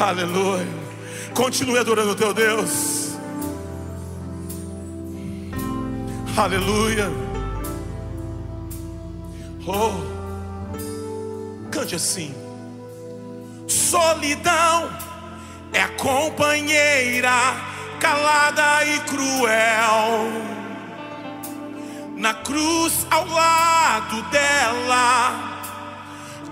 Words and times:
Aleluia. 0.00 0.66
Continue 1.34 1.78
adorando 1.78 2.12
o 2.12 2.14
teu 2.14 2.32
Deus. 2.32 3.16
Aleluia. 6.36 7.10
Oh, 9.66 9.90
cante 11.70 11.96
assim. 11.96 12.32
Solidão 13.66 14.88
é 15.72 15.86
companheira 15.96 17.30
calada 17.98 18.84
e 18.84 19.00
cruel. 19.00 20.30
Na 22.16 22.34
cruz 22.34 23.04
ao 23.10 23.26
lado 23.26 24.22
dela, 24.30 25.64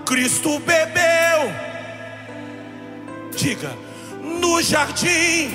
Cristo 0.05 0.59
bebeu. 0.59 1.66
Diga, 3.37 3.71
no 4.41 4.59
jardim, 4.63 5.53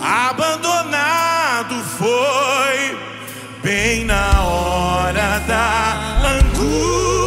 abandonado 0.00 1.74
foi, 1.98 2.96
bem 3.60 4.04
na 4.04 4.40
hora 4.44 5.40
da 5.40 6.28
angústia. 6.38 7.17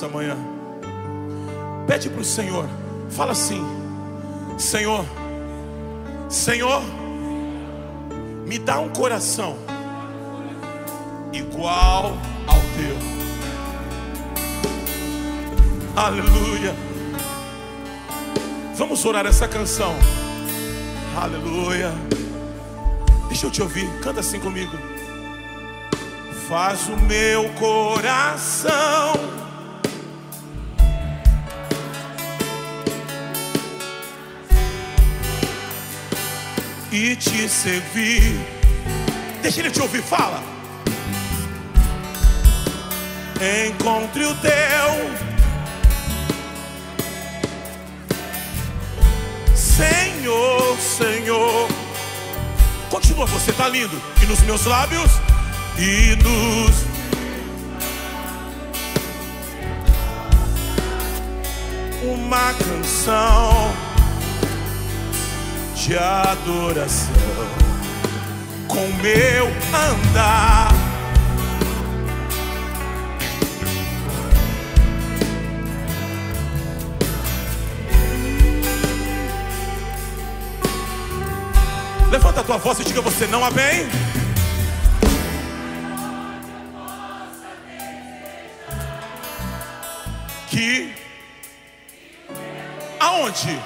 Nessa 0.00 0.08
manhã. 0.08 0.36
Pede 1.86 2.08
para 2.08 2.20
o 2.20 2.24
Senhor. 2.24 2.66
Fala 3.10 3.32
assim: 3.32 3.62
Senhor, 4.58 5.04
Senhor, 6.28 6.82
me 8.46 8.58
dá 8.58 8.78
um 8.80 8.88
coração 8.88 9.56
igual 11.32 12.16
ao 12.46 12.60
teu. 12.76 12.96
Aleluia. 15.96 16.74
Vamos 18.76 19.04
orar 19.04 19.26
essa 19.26 19.46
canção. 19.46 19.94
Aleluia. 21.20 21.92
Deixa 23.28 23.46
eu 23.46 23.50
te 23.50 23.60
ouvir. 23.60 23.88
Canta 24.00 24.20
assim 24.20 24.40
comigo. 24.40 24.76
Faz 26.48 26.88
o 26.88 26.96
meu 26.96 27.48
coração 27.50 29.39
e 36.92 37.16
te 37.16 37.48
servir. 37.48 38.38
Deixa 39.42 39.60
ele 39.60 39.70
te 39.70 39.80
ouvir, 39.80 40.02
fala. 40.02 40.42
Encontre 43.68 44.24
o 44.24 44.34
teu 44.36 45.30
Senhor, 49.54 50.78
Senhor. 50.78 51.68
Continua, 52.90 53.24
você 53.24 53.52
tá 53.52 53.66
lindo. 53.68 54.00
E 54.22 54.26
nos 54.26 54.40
meus 54.40 54.66
lábios 54.66 55.10
e 55.78 56.16
nos 56.16 56.90
uma 62.02 62.52
canção 62.54 63.89
de 65.86 65.96
adoração 65.96 67.14
com 68.68 68.86
meu 69.02 69.46
andar. 69.72 70.68
Levanta 82.10 82.40
a 82.40 82.44
tua 82.44 82.58
voz 82.58 82.78
e 82.80 82.84
diga 82.84 83.00
você 83.00 83.26
não 83.26 83.42
amém. 83.42 83.88
Que 90.50 90.92
aonde? 92.98 93.58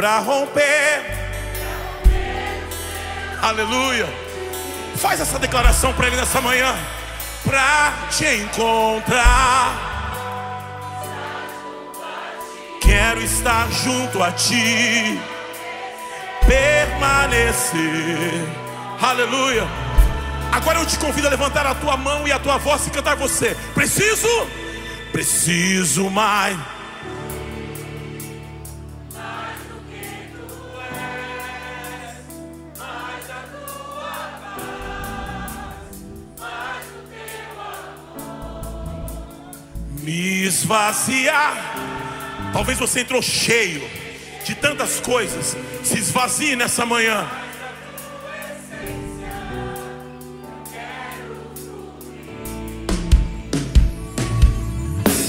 Para 0.00 0.18
romper. 0.20 1.04
Aleluia. 3.42 4.08
Faz 4.96 5.20
essa 5.20 5.38
declaração 5.38 5.92
para 5.92 6.06
ele 6.06 6.16
nessa 6.16 6.40
manhã. 6.40 6.74
Para 7.44 7.92
te 8.08 8.24
encontrar. 8.24 9.74
Quero 12.80 13.20
estar 13.20 13.70
junto 13.70 14.22
a 14.22 14.32
ti, 14.32 15.20
permanecer. 16.46 17.78
Aleluia. 19.02 19.68
Agora 20.50 20.78
eu 20.78 20.86
te 20.86 20.98
convido 20.98 21.26
a 21.26 21.30
levantar 21.30 21.66
a 21.66 21.74
tua 21.74 21.98
mão 21.98 22.26
e 22.26 22.32
a 22.32 22.38
tua 22.38 22.56
voz 22.56 22.86
e 22.86 22.90
cantar 22.90 23.16
você. 23.16 23.54
Preciso, 23.74 24.46
preciso 25.12 26.08
mais. 26.08 26.56
Esvaziar. 40.70 41.74
Talvez 42.52 42.78
você 42.78 43.00
entrou 43.00 43.20
cheio 43.20 43.82
de 44.44 44.54
tantas 44.54 45.00
coisas. 45.00 45.56
Se 45.82 45.98
esvazie 45.98 46.54
nessa 46.54 46.86
manhã. 46.86 47.28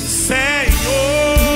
Senhor, 0.08 1.51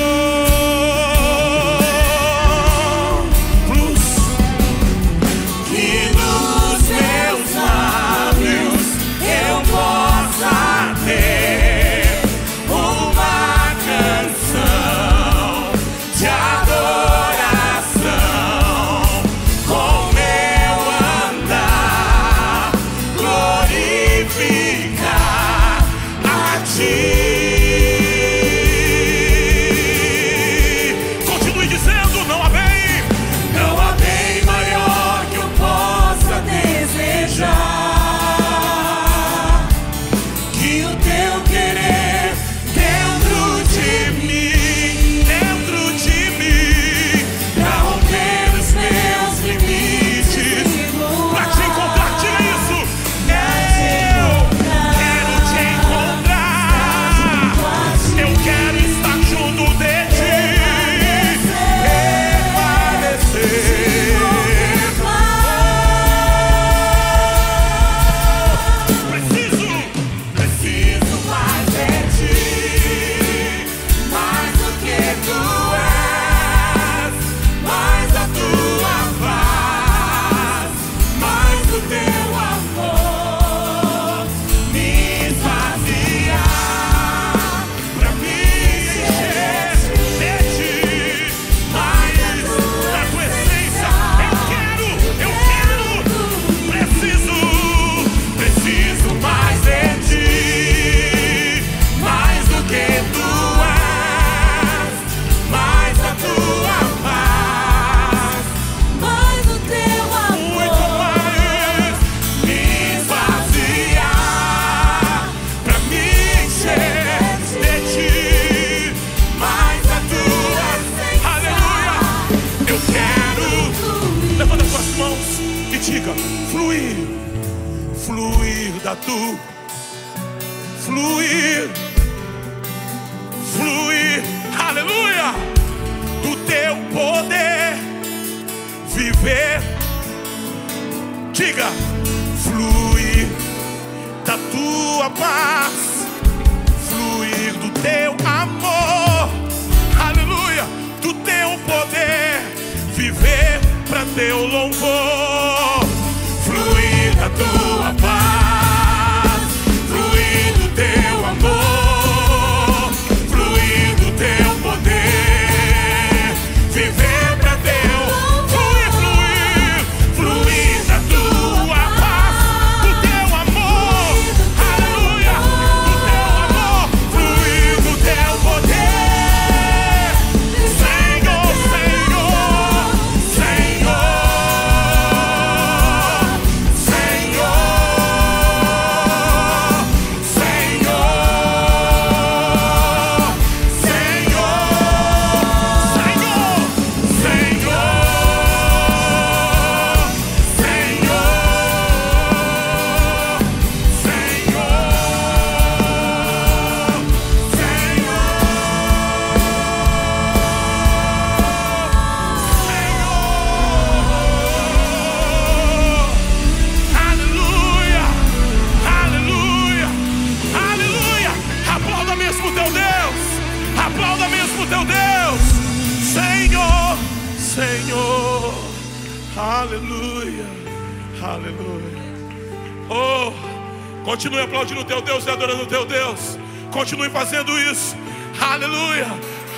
teu 234.86 235.02
Deus 235.02 235.26
e 235.26 235.30
adorando 235.30 235.64
o 235.64 235.66
teu 235.66 235.84
Deus. 235.84 236.38
Continue 236.70 237.10
fazendo 237.10 237.58
isso. 237.58 237.96
Aleluia, 238.40 239.06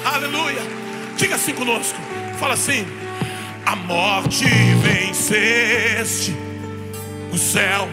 aleluia. 0.04 0.60
Diga 1.16 1.34
assim 1.36 1.54
conosco. 1.54 1.98
Fala 2.38 2.54
assim: 2.54 2.86
A 3.64 3.76
morte 3.76 4.44
venceste, 4.82 6.36
o 7.32 7.38
céu 7.38 7.87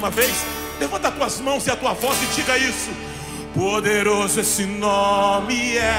uma 0.00 0.10
vez? 0.10 0.46
Levanta 0.80 1.10
tuas 1.12 1.38
mãos 1.40 1.66
e 1.66 1.70
a 1.70 1.76
tua 1.76 1.92
voz 1.92 2.16
e 2.22 2.26
diga 2.34 2.56
isso. 2.56 2.90
Poderoso 3.54 4.40
esse 4.40 4.64
nome 4.64 5.76
é. 5.76 5.94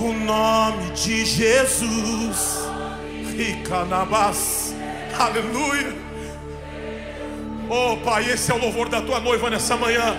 O 0.00 0.12
nome 0.12 0.90
de 0.92 1.24
Jesus. 1.24 2.68
Ricanabás. 3.36 4.74
Aleluia. 5.18 5.96
Oh 7.68 7.96
Pai, 7.96 8.30
esse 8.30 8.52
é 8.52 8.54
o 8.54 8.58
louvor 8.58 8.88
da 8.88 9.02
tua 9.02 9.18
noiva 9.18 9.50
nessa 9.50 9.76
manhã. 9.76 10.16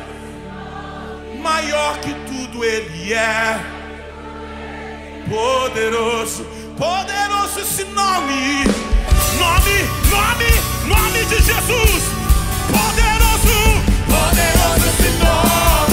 Maior 1.41 1.97
que 1.99 2.13
tudo 2.13 2.65
ele 2.65 3.13
é. 3.13 3.57
Poderoso, 5.29 6.45
poderoso 6.77 7.59
esse 7.61 7.85
nome 7.85 8.89
Nome, 9.39 9.79
nome, 10.11 10.51
nome 10.85 11.25
de 11.25 11.37
Jesus. 11.37 12.03
Poderoso, 12.67 13.59
poderoso 14.07 14.85
esse 14.89 15.09
nome. 15.23 15.88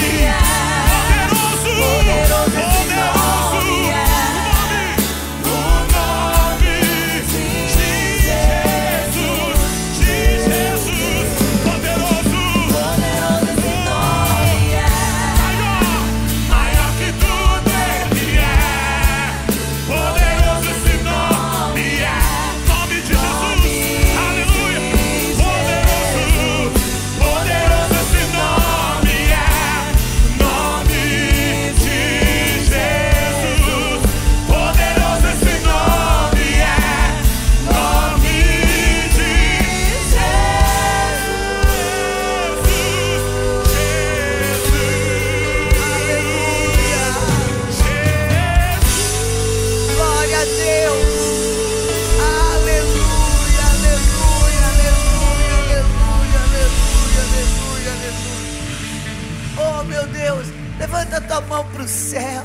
Céu. 61.86 62.42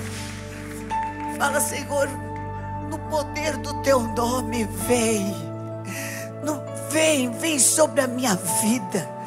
Fala, 1.38 1.60
Senhor, 1.60 2.08
no 2.90 2.98
poder 3.10 3.58
do 3.58 3.82
teu 3.82 4.02
nome, 4.02 4.66
vem. 4.88 5.36
No, 6.44 6.62
vem, 6.90 7.32
vem 7.32 7.60
sobre 7.60 8.02
a 8.02 8.08
minha 8.08 8.36
vida. 8.36 9.21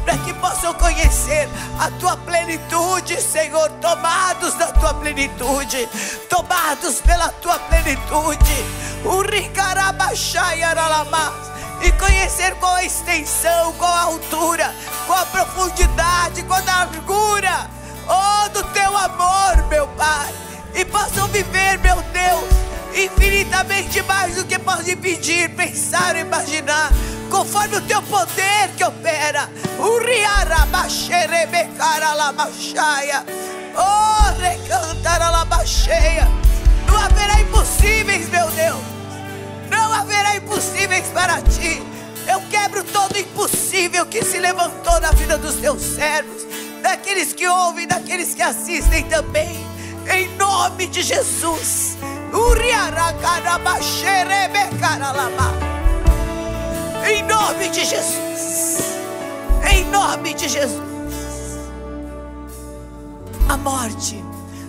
para 0.05 0.19
que 0.19 0.35
possam 0.35 0.75
conhecer 0.75 1.49
a 1.79 1.91
tua 1.93 2.19
plenitude, 2.19 3.19
Senhor, 3.21 3.71
tomados 3.81 4.55
da 4.55 4.67
tua 4.73 4.95
plenitude, 4.95 5.89
tomados 6.29 7.01
pela 7.01 7.29
tua 7.29 7.59
plenitude, 7.59 8.65
o 9.05 9.23
e 11.83 11.93
conhecer 11.93 12.55
qual 12.57 12.75
a 12.75 12.85
extensão, 12.85 13.73
qual 13.75 13.93
a 13.93 14.03
altura, 14.03 14.75
qual 15.07 15.21
a 15.21 15.27
profundidade, 15.27 16.43
qual 16.45 16.61
a 16.61 16.65
largura, 16.65 17.71
oh, 18.09 18.49
do 18.51 18.63
teu 18.73 18.97
amor, 18.97 19.69
meu 19.69 19.87
Pai, 19.89 20.33
e 20.77 20.85
possam 20.85 21.27
viver, 21.29 21.79
meu 21.79 21.97
Deus, 21.97 22.51
infinitamente 22.95 24.03
mais 24.03 24.37
do 24.37 24.45
que 24.45 24.59
podem 24.59 24.97
pedir, 24.97 25.49
pensar 25.57 26.15
ou 26.15 26.21
imaginar, 26.21 26.93
conforme 27.31 27.77
o 27.77 27.81
teu 27.81 28.03
poder 28.03 28.69
que 28.77 28.85
opera, 28.85 29.49
oh, 29.79 29.99
recantaralabaxeia, 34.39 36.29
não 36.87 36.99
haverá 36.99 37.41
impossíveis, 37.41 38.29
meu 38.29 38.51
Deus. 38.51 38.83
Não 39.71 39.93
haverá 39.93 40.37
impossíveis 40.37 41.07
para 41.09 41.41
ti. 41.43 41.83
Eu 42.29 42.41
quebro 42.51 42.85
todo 42.85 43.17
impossível 43.17 44.05
que 44.07 44.25
se 44.25 44.39
levantou 44.39 45.01
na 45.01 45.11
vida 45.13 45.39
dos 45.39 45.57
teus 45.57 45.81
servos, 45.81 46.45
daqueles 46.83 47.33
que 47.33 47.47
ouvem, 47.47 47.87
daqueles 47.87 48.35
que 48.35 48.43
assistem 48.43 49.05
também. 49.05 49.76
Em 50.11 50.29
nome 50.37 50.87
de 50.87 51.03
Jesus. 51.03 51.97
Em 57.09 57.23
nome 57.23 57.69
de 57.71 57.85
Jesus. 57.85 58.81
Em 59.71 59.85
nome 59.87 60.35
de 60.35 60.49
Jesus. 60.49 60.81
A 63.49 63.57
morte. 63.57 64.25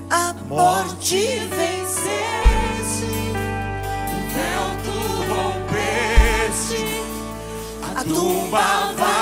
A 0.10 0.34
morte 0.48 1.18
venceste, 1.50 3.06
o 4.14 4.20
véu 4.34 4.66
tu 4.86 4.98
rompeste, 5.34 6.82
a 7.94 8.04
tumba 8.06 8.94
vazia 8.96 9.17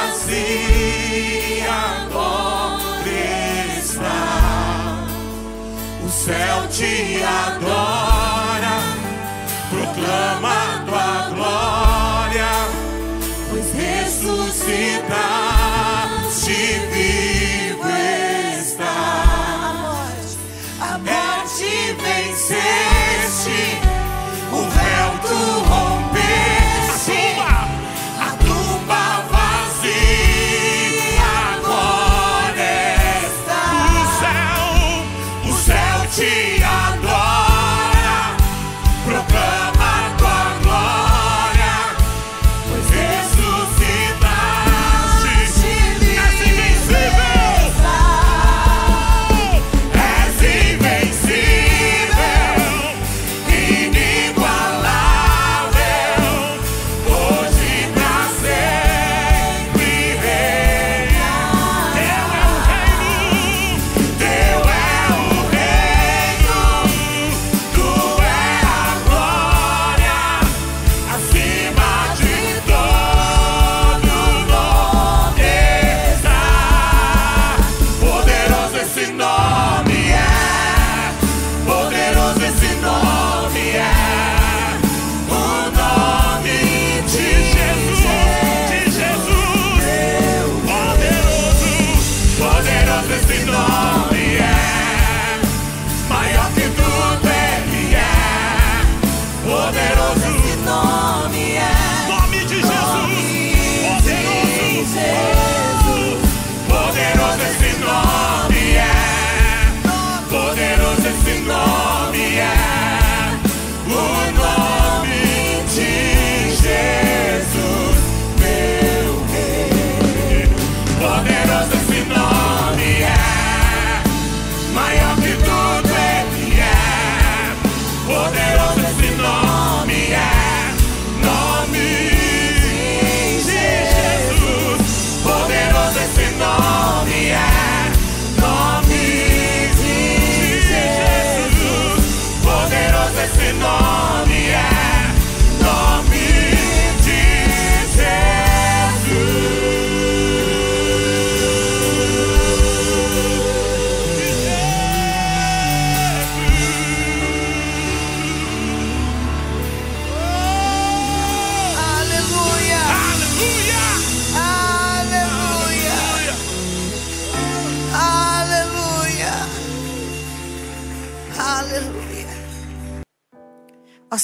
céu 6.26 6.68
te 6.72 7.22
adora, 7.24 8.15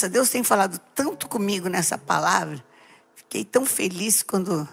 Nossa, 0.01 0.09
Deus 0.09 0.31
tem 0.31 0.43
falado 0.43 0.81
tanto 0.95 1.29
comigo 1.29 1.69
nessa 1.69 1.95
palavra. 1.95 2.65
Fiquei 3.13 3.45
tão 3.45 3.67
feliz 3.67 4.23
quando 4.23 4.67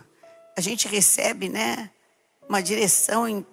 a 0.56 0.60
gente 0.62 0.88
recebe, 0.88 1.50
né, 1.50 1.90
uma 2.48 2.62
direção 2.62 3.28
em, 3.28 3.46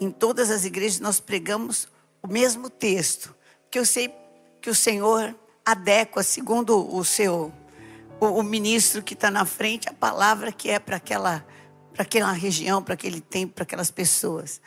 em 0.00 0.10
todas 0.10 0.50
as 0.50 0.64
igrejas. 0.64 1.00
Nós 1.00 1.20
pregamos 1.20 1.86
o 2.22 2.26
mesmo 2.26 2.70
texto, 2.70 3.34
que 3.70 3.78
eu 3.78 3.84
sei 3.84 4.10
que 4.58 4.70
o 4.70 4.74
Senhor 4.74 5.36
adequa 5.66 6.22
segundo 6.22 6.82
o 6.96 7.04
seu 7.04 7.52
o, 8.18 8.26
o 8.26 8.42
ministro 8.42 9.02
que 9.02 9.12
está 9.12 9.30
na 9.30 9.44
frente 9.44 9.90
a 9.90 9.92
palavra 9.92 10.50
que 10.50 10.70
é 10.70 10.78
para 10.78 10.96
aquela 10.96 11.46
para 11.92 12.04
aquela 12.04 12.32
região, 12.32 12.82
para 12.82 12.94
aquele 12.94 13.20
tempo, 13.20 13.52
para 13.52 13.64
aquelas 13.64 13.90
pessoas. 13.90 14.62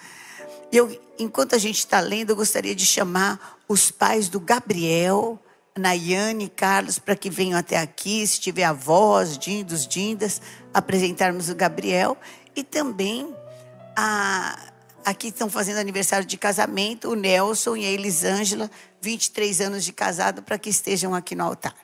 Eu, 0.71 0.95
enquanto 1.17 1.55
a 1.55 1.57
gente 1.57 1.79
está 1.79 1.99
lendo, 1.99 2.29
eu 2.29 2.35
gostaria 2.35 2.75
de 2.75 2.85
chamar 2.85 3.57
os 3.67 3.89
pais 3.89 4.29
do 4.29 4.39
Gabriel, 4.39 5.41
Nayane 5.77 6.45
e 6.45 6.49
Carlos 6.49 6.97
para 6.99 7.15
que 7.15 7.29
venham 7.29 7.59
até 7.59 7.77
aqui, 7.77 8.25
se 8.25 8.39
tiver 8.39 8.63
avós, 8.63 9.37
dindos, 9.37 9.85
dindas, 9.85 10.41
apresentarmos 10.73 11.49
o 11.49 11.55
Gabriel 11.55 12.17
e 12.55 12.63
também 12.63 13.35
a 13.95 14.71
aqui 15.05 15.27
estão 15.27 15.47
fazendo 15.47 15.77
aniversário 15.77 16.25
de 16.25 16.35
casamento, 16.35 17.11
o 17.11 17.15
Nelson 17.15 17.75
e 17.75 17.85
a 17.85 17.91
Elisângela, 17.91 18.71
23 18.99 19.61
anos 19.61 19.85
de 19.85 19.93
casado, 19.93 20.41
para 20.41 20.57
que 20.57 20.69
estejam 20.69 21.13
aqui 21.13 21.35
no 21.35 21.43
altar. 21.43 21.75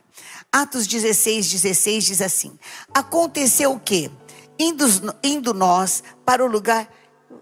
Atos 0.52 0.88
16, 0.88 1.52
16 1.52 2.04
diz 2.04 2.22
assim: 2.22 2.58
Aconteceu 2.94 3.74
o 3.74 3.80
quê? 3.80 4.10
Indo, 4.58 4.86
indo 5.24 5.54
nós 5.54 6.04
para 6.26 6.44
o 6.44 6.48
lugar. 6.48 6.92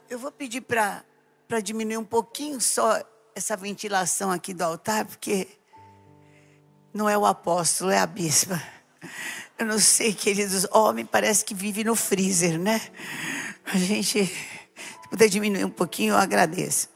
Eu 0.10 0.20
vou 0.20 0.32
pedir 0.32 0.62
para 0.62 1.04
diminuir 1.64 1.98
um 1.98 2.04
pouquinho 2.04 2.60
só 2.60 3.02
essa 3.34 3.56
ventilação 3.56 4.32
aqui 4.32 4.54
do 4.54 4.64
altar, 4.64 5.06
porque 5.06 5.48
não 6.94 7.10
é 7.10 7.18
o 7.18 7.26
apóstolo, 7.26 7.92
é 7.92 8.00
a 8.00 8.06
bispa. 8.06 8.62
Eu 9.58 9.66
não 9.66 9.80
sei, 9.80 10.14
queridos, 10.14 10.66
homem 10.72 11.06
parece 11.06 11.44
que 11.44 11.54
vive 11.54 11.84
no 11.84 11.96
freezer, 11.96 12.58
né? 12.58 12.82
A 13.66 13.78
gente, 13.78 14.26
se 14.26 15.10
puder 15.10 15.28
diminuir 15.28 15.66
um 15.66 15.70
pouquinho, 15.70 16.14
eu 16.14 16.18
agradeço. 16.18 16.90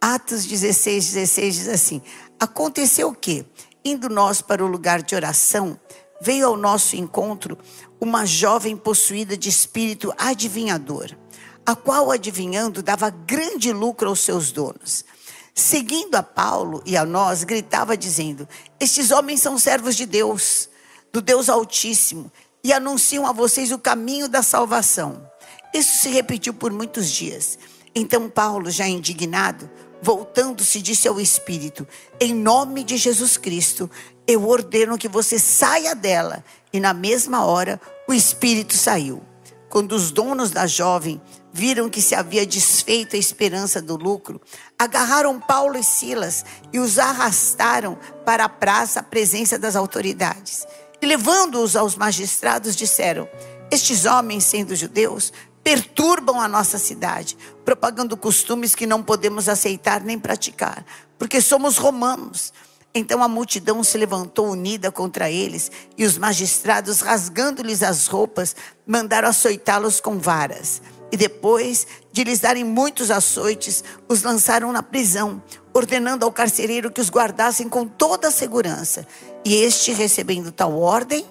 Atos 0.00 0.44
16, 0.44 1.12
16 1.12 1.54
diz 1.54 1.68
assim: 1.68 2.02
Aconteceu 2.38 3.08
o 3.08 3.14
quê? 3.14 3.44
Indo 3.84 4.08
nós 4.08 4.42
para 4.42 4.64
o 4.64 4.68
lugar 4.68 5.02
de 5.02 5.14
oração, 5.14 5.78
veio 6.20 6.46
ao 6.46 6.56
nosso 6.56 6.96
encontro 6.96 7.58
uma 8.00 8.26
jovem 8.26 8.76
possuída 8.76 9.36
de 9.36 9.48
espírito 9.48 10.12
adivinhador, 10.18 11.16
a 11.64 11.74
qual, 11.74 12.10
adivinhando, 12.10 12.82
dava 12.82 13.10
grande 13.10 13.72
lucro 13.72 14.08
aos 14.08 14.20
seus 14.20 14.52
donos. 14.52 15.04
Seguindo 15.54 16.14
a 16.14 16.22
Paulo 16.22 16.82
e 16.86 16.96
a 16.96 17.04
nós, 17.04 17.44
gritava 17.44 17.96
dizendo: 17.96 18.48
Estes 18.80 19.10
homens 19.10 19.42
são 19.42 19.58
servos 19.58 19.96
de 19.96 20.06
Deus, 20.06 20.68
do 21.12 21.20
Deus 21.20 21.48
Altíssimo, 21.48 22.32
e 22.64 22.72
anunciam 22.72 23.26
a 23.26 23.32
vocês 23.32 23.70
o 23.70 23.78
caminho 23.78 24.28
da 24.28 24.42
salvação. 24.42 25.30
Isso 25.74 25.98
se 25.98 26.08
repetiu 26.08 26.54
por 26.54 26.72
muitos 26.72 27.10
dias. 27.10 27.58
Então 27.94 28.30
Paulo, 28.30 28.70
já 28.70 28.88
indignado, 28.88 29.70
voltando-se, 30.00 30.80
disse 30.80 31.06
ao 31.06 31.20
Espírito: 31.20 31.86
Em 32.18 32.34
nome 32.34 32.82
de 32.82 32.96
Jesus 32.96 33.36
Cristo, 33.36 33.90
eu 34.26 34.48
ordeno 34.48 34.96
que 34.96 35.08
você 35.08 35.38
saia 35.38 35.94
dela. 35.94 36.42
E 36.72 36.80
na 36.80 36.94
mesma 36.94 37.44
hora, 37.44 37.78
o 38.08 38.14
Espírito 38.14 38.74
saiu. 38.74 39.22
Quando 39.68 39.92
os 39.92 40.10
donos 40.10 40.50
da 40.50 40.66
jovem 40.66 41.20
viram 41.52 41.90
que 41.90 42.00
se 42.00 42.14
havia 42.14 42.46
desfeito 42.46 43.14
a 43.14 43.18
esperança 43.18 43.82
do 43.82 43.96
lucro, 43.96 44.40
agarraram 44.78 45.38
Paulo 45.38 45.76
e 45.76 45.84
Silas 45.84 46.44
e 46.72 46.78
os 46.78 46.98
arrastaram 46.98 47.98
para 48.24 48.44
a 48.44 48.48
praça 48.48 49.00
à 49.00 49.02
presença 49.02 49.58
das 49.58 49.76
autoridades. 49.76 50.66
E 51.00 51.06
levando-os 51.06 51.76
aos 51.76 51.96
magistrados, 51.96 52.74
disseram: 52.74 53.28
Estes 53.70 54.06
homens, 54.06 54.44
sendo 54.44 54.74
judeus, 54.74 55.32
perturbam 55.62 56.40
a 56.40 56.48
nossa 56.48 56.78
cidade, 56.78 57.36
propagando 57.64 58.16
costumes 58.16 58.74
que 58.74 58.86
não 58.86 59.02
podemos 59.02 59.48
aceitar 59.48 60.02
nem 60.02 60.18
praticar, 60.18 60.84
porque 61.18 61.40
somos 61.40 61.76
romanos. 61.76 62.52
Então 62.94 63.22
a 63.22 63.28
multidão 63.28 63.82
se 63.82 63.96
levantou 63.96 64.50
unida 64.50 64.92
contra 64.92 65.30
eles, 65.30 65.70
e 65.96 66.04
os 66.04 66.18
magistrados, 66.18 67.00
rasgando-lhes 67.00 67.82
as 67.82 68.06
roupas, 68.06 68.54
mandaram 68.86 69.28
açoitá-los 69.28 69.98
com 69.98 70.18
varas. 70.18 70.82
E 71.12 71.16
depois 71.16 71.86
de 72.10 72.24
lhes 72.24 72.40
darem 72.40 72.64
muitos 72.64 73.10
açoites, 73.10 73.84
os 74.08 74.22
lançaram 74.22 74.72
na 74.72 74.82
prisão, 74.82 75.42
ordenando 75.74 76.24
ao 76.24 76.32
carcereiro 76.32 76.90
que 76.90 77.02
os 77.02 77.10
guardassem 77.10 77.68
com 77.68 77.86
toda 77.86 78.28
a 78.28 78.32
segurança. 78.32 79.06
E 79.44 79.54
este, 79.56 79.92
recebendo 79.92 80.50
tal 80.50 80.80
ordem, 80.80 81.26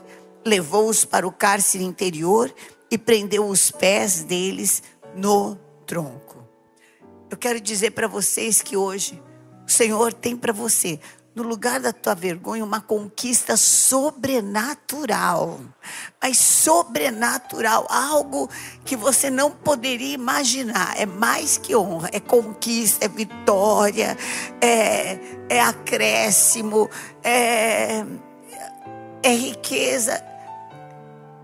levou-os 0.46 1.04
para 1.04 1.28
o 1.28 1.32
cárcere 1.32 1.84
interior 1.84 2.54
e 2.92 2.98
prendeu 2.98 3.48
os 3.48 3.72
pés 3.72 4.24
deles 4.24 4.84
no 5.16 5.58
tronco. 5.88 6.48
Eu 7.30 7.38
quero 7.38 7.60
dizer 7.60 7.92
para 7.92 8.08
vocês 8.08 8.62
que 8.62 8.78
hoje 8.78 9.20
o 9.68 9.72
Senhor 9.72 10.14
tem 10.14 10.38
para 10.38 10.54
você 10.54 11.00
no 11.34 11.44
lugar 11.44 11.80
da 11.80 11.94
tua 11.94 12.14
vergonha, 12.14 12.64
uma 12.64 12.82
conquista 12.82 13.56
sobrenatural. 13.56 15.62
Mas 16.22 16.38
sobrenatural, 16.38 17.88
algo 17.90 18.50
que 18.84 18.96
você 18.96 19.30
não 19.30 19.50
poderia 19.50 20.14
imaginar. 20.14 20.94
É 20.98 21.06
mais 21.06 21.58
que 21.58 21.76
honra, 21.76 22.10
é 22.12 22.20
conquista, 22.20 23.06
é 23.06 23.08
vitória, 23.08 24.18
é, 24.60 25.18
é 25.50 25.62
acréscimo, 25.62 26.90
é, 27.24 28.06
é 29.24 29.34
riqueza, 29.34 30.31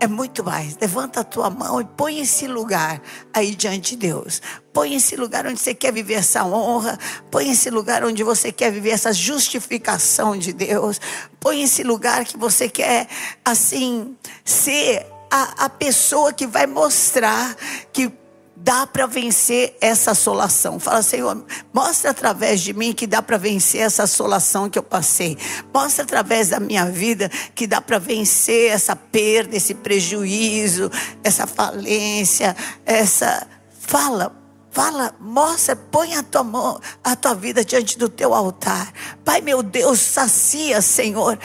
é 0.00 0.06
muito 0.06 0.44
mais. 0.44 0.76
Levanta 0.80 1.20
a 1.20 1.24
tua 1.24 1.50
mão 1.50 1.80
e 1.80 1.84
põe 1.84 2.20
esse 2.20 2.46
lugar 2.46 3.00
aí 3.32 3.54
diante 3.54 3.90
de 3.90 4.08
Deus. 4.08 4.40
Põe 4.72 4.94
esse 4.94 5.16
lugar 5.16 5.46
onde 5.46 5.58
você 5.58 5.74
quer 5.74 5.92
viver 5.92 6.14
essa 6.14 6.44
honra. 6.44 6.98
Põe 7.30 7.50
esse 7.50 7.70
lugar 7.70 8.04
onde 8.04 8.22
você 8.22 8.52
quer 8.52 8.70
viver 8.70 8.90
essa 8.90 9.12
justificação 9.12 10.36
de 10.36 10.52
Deus. 10.52 11.00
Põe 11.40 11.62
esse 11.62 11.82
lugar 11.82 12.24
que 12.24 12.36
você 12.36 12.68
quer, 12.68 13.08
assim, 13.44 14.16
ser 14.44 15.06
a, 15.30 15.64
a 15.64 15.68
pessoa 15.68 16.32
que 16.32 16.46
vai 16.46 16.66
mostrar 16.66 17.56
que 17.92 18.10
dá 18.60 18.86
para 18.86 19.06
vencer 19.06 19.76
essa 19.80 20.10
assolação. 20.10 20.78
Fala, 20.78 21.02
Senhor, 21.02 21.44
mostra 21.72 22.10
através 22.10 22.60
de 22.60 22.72
mim 22.72 22.92
que 22.92 23.06
dá 23.06 23.22
para 23.22 23.36
vencer 23.36 23.80
essa 23.80 24.02
assolação 24.02 24.68
que 24.68 24.78
eu 24.78 24.82
passei. 24.82 25.38
Mostra 25.72 26.04
através 26.04 26.48
da 26.48 26.60
minha 26.60 26.86
vida 26.86 27.30
que 27.54 27.66
dá 27.66 27.80
para 27.80 27.98
vencer 27.98 28.70
essa 28.70 28.94
perda, 28.94 29.56
esse 29.56 29.74
prejuízo, 29.74 30.90
essa 31.22 31.46
falência, 31.46 32.56
essa. 32.84 33.46
Fala, 33.80 34.36
Fala, 34.70 35.14
mostra, 35.18 35.74
põe 35.74 36.14
a 36.14 36.22
tua 36.22 36.44
mão, 36.44 36.78
a 37.02 37.16
tua 37.16 37.34
vida 37.34 37.64
diante 37.64 37.98
do 37.98 38.08
teu 38.08 38.32
altar. 38.34 38.92
Pai 39.24 39.40
meu 39.40 39.60
Deus, 39.62 39.98
sacia, 39.98 40.80
Senhor, 40.80 41.38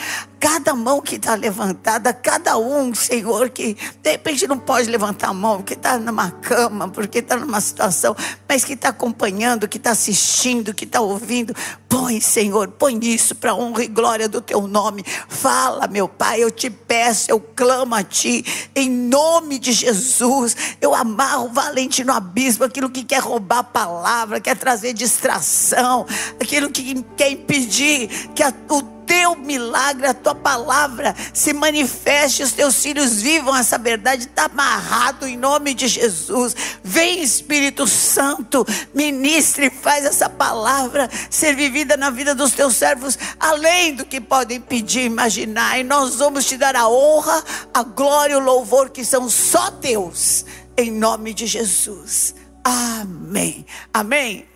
cada 0.44 0.74
mão 0.74 1.00
que 1.00 1.16
está 1.16 1.34
levantada, 1.34 2.12
cada 2.12 2.58
um, 2.58 2.94
Senhor, 2.94 3.48
que 3.48 3.78
de 4.02 4.10
repente 4.10 4.46
não 4.46 4.58
pode 4.58 4.90
levantar 4.90 5.28
a 5.28 5.32
mão, 5.32 5.56
porque 5.56 5.72
está 5.72 5.96
numa 5.96 6.30
cama, 6.32 6.86
porque 6.86 7.20
está 7.20 7.38
numa 7.38 7.62
situação, 7.62 8.14
mas 8.46 8.62
que 8.62 8.74
está 8.74 8.90
acompanhando, 8.90 9.66
que 9.66 9.78
está 9.78 9.92
assistindo, 9.92 10.74
que 10.74 10.84
está 10.84 11.00
ouvindo. 11.00 11.54
Põe, 11.88 12.20
Senhor, 12.20 12.68
põe 12.68 12.98
isso 13.06 13.34
para 13.34 13.54
honra 13.54 13.84
e 13.84 13.86
glória 13.86 14.28
do 14.28 14.42
teu 14.42 14.66
nome. 14.66 15.02
Fala, 15.30 15.86
meu 15.86 16.06
Pai, 16.06 16.42
eu 16.42 16.50
te 16.50 16.68
peço, 16.68 17.30
eu 17.30 17.40
clamo 17.40 17.94
a 17.94 18.02
ti, 18.02 18.44
em 18.76 18.90
nome 18.90 19.58
de 19.58 19.72
Jesus. 19.72 20.76
Eu 20.78 20.94
amarro 20.94 21.48
valente 21.48 22.04
no 22.04 22.12
abismo 22.12 22.64
aquilo 22.64 22.90
que 22.90 23.02
quer 23.02 23.22
roubar 23.22 23.60
a 23.60 23.64
palavra, 23.64 24.40
quer 24.42 24.58
trazer 24.58 24.92
distração, 24.92 26.04
aquilo 26.38 26.70
que 26.70 27.02
quer 27.16 27.30
impedir 27.30 28.08
que 28.34 28.42
a, 28.42 28.52
o 28.68 28.93
teu 29.06 29.36
milagre, 29.36 30.06
a 30.06 30.14
tua 30.14 30.34
palavra 30.34 31.14
se 31.32 31.52
manifeste, 31.52 32.42
os 32.42 32.52
teus 32.52 32.82
filhos 32.82 33.22
vivam 33.22 33.56
essa 33.56 33.78
verdade, 33.78 34.24
está 34.24 34.46
amarrado 34.46 35.26
em 35.26 35.36
nome 35.36 35.74
de 35.74 35.88
Jesus. 35.88 36.54
Vem 36.82 37.22
Espírito 37.22 37.86
Santo, 37.86 38.66
ministre, 38.94 39.70
faz 39.70 40.04
essa 40.04 40.28
palavra 40.28 41.08
ser 41.30 41.54
vivida 41.54 41.96
na 41.96 42.10
vida 42.10 42.34
dos 42.34 42.52
teus 42.52 42.76
servos, 42.76 43.18
além 43.38 43.94
do 43.94 44.04
que 44.04 44.20
podem 44.20 44.60
pedir, 44.60 45.04
imaginar, 45.04 45.78
e 45.78 45.84
nós 45.84 46.16
vamos 46.16 46.44
te 46.44 46.56
dar 46.56 46.76
a 46.76 46.88
honra, 46.88 47.42
a 47.72 47.82
glória 47.82 48.34
e 48.34 48.36
o 48.36 48.40
louvor 48.40 48.90
que 48.90 49.04
são 49.04 49.28
só 49.28 49.70
teus, 49.70 50.44
em 50.76 50.90
nome 50.90 51.32
de 51.32 51.46
Jesus. 51.46 52.34
Amém. 52.64 53.66
Amém. 53.92 54.46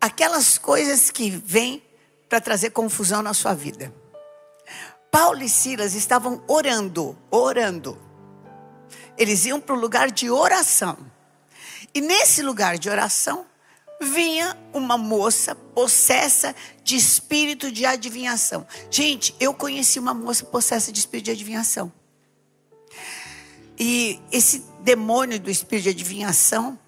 Aquelas 0.00 0.56
coisas 0.56 1.10
que 1.10 1.30
vêm 1.30 1.82
para 2.28 2.40
trazer 2.40 2.70
confusão 2.70 3.22
na 3.22 3.34
sua 3.34 3.54
vida. 3.54 3.92
Paulo 5.10 5.42
e 5.42 5.48
Silas 5.48 5.94
estavam 5.94 6.42
orando, 6.46 7.16
orando. 7.30 7.98
Eles 9.16 9.46
iam 9.46 9.60
para 9.60 9.74
o 9.74 9.78
lugar 9.78 10.10
de 10.10 10.30
oração. 10.30 10.98
E 11.94 12.00
nesse 12.00 12.42
lugar 12.42 12.76
de 12.76 12.90
oração, 12.90 13.46
vinha 14.00 14.56
uma 14.72 14.98
moça 14.98 15.54
possessa 15.54 16.54
de 16.84 16.96
espírito 16.96 17.72
de 17.72 17.86
adivinhação. 17.86 18.66
Gente, 18.90 19.34
eu 19.40 19.54
conheci 19.54 19.98
uma 19.98 20.12
moça 20.12 20.44
possessa 20.44 20.92
de 20.92 20.98
espírito 20.98 21.24
de 21.26 21.30
adivinhação. 21.30 21.90
E 23.78 24.20
esse 24.30 24.64
demônio 24.80 25.40
do 25.40 25.50
espírito 25.50 25.84
de 25.84 25.90
adivinhação 25.90 26.78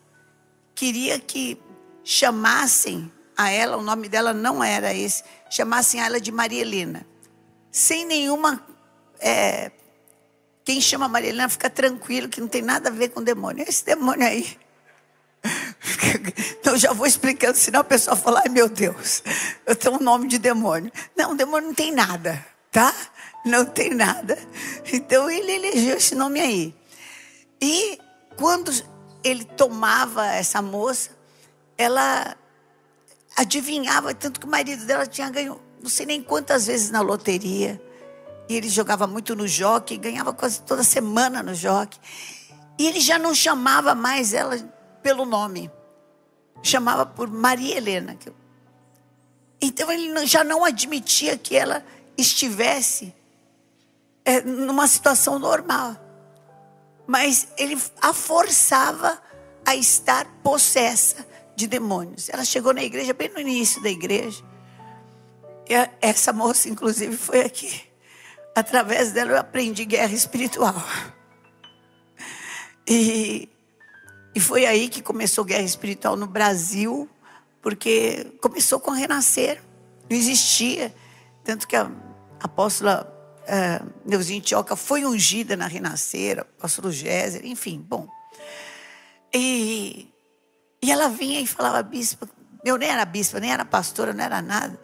queria 0.74 1.18
que 1.18 1.58
chamassem 2.04 3.10
a 3.38 3.50
ela, 3.50 3.76
o 3.76 3.82
nome 3.82 4.08
dela 4.08 4.34
não 4.34 4.64
era 4.64 4.92
esse, 4.92 5.22
chamassem 5.48 6.00
ela 6.00 6.20
de 6.20 6.32
Maria 6.32 6.60
Helena. 6.60 7.06
Sem 7.70 8.04
nenhuma. 8.04 8.66
É, 9.20 9.70
quem 10.64 10.80
chama 10.80 11.06
Maria 11.06 11.30
Helena 11.30 11.48
fica 11.48 11.70
tranquilo, 11.70 12.28
que 12.28 12.40
não 12.40 12.48
tem 12.48 12.62
nada 12.62 12.88
a 12.88 12.92
ver 12.92 13.10
com 13.10 13.22
demônio. 13.22 13.64
Esse 13.66 13.84
demônio 13.84 14.26
aí. 14.26 14.58
Então 16.60 16.76
já 16.76 16.92
vou 16.92 17.06
explicando, 17.06 17.56
senão 17.56 17.80
a 17.80 17.84
pessoa 17.84 18.14
fala, 18.14 18.40
ai 18.40 18.48
meu 18.48 18.68
Deus, 18.68 19.22
eu 19.64 19.74
tenho 19.74 19.94
um 19.94 20.00
nome 20.00 20.28
de 20.28 20.36
demônio. 20.36 20.92
Não, 21.16 21.34
demônio 21.34 21.68
não 21.68 21.74
tem 21.74 21.92
nada, 21.92 22.44
tá? 22.70 22.92
Não 23.44 23.64
tem 23.64 23.94
nada. 23.94 24.36
Então 24.92 25.30
ele 25.30 25.52
elegeu 25.52 25.96
esse 25.96 26.14
nome 26.14 26.40
aí. 26.40 26.74
E 27.60 27.98
quando 28.36 28.70
ele 29.24 29.44
tomava 29.44 30.26
essa 30.26 30.60
moça, 30.60 31.10
ela 31.78 32.36
adivinhava, 33.38 34.12
tanto 34.12 34.40
que 34.40 34.46
o 34.46 34.50
marido 34.50 34.84
dela 34.84 35.06
tinha 35.06 35.30
ganho, 35.30 35.60
não 35.80 35.88
sei 35.88 36.04
nem 36.04 36.20
quantas 36.20 36.66
vezes 36.66 36.90
na 36.90 37.00
loteria. 37.00 37.80
E 38.48 38.56
ele 38.56 38.68
jogava 38.68 39.06
muito 39.06 39.36
no 39.36 39.46
jockey, 39.46 39.96
ganhava 39.96 40.32
quase 40.32 40.60
toda 40.62 40.82
semana 40.82 41.40
no 41.40 41.54
jockey. 41.54 42.00
E 42.76 42.86
ele 42.86 42.98
já 42.98 43.16
não 43.16 43.32
chamava 43.32 43.94
mais 43.94 44.34
ela 44.34 44.56
pelo 45.02 45.24
nome. 45.24 45.70
Chamava 46.62 47.06
por 47.06 47.28
Maria 47.28 47.76
Helena. 47.76 48.18
Então 49.60 49.90
ele 49.92 50.26
já 50.26 50.42
não 50.42 50.64
admitia 50.64 51.38
que 51.38 51.54
ela 51.54 51.84
estivesse 52.16 53.14
é, 54.24 54.40
numa 54.40 54.88
situação 54.88 55.38
normal. 55.38 55.96
Mas 57.06 57.48
ele 57.56 57.80
a 58.02 58.12
forçava 58.12 59.22
a 59.64 59.76
estar 59.76 60.26
possessa 60.42 61.27
de 61.58 61.66
demônios. 61.66 62.28
Ela 62.28 62.44
chegou 62.44 62.72
na 62.72 62.84
igreja 62.84 63.12
bem 63.12 63.28
no 63.28 63.40
início 63.40 63.82
da 63.82 63.90
igreja. 63.90 64.42
E 65.68 65.74
essa 66.00 66.32
moça, 66.32 66.68
inclusive, 66.68 67.16
foi 67.16 67.40
aqui. 67.40 67.82
Através 68.54 69.12
dela 69.12 69.32
eu 69.32 69.38
aprendi 69.38 69.84
guerra 69.84 70.14
espiritual. 70.14 70.74
E, 72.86 73.48
e 74.34 74.40
foi 74.40 74.64
aí 74.66 74.88
que 74.88 75.02
começou 75.02 75.44
guerra 75.44 75.64
espiritual 75.64 76.16
no 76.16 76.26
Brasil, 76.26 77.08
porque 77.60 78.32
começou 78.40 78.78
com 78.80 78.92
renascer. 78.92 79.60
Não 80.08 80.16
existia. 80.16 80.94
Tanto 81.44 81.66
que 81.66 81.76
a 81.76 81.90
apóstola 82.40 83.12
uh, 83.42 83.92
Neuzinha 84.06 84.40
Tioca 84.40 84.76
foi 84.76 85.04
ungida 85.04 85.56
na 85.56 85.66
renascer, 85.66 86.38
apóstolo 86.38 86.92
Géser, 86.92 87.44
enfim, 87.44 87.84
bom. 87.86 88.08
E 89.34 90.10
e 90.82 90.90
ela 90.90 91.08
vinha 91.08 91.40
e 91.40 91.46
falava, 91.46 91.82
bispa, 91.82 92.28
eu 92.64 92.76
nem 92.76 92.88
era 92.88 93.04
bispa, 93.04 93.40
nem 93.40 93.52
era 93.52 93.64
pastora, 93.64 94.12
não 94.12 94.24
era 94.24 94.42
nada. 94.42 94.80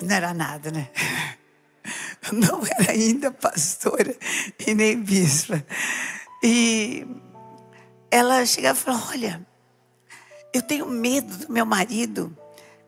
Não 0.00 0.14
era 0.14 0.32
nada, 0.32 0.70
né? 0.70 0.88
Não 2.32 2.62
era 2.66 2.92
ainda 2.92 3.30
pastora 3.30 4.14
e 4.66 4.74
nem 4.74 5.00
bispa. 5.00 5.64
E 6.42 7.06
ela 8.10 8.44
chegava 8.44 8.78
e 8.78 8.82
falava: 8.82 9.10
Olha, 9.10 9.46
eu 10.52 10.62
tenho 10.62 10.86
medo 10.86 11.46
do 11.46 11.52
meu 11.52 11.64
marido 11.64 12.36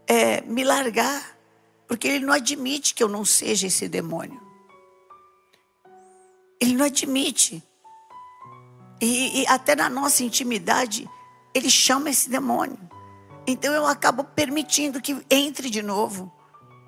é, 0.07 0.41
me 0.43 0.65
largar, 0.65 1.37
porque 1.87 2.09
ele 2.09 2.25
não 2.25 2.35
admite 2.35 2.95
que 2.95 3.03
eu 3.03 3.09
não 3.09 3.25
seja 3.25 3.67
esse 3.67 3.89
demônio. 3.89 4.41
Ele 6.61 6.75
não 6.75 6.85
admite. 6.85 7.63
E, 9.01 9.43
e 9.43 9.47
até 9.47 9.75
na 9.75 9.89
nossa 9.89 10.23
intimidade, 10.23 11.09
ele 11.55 11.71
chama 11.71 12.11
esse 12.11 12.29
demônio. 12.29 12.79
Então 13.47 13.73
eu 13.73 13.87
acabo 13.87 14.25
permitindo 14.25 15.01
que 15.01 15.25
entre 15.31 15.71
de 15.71 15.83
novo, 15.83 16.33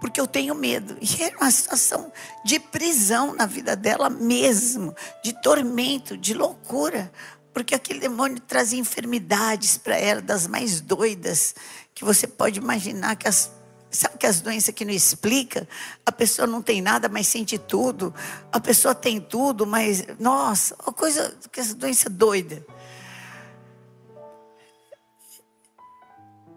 porque 0.00 0.20
eu 0.20 0.26
tenho 0.26 0.54
medo. 0.54 0.96
E 1.00 1.22
era 1.22 1.36
uma 1.38 1.50
situação 1.50 2.12
de 2.44 2.58
prisão 2.58 3.34
na 3.34 3.46
vida 3.46 3.74
dela 3.74 4.10
mesmo, 4.10 4.94
de 5.22 5.32
tormento, 5.42 6.16
de 6.16 6.34
loucura, 6.34 7.12
porque 7.52 7.74
aquele 7.74 8.00
demônio 8.00 8.40
trazia 8.40 8.80
enfermidades 8.80 9.76
para 9.76 9.96
ela, 9.96 10.20
das 10.20 10.46
mais 10.46 10.80
doidas, 10.80 11.54
que 11.94 12.04
você 12.04 12.26
pode 12.26 12.58
imaginar 12.58 13.16
que 13.16 13.28
as 13.28 13.50
Sabe 13.92 14.16
que 14.16 14.26
as 14.26 14.40
doenças 14.40 14.74
que 14.74 14.86
não 14.86 14.92
explica, 14.92 15.68
a 16.04 16.10
pessoa 16.10 16.46
não 16.46 16.62
tem 16.62 16.80
nada, 16.80 17.10
mas 17.10 17.28
sente 17.28 17.58
tudo. 17.58 18.12
A 18.50 18.58
pessoa 18.58 18.94
tem 18.94 19.20
tudo, 19.20 19.66
mas 19.66 20.06
nossa, 20.18 20.74
uma 20.82 20.94
coisa 20.94 21.36
que 21.52 21.60
essa 21.60 21.74
doença 21.74 22.08
doida. 22.08 22.64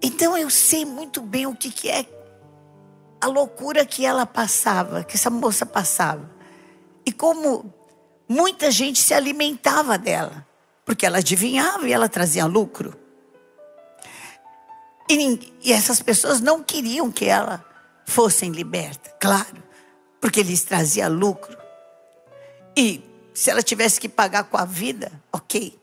Então 0.05 0.37
eu 0.37 0.51
sei 0.51 0.85
muito 0.85 1.19
bem 1.19 1.47
o 1.47 1.55
que, 1.55 1.71
que 1.71 1.89
é 1.89 2.05
a 3.19 3.25
loucura 3.25 3.83
que 3.83 4.05
ela 4.05 4.23
passava, 4.23 5.03
que 5.03 5.15
essa 5.15 5.31
moça 5.31 5.65
passava. 5.65 6.29
E 7.03 7.11
como 7.11 7.73
muita 8.29 8.69
gente 8.69 8.99
se 9.01 9.15
alimentava 9.15 9.97
dela, 9.97 10.45
porque 10.85 11.07
ela 11.07 11.17
adivinhava 11.17 11.89
e 11.89 11.91
ela 11.91 12.07
trazia 12.07 12.45
lucro. 12.45 12.95
E, 15.09 15.51
e 15.63 15.73
essas 15.73 16.03
pessoas 16.03 16.39
não 16.39 16.61
queriam 16.61 17.11
que 17.11 17.25
ela 17.25 17.65
fosse 18.05 18.47
liberta, 18.47 19.09
claro, 19.19 19.63
porque 20.21 20.43
lhes 20.43 20.63
trazia 20.63 21.07
lucro. 21.07 21.57
E 22.77 23.03
se 23.33 23.49
ela 23.49 23.63
tivesse 23.63 23.99
que 23.99 24.07
pagar 24.07 24.43
com 24.43 24.57
a 24.57 24.65
vida, 24.65 25.11
ok. 25.33 25.75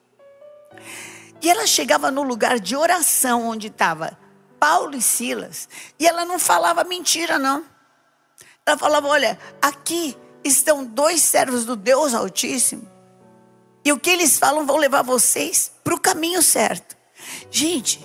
E 1.43 1.51
ela 1.51 1.67
chegava 1.67 2.11
no 2.11 2.23
lugar 2.23 2.61
de 2.61 2.77
oração 2.77 3.49
onde 3.49 3.67
estava 3.67 4.17
Paulo 4.61 4.97
e 4.97 5.03
Silas. 5.03 5.69
E 5.99 6.07
ela 6.07 6.25
não 6.25 6.39
falava 6.39 6.85
mentira, 6.85 7.37
não. 7.37 7.65
Ela 8.65 8.79
falava: 8.79 9.09
olha, 9.09 9.39
aqui 9.61 10.17
estão 10.45 10.85
dois 10.85 11.21
servos 11.21 11.65
do 11.65 11.75
Deus 11.75 12.15
Altíssimo. 12.15 12.89
E 13.85 13.93
o 13.93 13.99
que 13.99 14.11
eles 14.11 14.39
falam 14.39 14.65
vão 14.65 14.77
levar 14.77 15.03
vocês 15.03 15.73
para 15.83 15.95
o 15.95 16.01
caminho 16.01 16.41
certo. 16.41 16.97
Gente, 17.51 18.01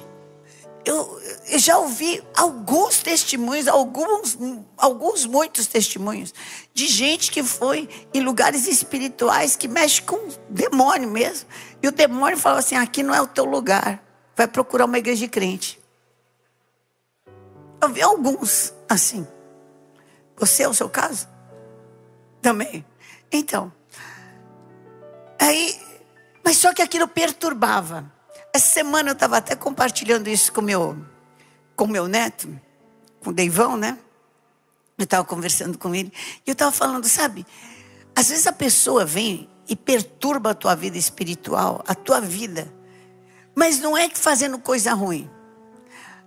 eu, 0.83 1.21
eu, 1.49 1.59
já 1.59 1.77
ouvi 1.77 2.23
alguns 2.35 2.99
testemunhos, 2.99 3.67
alguns, 3.67 4.37
alguns 4.77 5.25
muitos 5.25 5.67
testemunhos, 5.67 6.33
de 6.73 6.87
gente 6.87 7.29
que 7.29 7.43
foi 7.43 7.87
em 8.13 8.21
lugares 8.21 8.67
espirituais 8.67 9.55
que 9.55 9.67
mexe 9.67 10.01
com 10.01 10.17
demônio 10.49 11.09
mesmo. 11.09 11.47
E 11.81 11.87
o 11.87 11.91
demônio 11.91 12.37
falava 12.37 12.59
assim: 12.59 12.75
aqui 12.75 13.03
não 13.03 13.13
é 13.13 13.21
o 13.21 13.27
teu 13.27 13.45
lugar, 13.45 14.03
vai 14.35 14.47
procurar 14.47 14.85
uma 14.85 14.97
igreja 14.97 15.21
de 15.21 15.27
crente. 15.27 15.79
Eu 17.81 17.89
vi 17.89 18.01
alguns 18.01 18.73
assim. 18.89 19.27
Você 20.35 20.63
é 20.63 20.69
o 20.69 20.73
seu 20.73 20.89
caso? 20.89 21.27
Também. 22.41 22.85
Então. 23.31 23.71
Aí, 25.39 25.79
mas 26.43 26.57
só 26.57 26.73
que 26.73 26.81
aquilo 26.81 27.07
perturbava. 27.07 28.11
Essa 28.53 28.67
semana 28.67 29.09
eu 29.09 29.13
estava 29.13 29.37
até 29.37 29.55
compartilhando 29.55 30.27
isso 30.27 30.51
com 30.51 30.61
meu, 30.61 30.97
com 31.75 31.85
meu 31.85 32.07
neto, 32.07 32.49
com 33.21 33.29
o 33.29 33.33
Deivão, 33.33 33.77
né? 33.77 33.97
Eu 34.97 35.03
estava 35.03 35.23
conversando 35.23 35.77
com 35.77 35.93
ele. 35.93 36.11
E 36.45 36.49
eu 36.49 36.53
estava 36.53 36.71
falando, 36.71 37.07
sabe? 37.07 37.45
Às 38.15 38.29
vezes 38.29 38.47
a 38.47 38.53
pessoa 38.53 39.05
vem 39.05 39.47
e 39.67 39.75
perturba 39.75 40.51
a 40.51 40.55
tua 40.55 40.75
vida 40.75 40.97
espiritual, 40.97 41.83
a 41.87 41.93
tua 41.93 42.21
vida. 42.21 42.71
Mas 43.55 43.79
não 43.79 43.97
é 43.97 44.07
que 44.07 44.17
fazendo 44.17 44.59
coisa 44.59 44.93
ruim. 44.93 45.29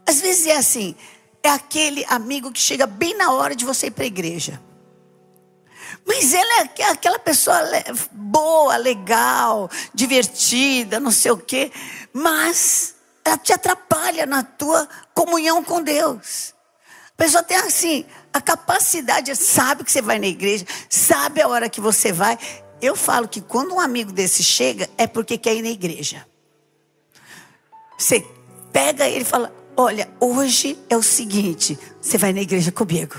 Às 0.06 0.20
vezes 0.20 0.46
é 0.46 0.56
assim, 0.56 0.94
é 1.42 1.48
aquele 1.48 2.04
amigo 2.08 2.50
que 2.52 2.60
chega 2.60 2.86
bem 2.86 3.16
na 3.16 3.32
hora 3.32 3.54
de 3.54 3.64
você 3.64 3.86
ir 3.86 3.92
para 3.92 4.04
a 4.04 4.08
igreja. 4.08 4.60
Mas 6.06 6.32
ele 6.32 6.70
é 6.78 6.84
aquela 6.84 7.18
pessoa 7.18 7.58
boa, 8.12 8.76
legal, 8.76 9.70
divertida, 9.94 10.98
não 11.00 11.10
sei 11.10 11.30
o 11.30 11.36
quê. 11.36 11.70
Mas 12.12 12.94
ela 13.24 13.38
te 13.38 13.52
atrapalha 13.52 14.26
na 14.26 14.42
tua 14.42 14.88
comunhão 15.14 15.62
com 15.62 15.82
Deus. 15.82 16.54
A 17.12 17.22
pessoa 17.22 17.42
tem 17.42 17.56
assim, 17.58 18.06
a 18.32 18.40
capacidade, 18.40 19.34
sabe 19.36 19.84
que 19.84 19.92
você 19.92 20.00
vai 20.00 20.18
na 20.18 20.26
igreja, 20.26 20.64
sabe 20.88 21.42
a 21.42 21.48
hora 21.48 21.68
que 21.68 21.80
você 21.80 22.12
vai. 22.12 22.38
Eu 22.80 22.96
falo 22.96 23.28
que 23.28 23.40
quando 23.40 23.74
um 23.74 23.80
amigo 23.80 24.12
desse 24.12 24.42
chega, 24.42 24.88
é 24.96 25.06
porque 25.06 25.36
quer 25.36 25.54
ir 25.54 25.62
na 25.62 25.68
igreja. 25.68 26.26
Você 27.98 28.26
pega 28.72 29.08
ele 29.08 29.22
e 29.22 29.24
fala: 29.24 29.52
Olha, 29.76 30.10
hoje 30.18 30.78
é 30.88 30.96
o 30.96 31.02
seguinte: 31.02 31.78
você 32.00 32.16
vai 32.16 32.32
na 32.32 32.40
igreja 32.40 32.72
comigo. 32.72 33.16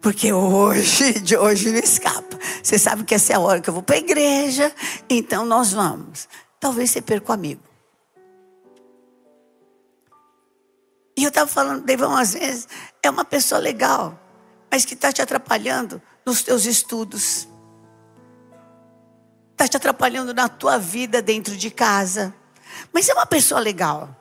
Porque 0.00 0.32
hoje, 0.32 1.20
de 1.20 1.36
hoje 1.36 1.70
não 1.70 1.78
escapa. 1.78 2.38
Você 2.62 2.78
sabe 2.78 3.04
que 3.04 3.14
essa 3.14 3.32
é 3.32 3.36
a 3.36 3.40
hora 3.40 3.60
que 3.60 3.68
eu 3.68 3.74
vou 3.74 3.82
para 3.82 3.96
a 3.96 3.98
igreja, 3.98 4.72
então 5.10 5.44
nós 5.44 5.72
vamos. 5.72 6.28
Talvez 6.60 6.90
você 6.90 7.00
perca 7.00 7.32
o 7.32 7.34
amigo. 7.34 7.62
E 11.16 11.24
eu 11.24 11.30
estava 11.30 11.50
falando, 11.50 11.84
Devão, 11.84 12.16
às 12.16 12.34
vezes 12.34 12.68
é 13.02 13.10
uma 13.10 13.24
pessoa 13.24 13.60
legal, 13.60 14.16
mas 14.70 14.84
que 14.84 14.94
está 14.94 15.12
te 15.12 15.20
atrapalhando 15.20 16.00
nos 16.24 16.42
teus 16.42 16.64
estudos. 16.64 17.48
Está 19.58 19.66
te 19.66 19.76
atrapalhando 19.76 20.32
na 20.32 20.48
tua 20.48 20.78
vida 20.78 21.20
dentro 21.20 21.56
de 21.56 21.68
casa. 21.68 22.32
Mas 22.92 23.08
é 23.08 23.12
uma 23.12 23.26
pessoa 23.26 23.60
legal. 23.60 24.14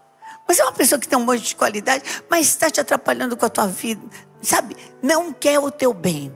Mas 0.47 0.57
é 0.57 0.63
uma 0.63 0.71
pessoa 0.71 0.97
que 0.97 1.07
tem 1.07 1.15
um 1.15 1.23
monte 1.23 1.49
de 1.49 1.55
qualidade, 1.55 2.03
mas 2.27 2.47
está 2.47 2.71
te 2.71 2.81
atrapalhando 2.81 3.37
com 3.37 3.45
a 3.45 3.49
tua 3.49 3.67
vida. 3.67 4.01
Sabe, 4.41 4.75
não 4.99 5.31
quer 5.31 5.59
o 5.59 5.69
teu 5.69 5.93
bem. 5.93 6.35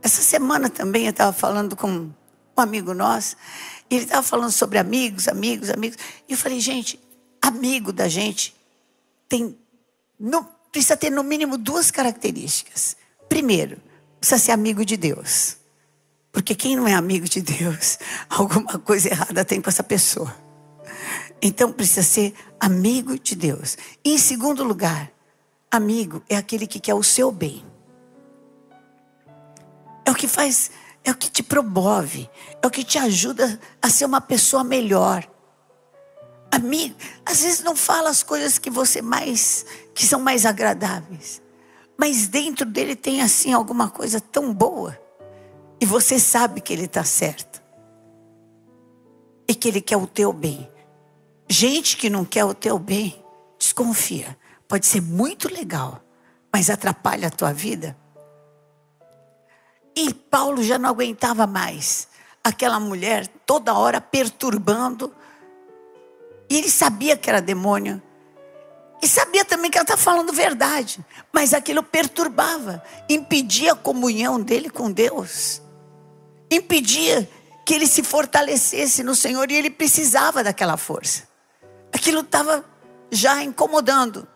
Essa 0.00 0.22
semana 0.22 0.70
também 0.70 1.06
eu 1.06 1.10
estava 1.10 1.32
falando 1.32 1.74
com 1.74 1.90
um 1.90 2.12
amigo 2.56 2.94
nosso, 2.94 3.34
e 3.90 3.96
ele 3.96 4.04
estava 4.04 4.22
falando 4.22 4.52
sobre 4.52 4.78
amigos, 4.78 5.26
amigos, 5.26 5.68
amigos. 5.68 5.98
E 6.28 6.32
eu 6.32 6.38
falei, 6.38 6.60
gente, 6.60 7.00
amigo 7.42 7.92
da 7.92 8.06
gente 8.06 8.54
tem, 9.28 9.58
no, 10.20 10.44
precisa 10.70 10.96
ter 10.96 11.10
no 11.10 11.24
mínimo 11.24 11.58
duas 11.58 11.90
características. 11.90 12.96
Primeiro, 13.28 13.82
precisa 14.20 14.38
ser 14.38 14.52
amigo 14.52 14.84
de 14.84 14.96
Deus. 14.96 15.56
Porque 16.32 16.54
quem 16.54 16.76
não 16.76 16.86
é 16.86 16.94
amigo 16.94 17.28
de 17.28 17.40
Deus, 17.40 17.98
alguma 18.30 18.78
coisa 18.78 19.08
errada 19.08 19.44
tem 19.44 19.60
com 19.60 19.68
essa 19.68 19.82
pessoa. 19.82 20.34
Então 21.42 21.72
precisa 21.72 22.02
ser 22.02 22.34
amigo 22.58 23.18
de 23.18 23.34
Deus. 23.34 23.76
E 24.04 24.12
em 24.14 24.18
segundo 24.18 24.62
lugar, 24.62 25.10
amigo 25.70 26.22
é 26.28 26.36
aquele 26.36 26.66
que 26.66 26.78
quer 26.78 26.94
o 26.94 27.02
seu 27.02 27.32
bem. 27.32 27.64
É 30.04 30.10
o 30.10 30.14
que 30.14 30.28
faz, 30.28 30.70
é 31.04 31.10
o 31.10 31.14
que 31.14 31.30
te 31.30 31.42
promove, 31.42 32.28
é 32.62 32.66
o 32.66 32.70
que 32.70 32.84
te 32.84 32.98
ajuda 32.98 33.58
a 33.80 33.88
ser 33.88 34.04
uma 34.04 34.20
pessoa 34.20 34.62
melhor. 34.62 35.28
Amigo, 36.50 36.96
às 37.24 37.42
vezes 37.42 37.62
não 37.62 37.76
fala 37.76 38.10
as 38.10 38.22
coisas 38.22 38.58
que 38.58 38.70
você 38.70 39.00
mais, 39.00 39.64
que 39.94 40.06
são 40.06 40.20
mais 40.20 40.44
agradáveis, 40.44 41.40
mas 41.96 42.26
dentro 42.26 42.66
dele 42.66 42.96
tem 42.96 43.22
assim 43.22 43.52
alguma 43.52 43.88
coisa 43.88 44.20
tão 44.20 44.52
boa 44.52 44.99
e 45.80 45.86
você 45.86 46.18
sabe 46.18 46.60
que 46.60 46.72
ele 46.72 46.84
está 46.84 47.02
certo 47.02 47.62
e 49.48 49.54
que 49.54 49.66
ele 49.66 49.80
quer 49.80 49.96
o 49.96 50.06
teu 50.06 50.32
bem. 50.32 50.70
Gente 51.48 51.96
que 51.96 52.10
não 52.10 52.24
quer 52.24 52.44
o 52.44 52.54
teu 52.54 52.78
bem, 52.78 53.24
desconfia. 53.58 54.38
Pode 54.68 54.86
ser 54.86 55.00
muito 55.00 55.52
legal, 55.52 56.00
mas 56.52 56.70
atrapalha 56.70 57.28
a 57.28 57.30
tua 57.30 57.52
vida. 57.52 57.96
E 59.96 60.14
Paulo 60.14 60.62
já 60.62 60.78
não 60.78 60.90
aguentava 60.90 61.46
mais 61.46 62.08
aquela 62.44 62.78
mulher 62.78 63.26
toda 63.44 63.74
hora 63.74 64.00
perturbando. 64.00 65.12
E 66.48 66.58
ele 66.58 66.70
sabia 66.70 67.16
que 67.16 67.28
era 67.28 67.40
demônio. 67.40 68.00
E 69.02 69.08
sabia 69.08 69.44
também 69.44 69.70
que 69.70 69.78
ela 69.78 69.84
estava 69.84 70.00
falando 70.00 70.32
verdade. 70.32 71.04
Mas 71.32 71.54
aquilo 71.54 71.82
perturbava, 71.82 72.82
impedia 73.08 73.72
a 73.72 73.76
comunhão 73.76 74.40
dele 74.40 74.68
com 74.68 74.90
Deus. 74.92 75.62
Impedia 76.50 77.28
que 77.64 77.74
ele 77.74 77.86
se 77.86 78.02
fortalecesse 78.02 79.02
no 79.02 79.14
Senhor 79.14 79.50
e 79.50 79.54
ele 79.54 79.70
precisava 79.70 80.42
daquela 80.42 80.76
força. 80.76 81.28
Aquilo 81.92 82.20
estava 82.20 82.64
já 83.10 83.42
incomodando. 83.42 84.26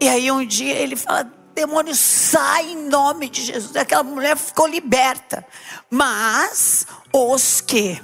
E 0.00 0.08
aí 0.08 0.30
um 0.30 0.44
dia 0.44 0.74
ele 0.74 0.96
fala: 0.96 1.30
demônio 1.54 1.94
sai 1.94 2.72
em 2.72 2.88
nome 2.88 3.28
de 3.28 3.42
Jesus. 3.42 3.76
Aquela 3.76 4.02
mulher 4.02 4.36
ficou 4.36 4.66
liberta. 4.66 5.46
Mas 5.88 6.86
os 7.12 7.60
que 7.60 8.02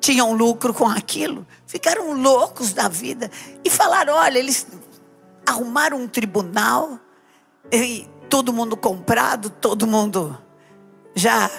tinham 0.00 0.32
lucro 0.32 0.72
com 0.72 0.86
aquilo 0.86 1.46
ficaram 1.66 2.12
loucos 2.14 2.72
da 2.72 2.88
vida 2.88 3.30
e 3.64 3.70
falaram: 3.70 4.14
olha, 4.14 4.38
eles 4.38 4.66
arrumaram 5.46 5.98
um 5.98 6.08
tribunal 6.08 6.98
e 7.70 8.08
todo 8.28 8.52
mundo 8.52 8.76
comprado, 8.76 9.50
todo 9.50 9.86
mundo 9.86 10.36
já 11.18 11.50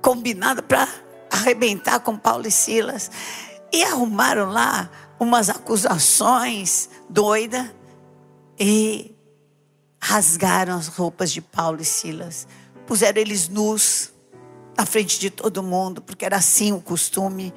combinado 0.00 0.62
para 0.62 0.88
arrebentar 1.30 1.98
com 1.98 2.16
Paulo 2.16 2.46
e 2.46 2.50
Silas. 2.50 3.10
E 3.72 3.82
arrumaram 3.82 4.50
lá 4.50 4.88
umas 5.18 5.50
acusações 5.50 6.88
doidas 7.10 7.66
e 8.58 9.14
rasgaram 10.00 10.76
as 10.76 10.86
roupas 10.86 11.32
de 11.32 11.40
Paulo 11.40 11.80
e 11.80 11.84
Silas. 11.84 12.46
Puseram 12.86 13.20
eles 13.20 13.48
nus 13.48 14.12
na 14.78 14.86
frente 14.86 15.18
de 15.18 15.28
todo 15.28 15.62
mundo, 15.62 16.00
porque 16.00 16.24
era 16.24 16.36
assim 16.36 16.72
o 16.72 16.80
costume. 16.80 17.52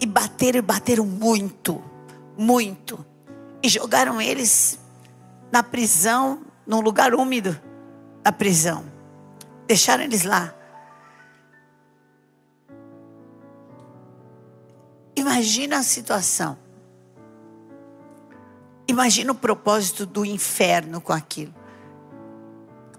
E 0.00 0.06
bateram, 0.06 0.62
bateram 0.62 1.06
muito, 1.06 1.80
muito. 2.36 3.06
E 3.62 3.68
jogaram 3.68 4.20
eles 4.20 4.80
na 5.52 5.62
prisão, 5.62 6.42
num 6.66 6.80
lugar 6.80 7.14
úmido 7.14 7.58
da 8.24 8.32
prisão. 8.32 8.95
Deixaram 9.66 10.04
eles 10.04 10.22
lá. 10.22 10.54
Imagina 15.16 15.78
a 15.78 15.82
situação. 15.82 16.56
Imagina 18.86 19.32
o 19.32 19.34
propósito 19.34 20.06
do 20.06 20.24
inferno 20.24 21.00
com 21.00 21.12
aquilo. 21.12 21.54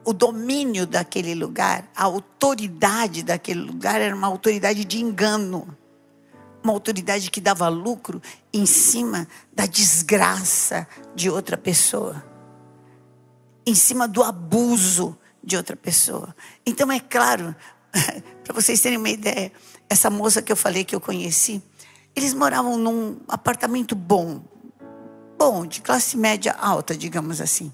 O 0.04 0.14
domínio 0.14 0.86
daquele 0.86 1.34
lugar, 1.34 1.90
a 1.96 2.04
autoridade 2.04 3.24
daquele 3.24 3.62
lugar 3.62 4.02
era 4.02 4.16
uma 4.16 4.28
autoridade 4.28 4.84
de 4.84 5.00
engano. 5.00 5.68
Uma 6.64 6.74
autoridade 6.74 7.32
que 7.32 7.40
dava 7.40 7.68
lucro 7.70 8.22
em 8.54 8.66
cima 8.66 9.28
da 9.54 9.66
desgraça 9.66 10.88
de 11.16 11.30
outra 11.30 11.58
pessoa. 11.58 12.24
Em 13.66 13.76
cima 13.76 14.08
do 14.08 14.24
abuso 14.24 15.18
de 15.48 15.56
outra 15.56 15.78
pessoa. 15.78 16.36
Então 16.66 16.92
é 16.92 17.00
claro, 17.00 17.56
para 18.44 18.54
vocês 18.54 18.82
terem 18.82 18.98
uma 18.98 19.10
ideia, 19.10 19.50
essa 19.90 20.10
moça 20.10 20.42
que 20.42 20.52
eu 20.52 20.58
falei 20.58 20.84
que 20.84 20.94
eu 20.94 21.00
conheci, 21.00 21.64
eles 22.14 22.34
moravam 22.34 22.78
num 22.78 23.18
apartamento 23.30 23.96
bom, 23.96 24.42
bom, 25.38 25.66
de 25.66 25.82
classe 25.82 26.18
média 26.18 26.54
alta, 26.60 26.98
digamos 26.98 27.40
assim. 27.40 27.72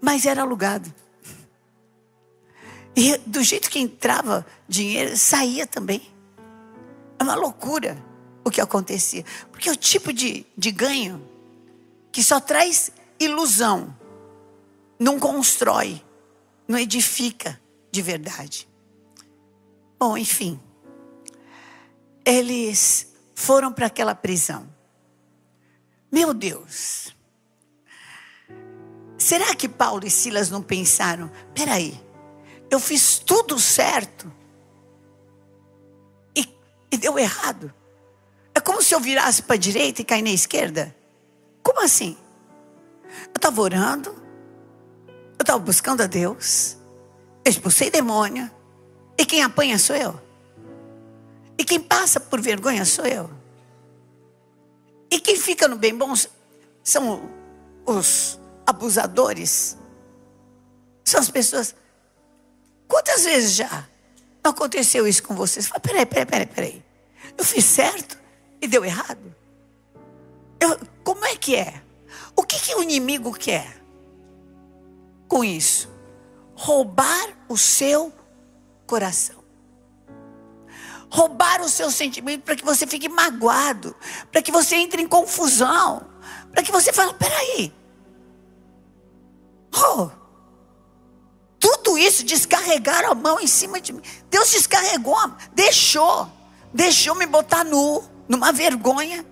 Mas 0.00 0.24
era 0.24 0.40
alugado. 0.40 0.92
E 2.96 3.18
do 3.18 3.42
jeito 3.42 3.68
que 3.68 3.78
entrava 3.78 4.46
dinheiro, 4.66 5.14
saía 5.14 5.66
também. 5.66 6.00
É 7.18 7.22
uma 7.22 7.34
loucura 7.34 8.02
o 8.42 8.50
que 8.50 8.62
acontecia. 8.62 9.26
Porque 9.52 9.68
é 9.68 9.72
o 9.72 9.76
tipo 9.76 10.10
de, 10.10 10.46
de 10.56 10.70
ganho 10.70 11.22
que 12.10 12.22
só 12.22 12.40
traz 12.40 12.90
ilusão, 13.20 13.94
não 14.98 15.18
constrói, 15.18 16.02
não 16.68 16.78
edifica 16.78 17.58
de 17.90 18.02
verdade. 18.02 18.68
Bom, 19.98 20.16
enfim. 20.16 20.60
Eles 22.24 23.10
foram 23.34 23.72
para 23.72 23.86
aquela 23.86 24.14
prisão. 24.14 24.68
Meu 26.12 26.34
Deus. 26.34 27.16
Será 29.16 29.54
que 29.54 29.68
Paulo 29.68 30.06
e 30.06 30.10
Silas 30.10 30.50
não 30.50 30.62
pensaram? 30.62 31.30
Peraí, 31.54 31.98
eu 32.70 32.78
fiz 32.78 33.18
tudo 33.18 33.58
certo 33.58 34.30
e, 36.36 36.46
e 36.92 36.96
deu 36.96 37.18
errado. 37.18 37.74
É 38.54 38.60
como 38.60 38.82
se 38.82 38.94
eu 38.94 39.00
virasse 39.00 39.42
para 39.42 39.54
a 39.54 39.58
direita 39.58 40.02
e 40.02 40.04
cair 40.04 40.22
na 40.22 40.30
esquerda. 40.30 40.94
Como 41.62 41.82
assim? 41.82 42.16
Eu 43.26 43.32
estava 43.36 43.60
orando, 43.60 44.14
eu 45.38 45.42
estava 45.42 45.58
buscando 45.58 46.02
a 46.02 46.06
Deus, 46.06 46.76
expulsei 47.44 47.90
demônio, 47.90 48.50
e 49.16 49.24
quem 49.24 49.42
apanha 49.42 49.78
sou 49.78 49.94
eu. 49.94 50.20
E 51.56 51.64
quem 51.64 51.80
passa 51.80 52.20
por 52.20 52.40
vergonha 52.40 52.84
sou 52.84 53.04
eu. 53.04 53.30
E 55.10 55.20
quem 55.20 55.36
fica 55.36 55.66
no 55.66 55.76
bem 55.76 55.96
bom 55.96 56.12
são 56.84 57.28
os 57.86 58.38
abusadores. 58.66 59.76
São 61.04 61.20
as 61.20 61.30
pessoas. 61.30 61.74
Quantas 62.86 63.24
vezes 63.24 63.54
já 63.54 63.88
não 64.44 64.52
aconteceu 64.52 65.06
isso 65.06 65.22
com 65.22 65.34
vocês? 65.34 65.66
Fala, 65.66 65.80
peraí, 65.80 66.06
peraí, 66.06 66.26
peraí, 66.26 66.46
peraí. 66.46 66.84
Eu 67.36 67.44
fiz 67.44 67.64
certo 67.64 68.18
e 68.60 68.68
deu 68.68 68.84
errado? 68.84 69.34
Eu, 70.60 70.78
como 71.02 71.24
é 71.24 71.34
que 71.36 71.56
é? 71.56 71.82
O 72.36 72.42
que, 72.42 72.58
que 72.60 72.74
o 72.74 72.82
inimigo 72.82 73.32
quer 73.32 73.78
com 75.28 75.44
isso? 75.44 75.88
Roubar 76.54 77.28
o 77.48 77.56
seu 77.56 78.12
coração 78.86 79.38
roubar 81.10 81.62
o 81.62 81.68
seu 81.68 81.90
sentimento 81.90 82.42
para 82.42 82.56
que 82.56 82.64
você 82.64 82.86
fique 82.86 83.08
magoado, 83.08 83.94
para 84.30 84.42
que 84.42 84.52
você 84.52 84.76
entre 84.76 85.02
em 85.02 85.08
confusão, 85.08 86.06
para 86.52 86.62
que 86.62 86.70
você 86.70 86.92
fale: 86.92 87.14
peraí, 87.14 87.72
oh, 89.74 90.10
tudo 91.58 91.98
isso 91.98 92.24
descarregaram 92.24 93.10
a 93.10 93.14
mão 93.14 93.40
em 93.40 93.46
cima 93.46 93.80
de 93.80 93.92
mim. 93.92 94.02
Deus 94.30 94.50
descarregou, 94.50 95.18
deixou, 95.52 96.30
deixou 96.72 97.14
me 97.14 97.26
botar 97.26 97.64
nu, 97.64 98.04
numa 98.28 98.52
vergonha, 98.52 99.24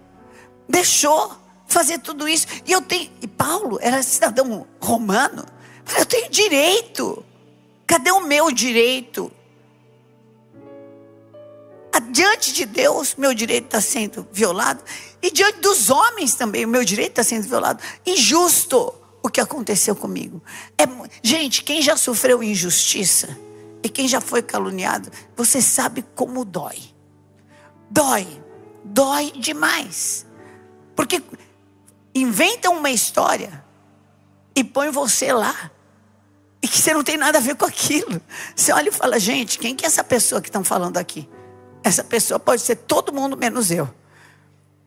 deixou 0.69 1.37
fazer 1.67 1.99
tudo 1.99 2.29
isso. 2.29 2.47
E 2.65 2.73
eu 2.73 2.81
tenho. 2.81 3.11
E 3.21 3.27
Paulo 3.27 3.79
era 3.81 4.03
cidadão 4.03 4.67
romano. 4.81 5.45
Eu 5.97 6.07
tenho 6.07 6.31
direito. 6.31 7.25
Cadê 7.87 8.11
o 8.11 8.21
meu 8.21 8.51
direito? 8.51 9.31
Diante 12.11 12.53
de 12.53 12.65
Deus, 12.65 13.15
meu 13.15 13.35
direito 13.35 13.67
está 13.67 13.81
sendo 13.81 14.27
violado. 14.33 14.83
E 15.21 15.31
diante 15.31 15.61
dos 15.61 15.91
homens 15.91 16.35
também, 16.35 16.65
o 16.65 16.69
meu 16.69 16.85
direito 16.85 17.11
está 17.11 17.23
sendo 17.23 17.47
violado. 17.47 17.83
Injusto 18.07 18.95
o 19.23 19.29
que 19.29 19.41
aconteceu 19.41 19.95
comigo. 19.95 20.43
É, 20.79 20.85
gente, 21.23 21.63
quem 21.63 21.83
já 21.83 21.97
sofreu 21.97 22.43
injustiça 22.43 23.37
e 23.83 23.89
quem 23.89 24.09
já 24.09 24.21
foi 24.21 24.41
caluniado, 24.43 25.11
você 25.37 25.61
sabe 25.61 26.05
como 26.15 26.45
dói. 26.45 26.79
Dói. 27.91 28.27
Dói 28.85 29.33
demais. 29.33 30.25
Porque 30.95 31.23
inventam 32.15 32.79
uma 32.79 32.91
história 32.91 33.65
e 34.55 34.65
põe 34.65 34.91
você 34.91 35.33
lá. 35.33 35.71
E 36.63 36.69
que 36.69 36.79
você 36.79 36.93
não 36.95 37.05
tem 37.05 37.17
nada 37.17 37.39
a 37.39 37.41
ver 37.41 37.55
com 37.55 37.65
aquilo. 37.65 38.21
Você 38.55 38.73
olha 38.73 38.89
e 38.89 38.93
fala, 38.93 39.19
gente, 39.19 39.59
quem 39.59 39.75
que 39.75 39.85
é 39.85 39.89
essa 39.89 40.03
pessoa 40.03 40.41
que 40.41 40.49
estão 40.49 40.65
falando 40.65 40.97
aqui? 40.97 41.29
Essa 41.85 42.03
pessoa 42.03 42.41
pode 42.41 42.63
ser 42.63 42.77
todo 42.77 43.13
mundo 43.13 43.37
menos 43.37 43.71
eu. 43.71 43.89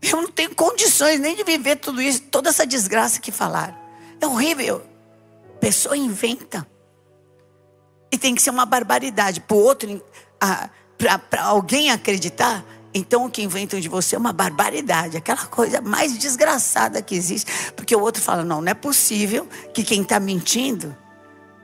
Eu 0.01 0.21
não 0.21 0.31
tenho 0.31 0.55
condições 0.55 1.19
nem 1.19 1.35
de 1.35 1.43
viver 1.43 1.77
tudo 1.77 2.01
isso, 2.01 2.21
toda 2.23 2.49
essa 2.49 2.65
desgraça 2.65 3.19
que 3.19 3.31
falaram. 3.31 3.75
É 4.19 4.27
horrível. 4.27 4.81
Pessoa 5.59 5.95
inventa. 5.95 6.67
E 8.11 8.17
tem 8.17 8.33
que 8.33 8.41
ser 8.41 8.49
uma 8.49 8.65
barbaridade. 8.65 9.41
Para 9.41 9.57
outro, 9.57 10.03
para 10.97 11.43
alguém 11.43 11.91
acreditar, 11.91 12.65
então 12.93 13.25
o 13.25 13.29
que 13.29 13.41
inventam 13.41 13.79
de 13.79 13.87
você 13.87 14.15
é 14.15 14.19
uma 14.19 14.33
barbaridade, 14.33 15.15
aquela 15.15 15.45
coisa 15.45 15.79
mais 15.81 16.17
desgraçada 16.17 17.01
que 17.01 17.15
existe. 17.15 17.71
Porque 17.73 17.95
o 17.95 18.01
outro 18.01 18.21
fala: 18.21 18.43
não, 18.43 18.61
não 18.61 18.71
é 18.71 18.73
possível 18.73 19.47
que 19.73 19.83
quem 19.83 20.01
está 20.01 20.19
mentindo, 20.19 20.95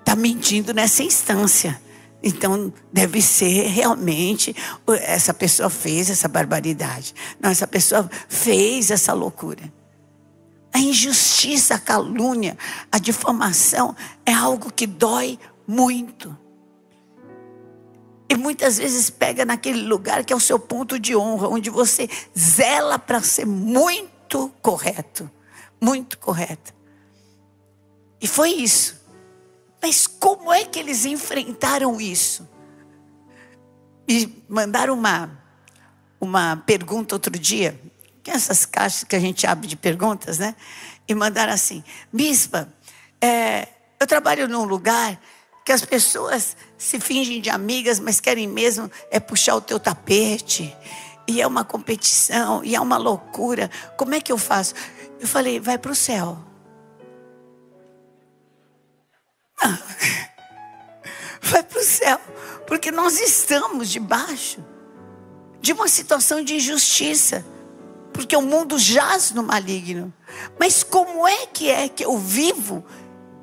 está 0.06 0.16
mentindo 0.16 0.72
nessa 0.72 1.02
instância. 1.02 1.82
Então 2.22 2.72
deve 2.94 3.22
ser 3.22 3.68
realmente 3.68 4.56
essa 5.02 5.34
pessoa 5.34 5.70
fez 5.70 6.12
essa 6.12 6.28
barbaridade. 6.28 7.16
Não, 7.40 7.50
essa 7.50 7.66
pessoa 7.66 8.10
fez 8.30 8.92
essa 8.92 9.14
loucura. 9.14 9.74
A 10.72 10.80
injustiça, 10.80 11.76
a 11.76 11.80
calúnia, 11.80 12.58
a 12.92 13.00
difamação 13.00 13.96
é 14.26 14.34
algo 14.34 14.72
que 14.72 14.86
dói 14.86 15.40
muito. 15.68 16.38
E 18.30 18.36
muitas 18.36 18.78
vezes 18.78 19.10
pega 19.10 19.46
naquele 19.46 19.84
lugar 19.84 20.24
que 20.24 20.34
é 20.34 20.36
o 20.36 20.40
seu 20.40 20.60
ponto 20.60 21.00
de 21.00 21.16
honra, 21.16 21.48
onde 21.48 21.70
você 21.70 22.10
zela 22.38 23.00
para 23.00 23.22
ser 23.22 23.46
muito 23.46 24.52
correto. 24.62 25.30
Muito 25.80 26.18
correto. 26.18 26.74
E 28.20 28.28
foi 28.28 28.50
isso. 28.50 29.05
Mas 29.86 30.08
como 30.08 30.52
é 30.52 30.66
que 30.66 30.80
eles 30.80 31.06
enfrentaram 31.06 32.02
isso? 32.02 32.50
Me 34.10 34.44
mandaram 34.50 34.96
uma, 34.96 35.40
uma 36.20 36.58
pergunta 36.66 37.14
outro 37.14 37.38
dia, 37.38 37.80
que 38.24 38.32
é 38.32 38.34
essas 38.34 38.66
caixas 38.66 39.04
que 39.04 39.16
a 39.16 39.20
gente 39.20 39.46
abre 39.46 39.68
de 39.68 39.76
perguntas, 39.76 40.40
né? 40.40 40.56
E 41.08 41.14
mandaram 41.14 41.54
assim: 41.54 41.84
Bispa, 42.12 42.68
é, 43.22 43.68
eu 44.00 44.08
trabalho 44.08 44.48
num 44.48 44.64
lugar 44.64 45.22
que 45.64 45.72
as 45.72 45.86
pessoas 45.86 46.58
se 46.80 47.00
fingem 47.00 47.40
de 47.40 47.52
amigas, 47.52 48.00
mas 48.00 48.20
querem 48.20 48.48
mesmo 48.48 48.90
é 49.12 49.20
puxar 49.20 49.56
o 49.56 49.62
teu 49.62 49.80
tapete. 49.80 50.76
E 51.28 51.40
é 51.40 51.46
uma 51.46 51.64
competição, 51.64 52.64
e 52.64 52.76
é 52.76 52.82
uma 52.82 52.98
loucura. 52.98 53.70
Como 53.96 54.16
é 54.16 54.20
que 54.20 54.32
eu 54.32 54.38
faço? 54.40 54.74
Eu 55.20 55.28
falei, 55.28 55.60
vai 55.60 55.78
para 55.78 55.92
o 55.92 55.96
céu. 55.96 56.55
Vai 61.42 61.64
para 61.64 61.80
o 61.80 61.84
céu. 61.84 62.20
Porque 62.68 62.92
nós 62.92 63.20
estamos 63.20 63.90
debaixo 63.90 64.64
de 65.62 65.74
uma 65.74 65.88
situação 65.88 66.44
de 66.44 66.56
injustiça. 66.56 67.46
Porque 68.14 68.36
o 68.36 68.42
mundo 68.42 68.80
jaz 68.80 69.32
no 69.32 69.44
maligno. 69.44 70.14
Mas 70.60 70.84
como 70.84 71.28
é 71.28 71.46
que 71.48 71.70
é 71.70 71.90
que 71.90 72.06
eu 72.06 72.18
vivo? 72.18 72.84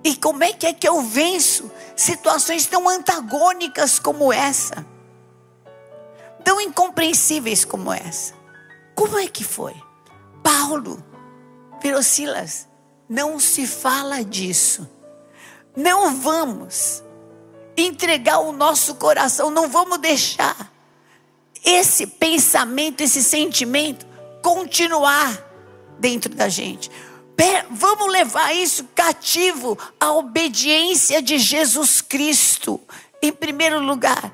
E 0.05 0.17
como 0.17 0.43
é 0.43 0.53
que 0.53 0.67
é 0.67 0.73
que 0.73 0.89
eu 0.89 1.01
venço 1.03 1.71
situações 1.97 2.67
tão 2.67 2.89
antagônicas 2.89 3.99
como 3.99 4.33
essa, 4.33 4.85
tão 6.43 6.61
incompreensíveis 6.61 7.65
como 7.65 7.93
essa. 7.93 8.35
Como 8.95 9.17
é 9.19 9.29
que 9.29 9.45
foi? 9.45 9.75
Paulo, 10.43 11.03
Pirocilas, 11.81 12.69
não 13.09 13.39
se 13.39 13.67
fala 13.67 14.25
disso. 14.25 14.89
Não 15.75 16.15
vamos 16.17 17.03
entregar 17.77 18.41
o 18.41 18.53
nosso 18.53 18.95
coração, 18.97 19.51
não 19.51 19.69
vamos 19.69 19.99
deixar 19.99 20.71
esse 21.65 22.07
pensamento, 22.07 23.01
esse 23.01 23.23
sentimento 23.23 24.07
continuar 24.43 25.43
dentro 25.99 26.35
da 26.35 26.49
gente. 26.49 26.91
Vamos 27.71 28.13
levar 28.13 28.55
isso 28.55 28.85
cativo 28.95 29.77
à 29.99 30.13
obediência 30.13 31.21
de 31.21 31.39
Jesus 31.39 32.01
Cristo, 32.01 32.81
em 33.21 33.33
primeiro 33.33 33.81
lugar. 33.81 34.33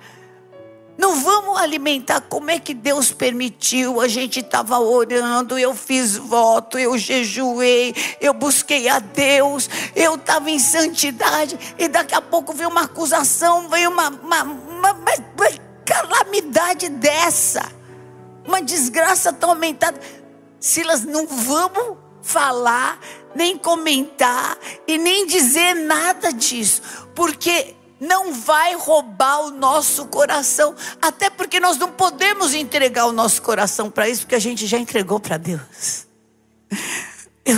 Não 0.98 1.20
vamos 1.20 1.56
alimentar 1.60 2.20
como 2.22 2.50
é 2.50 2.58
que 2.58 2.74
Deus 2.74 3.12
permitiu. 3.12 4.00
A 4.00 4.08
gente 4.08 4.40
estava 4.40 4.80
orando, 4.80 5.56
eu 5.56 5.72
fiz 5.72 6.16
voto, 6.16 6.76
eu 6.76 6.98
jejuei, 6.98 7.94
eu 8.20 8.34
busquei 8.34 8.88
a 8.88 8.98
Deus, 8.98 9.70
eu 9.94 10.16
estava 10.16 10.50
em 10.50 10.58
santidade, 10.58 11.56
e 11.78 11.86
daqui 11.86 12.16
a 12.16 12.20
pouco 12.20 12.52
veio 12.52 12.68
uma 12.68 12.82
acusação, 12.82 13.68
veio 13.68 13.90
uma, 13.90 14.08
uma, 14.08 14.42
uma, 14.42 14.92
uma 14.92 15.68
calamidade 15.86 16.88
dessa, 16.88 17.70
uma 18.44 18.60
desgraça 18.60 19.32
tão 19.32 19.50
aumentada. 19.50 20.00
Silas, 20.58 21.04
não 21.04 21.28
vamos 21.28 21.96
falar, 22.22 22.98
nem 23.36 23.56
comentar 23.56 24.58
e 24.84 24.98
nem 24.98 25.28
dizer 25.28 25.74
nada 25.74 26.32
disso, 26.32 26.82
porque 27.14 27.77
não 28.00 28.32
vai 28.32 28.74
roubar 28.74 29.40
o 29.46 29.50
nosso 29.50 30.06
coração, 30.06 30.74
até 31.00 31.28
porque 31.30 31.58
nós 31.58 31.76
não 31.76 31.90
podemos 31.90 32.54
entregar 32.54 33.06
o 33.06 33.12
nosso 33.12 33.42
coração 33.42 33.90
para 33.90 34.08
isso, 34.08 34.22
porque 34.22 34.34
a 34.34 34.40
gente 34.40 34.66
já 34.66 34.78
entregou 34.78 35.18
para 35.18 35.36
Deus. 35.36 36.06
Eu, 37.44 37.56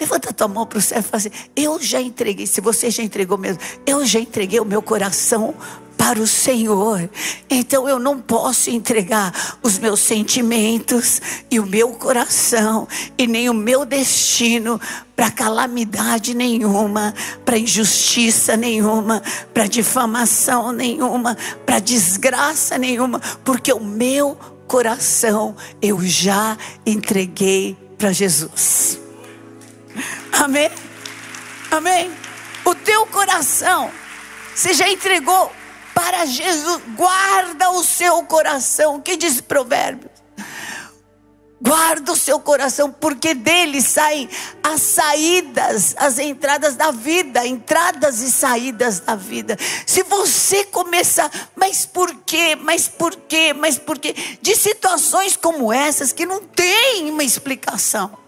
levanta 0.00 0.30
a 0.30 0.32
tua 0.32 0.48
mão 0.48 0.66
para 0.66 0.78
o 0.78 0.82
céu 0.82 0.98
e 0.98 1.02
fala 1.02 1.16
assim: 1.18 1.30
Eu 1.54 1.80
já 1.80 2.00
entreguei, 2.00 2.46
se 2.46 2.60
você 2.60 2.90
já 2.90 3.02
entregou 3.02 3.36
mesmo, 3.36 3.60
eu 3.86 4.04
já 4.06 4.18
entreguei 4.18 4.58
o 4.60 4.64
meu 4.64 4.80
coração 4.80 5.54
para 5.96 6.20
o 6.20 6.26
Senhor. 6.26 7.08
Então 7.48 7.88
eu 7.88 7.98
não 7.98 8.20
posso 8.20 8.70
entregar 8.70 9.58
os 9.62 9.78
meus 9.78 10.00
sentimentos 10.00 11.20
e 11.50 11.58
o 11.58 11.66
meu 11.66 11.90
coração 11.90 12.86
e 13.16 13.26
nem 13.26 13.48
o 13.48 13.54
meu 13.54 13.84
destino 13.84 14.80
para 15.14 15.30
calamidade 15.30 16.34
nenhuma, 16.34 17.14
para 17.44 17.58
injustiça 17.58 18.56
nenhuma, 18.56 19.22
para 19.52 19.66
difamação 19.66 20.72
nenhuma, 20.72 21.36
para 21.64 21.78
desgraça 21.78 22.76
nenhuma, 22.76 23.18
porque 23.44 23.72
o 23.72 23.80
meu 23.80 24.36
coração 24.66 25.56
eu 25.80 26.00
já 26.02 26.56
entreguei 26.84 27.76
para 27.96 28.12
Jesus. 28.12 29.00
Amém? 30.32 30.70
Amém? 31.70 32.10
O 32.64 32.74
teu 32.74 33.06
coração, 33.06 33.90
você 34.54 34.74
já 34.74 34.88
entregou 34.88 35.50
para 35.96 36.26
Jesus. 36.26 36.82
Guarda 36.94 37.70
o 37.70 37.82
seu 37.82 38.22
coração. 38.24 39.00
Que 39.00 39.16
diz 39.16 39.40
Provérbios? 39.40 40.10
Guarda 41.58 42.12
o 42.12 42.16
seu 42.16 42.38
coração, 42.38 42.92
porque 42.92 43.32
dele 43.32 43.80
saem 43.80 44.28
as 44.62 44.82
saídas, 44.82 45.94
as 45.96 46.18
entradas 46.18 46.76
da 46.76 46.90
vida, 46.90 47.46
entradas 47.46 48.20
e 48.20 48.30
saídas 48.30 49.00
da 49.00 49.14
vida. 49.14 49.56
Se 49.86 50.02
você 50.02 50.66
começar, 50.66 51.30
mas 51.56 51.86
por 51.86 52.14
quê? 52.26 52.54
Mas 52.54 52.88
por 52.88 53.16
quê? 53.16 53.54
Mas 53.54 53.78
por 53.78 53.98
quê? 53.98 54.14
De 54.42 54.54
situações 54.54 55.34
como 55.34 55.72
essas 55.72 56.12
que 56.12 56.26
não 56.26 56.42
tem 56.42 57.10
uma 57.10 57.24
explicação. 57.24 58.18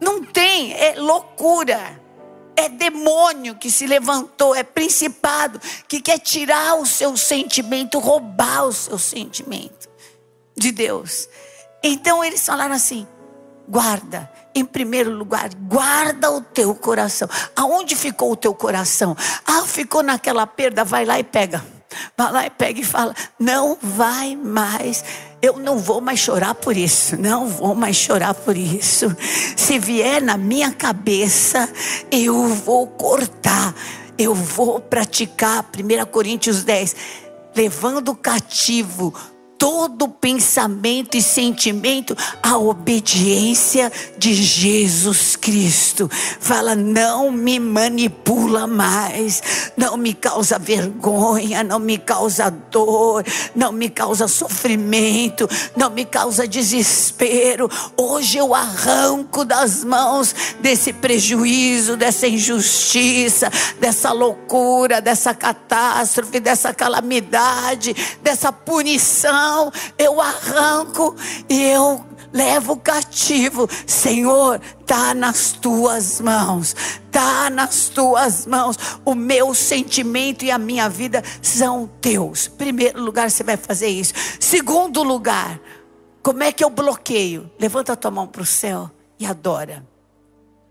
Não 0.00 0.22
tem, 0.22 0.72
é 0.72 0.94
loucura 0.96 2.00
é 2.56 2.68
demônio 2.68 3.54
que 3.54 3.70
se 3.70 3.86
levantou, 3.86 4.54
é 4.54 4.62
principado 4.62 5.60
que 5.88 6.00
quer 6.00 6.18
tirar 6.18 6.76
o 6.76 6.86
seu 6.86 7.16
sentimento, 7.16 7.98
roubar 7.98 8.64
o 8.64 8.72
seu 8.72 8.98
sentimento 8.98 9.88
de 10.56 10.70
Deus. 10.70 11.28
Então 11.82 12.24
eles 12.24 12.44
falaram 12.44 12.74
assim: 12.74 13.06
guarda, 13.68 14.30
em 14.54 14.64
primeiro 14.64 15.10
lugar, 15.10 15.52
guarda 15.54 16.30
o 16.30 16.40
teu 16.40 16.74
coração. 16.74 17.28
Aonde 17.56 17.96
ficou 17.96 18.32
o 18.32 18.36
teu 18.36 18.54
coração? 18.54 19.16
Ah, 19.46 19.62
ficou 19.62 20.02
naquela 20.02 20.46
perda, 20.46 20.84
vai 20.84 21.04
lá 21.04 21.18
e 21.18 21.24
pega. 21.24 21.64
Vai 22.16 22.32
lá 22.32 22.46
e 22.46 22.50
pega 22.50 22.80
e 22.80 22.84
fala: 22.84 23.14
não 23.38 23.76
vai 23.80 24.36
mais. 24.36 25.04
Eu 25.40 25.58
não 25.58 25.78
vou 25.78 26.00
mais 26.00 26.20
chorar 26.20 26.54
por 26.54 26.76
isso, 26.76 27.16
não 27.16 27.48
vou 27.48 27.74
mais 27.74 27.96
chorar 27.96 28.32
por 28.32 28.56
isso. 28.56 29.14
Se 29.56 29.78
vier 29.78 30.22
na 30.22 30.36
minha 30.36 30.70
cabeça, 30.72 31.68
eu 32.10 32.46
vou 32.48 32.86
cortar, 32.86 33.74
eu 34.16 34.34
vou 34.34 34.80
praticar. 34.80 35.64
1 35.76 36.06
Coríntios 36.06 36.62
10, 36.62 36.94
levando 37.56 38.14
cativo 38.14 39.12
todo 39.62 40.08
pensamento 40.08 41.16
e 41.16 41.22
sentimento 41.22 42.16
à 42.42 42.58
obediência 42.58 43.92
de 44.18 44.34
Jesus 44.34 45.36
Cristo. 45.36 46.10
Fala, 46.40 46.74
não 46.74 47.30
me 47.30 47.60
manipula 47.60 48.66
mais, 48.66 49.70
não 49.76 49.96
me 49.96 50.14
causa 50.14 50.58
vergonha, 50.58 51.62
não 51.62 51.78
me 51.78 51.96
causa 51.96 52.50
dor, 52.50 53.24
não 53.54 53.70
me 53.70 53.88
causa 53.88 54.26
sofrimento, 54.26 55.48
não 55.76 55.90
me 55.90 56.04
causa 56.04 56.48
desespero. 56.48 57.70
Hoje 57.96 58.38
eu 58.38 58.56
arranco 58.56 59.44
das 59.44 59.84
mãos 59.84 60.34
desse 60.58 60.92
prejuízo, 60.92 61.96
dessa 61.96 62.26
injustiça, 62.26 63.48
dessa 63.78 64.10
loucura, 64.10 65.00
dessa 65.00 65.32
catástrofe, 65.32 66.40
dessa 66.40 66.74
calamidade, 66.74 67.94
dessa 68.24 68.50
punição 68.50 69.51
não, 69.52 69.70
eu 69.98 70.18
arranco 70.18 71.14
e 71.48 71.62
eu 71.62 72.02
levo 72.32 72.76
cativo. 72.78 73.68
Senhor, 73.86 74.60
está 74.80 75.12
nas 75.14 75.52
tuas 75.52 76.20
mãos, 76.20 76.74
está 77.04 77.50
nas 77.50 77.90
tuas 77.90 78.46
mãos. 78.46 78.78
O 79.04 79.14
meu 79.14 79.54
sentimento 79.54 80.44
e 80.44 80.50
a 80.50 80.58
minha 80.58 80.88
vida 80.88 81.22
são 81.42 81.86
teus. 82.00 82.48
Primeiro 82.48 83.02
lugar, 83.02 83.30
você 83.30 83.44
vai 83.44 83.58
fazer 83.58 83.88
isso. 83.88 84.14
Segundo 84.40 85.02
lugar, 85.02 85.60
como 86.22 86.42
é 86.42 86.50
que 86.50 86.64
eu 86.64 86.70
bloqueio? 86.70 87.50
Levanta 87.60 87.92
a 87.92 87.96
tua 87.96 88.10
mão 88.10 88.26
para 88.26 88.42
o 88.42 88.46
céu 88.46 88.90
e 89.18 89.26
adora. 89.26 89.86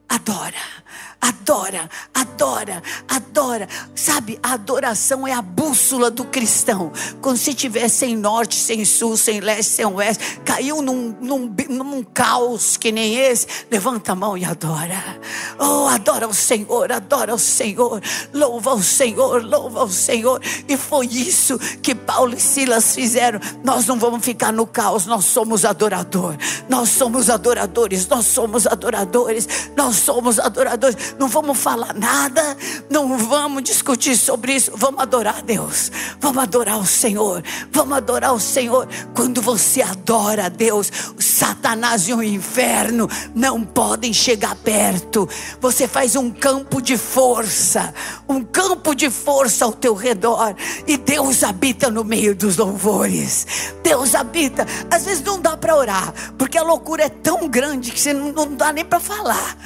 Adora 0.09 0.80
adora, 1.21 1.89
adora, 2.13 2.81
adora. 3.07 3.67
Sabe, 3.95 4.39
a 4.41 4.53
adoração 4.53 5.27
é 5.27 5.33
a 5.33 5.41
bússola 5.41 6.09
do 6.09 6.25
cristão. 6.25 6.91
Quando 7.21 7.37
se 7.37 7.53
tiver 7.53 7.87
sem 7.89 8.15
norte, 8.15 8.55
sem 8.55 8.83
sul, 8.83 9.15
sem 9.15 9.39
leste, 9.39 9.71
sem 9.71 9.85
oeste, 9.85 10.39
caiu 10.43 10.81
num, 10.81 11.15
num, 11.21 11.55
num 11.69 12.03
caos 12.03 12.77
que 12.77 12.91
nem 12.91 13.15
esse, 13.15 13.47
levanta 13.69 14.13
a 14.13 14.15
mão 14.15 14.37
e 14.37 14.43
adora. 14.43 15.19
Oh, 15.59 15.87
adora 15.87 16.27
o 16.27 16.33
Senhor, 16.33 16.91
adora 16.91 17.35
o 17.35 17.39
Senhor, 17.39 18.01
louva 18.33 18.73
o 18.73 18.81
Senhor, 18.81 19.43
louva 19.43 19.83
o 19.83 19.89
Senhor. 19.89 20.41
E 20.67 20.75
foi 20.75 21.05
isso 21.05 21.59
que 21.81 21.93
Paulo 21.93 22.33
e 22.33 22.39
Silas 22.39 22.95
fizeram. 22.95 23.39
Nós 23.63 23.85
não 23.85 23.99
vamos 23.99 24.25
ficar 24.25 24.51
no 24.51 24.65
caos, 24.65 25.05
nós 25.05 25.25
somos 25.25 25.65
adorador. 25.65 26.35
Nós 26.67 26.89
somos 26.89 27.29
adoradores, 27.29 28.07
nós 28.07 28.25
somos 28.25 28.65
adoradores, 28.65 29.47
nós 29.75 29.95
somos 29.97 30.39
adoradores 30.39 30.80
não 31.19 31.27
vamos 31.27 31.57
falar 31.57 31.93
nada, 31.93 32.57
não 32.89 33.17
vamos 33.17 33.63
discutir 33.63 34.17
sobre 34.17 34.53
isso, 34.53 34.71
vamos 34.75 35.01
adorar 35.01 35.41
Deus, 35.41 35.91
vamos 36.19 36.43
adorar 36.43 36.79
o 36.79 36.85
Senhor, 36.85 37.43
vamos 37.71 37.97
adorar 37.97 38.33
o 38.33 38.39
Senhor. 38.39 38.87
Quando 39.15 39.41
você 39.41 39.81
adora 39.81 40.49
Deus, 40.49 40.91
Satanás 41.19 42.07
e 42.07 42.13
o 42.13 42.23
inferno 42.23 43.09
não 43.33 43.63
podem 43.63 44.13
chegar 44.13 44.55
perto. 44.55 45.27
Você 45.59 45.87
faz 45.87 46.15
um 46.15 46.29
campo 46.31 46.81
de 46.81 46.97
força, 46.97 47.93
um 48.27 48.43
campo 48.43 48.93
de 48.95 49.09
força 49.09 49.65
ao 49.65 49.71
teu 49.71 49.93
redor, 49.93 50.55
e 50.87 50.97
Deus 50.97 51.43
habita 51.43 51.89
no 51.89 52.03
meio 52.03 52.35
dos 52.35 52.57
louvores. 52.57 53.45
Deus 53.83 54.15
habita. 54.15 54.65
Às 54.89 55.05
vezes 55.05 55.23
não 55.23 55.39
dá 55.39 55.57
para 55.57 55.75
orar, 55.75 56.13
porque 56.37 56.57
a 56.57 56.63
loucura 56.63 57.03
é 57.03 57.09
tão 57.09 57.47
grande 57.47 57.91
que 57.91 57.99
você 57.99 58.13
não, 58.13 58.31
não 58.31 58.55
dá 58.55 58.71
nem 58.71 58.85
para 58.85 58.99
falar. 58.99 59.57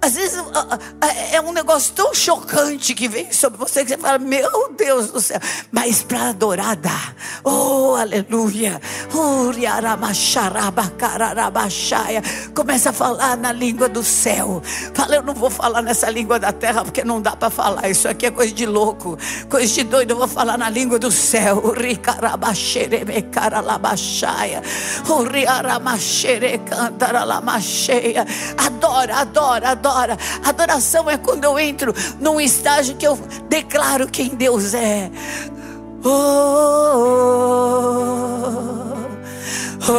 Às 0.00 0.14
vezes 0.14 0.38
é 1.32 1.40
um 1.40 1.52
negócio 1.52 1.92
tão 1.94 2.14
chocante 2.14 2.94
que 2.94 3.08
vem 3.08 3.32
sobre 3.32 3.58
você 3.58 3.84
que 3.84 3.90
você 3.90 3.98
fala, 3.98 4.18
meu 4.18 4.72
Deus 4.76 5.08
do 5.08 5.20
céu. 5.20 5.40
Mas 5.70 6.02
para 6.02 6.30
adorar 6.30 6.76
dá. 6.76 7.14
Oh, 7.42 7.94
aleluia. 7.94 8.80
Começa 12.54 12.90
a 12.90 12.92
falar 12.92 13.36
na 13.36 13.52
língua 13.52 13.88
do 13.88 14.02
céu. 14.02 14.62
Fala, 14.94 15.16
eu 15.16 15.22
não 15.22 15.34
vou 15.34 15.50
falar 15.50 15.82
nessa 15.82 16.10
língua 16.10 16.38
da 16.38 16.52
terra 16.52 16.84
porque 16.84 17.04
não 17.04 17.20
dá 17.20 17.36
para 17.36 17.50
falar. 17.50 17.88
Isso 17.88 18.08
aqui 18.08 18.26
é 18.26 18.30
coisa 18.30 18.52
de 18.52 18.66
louco, 18.66 19.18
coisa 19.48 19.72
de 19.72 19.84
doido. 19.84 20.12
Eu 20.12 20.16
vou 20.16 20.28
falar 20.28 20.56
na 20.56 20.70
língua 20.70 20.98
do 20.98 21.10
céu. 21.10 21.74
Adora, 28.56 29.16
adora, 29.16 29.70
adora. 29.70 30.18
Adoração 30.54 31.10
é 31.10 31.18
quando 31.18 31.42
eu 31.42 31.58
entro 31.58 31.92
num 32.20 32.40
estágio 32.40 32.94
que 32.94 33.04
eu 33.04 33.16
declaro 33.48 34.06
quem 34.06 34.28
Deus 34.28 34.72
é. 34.72 35.10
Oh, 36.04 36.08
oh, 39.88 39.94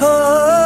oh, 0.00 0.02
oh. 0.02 0.65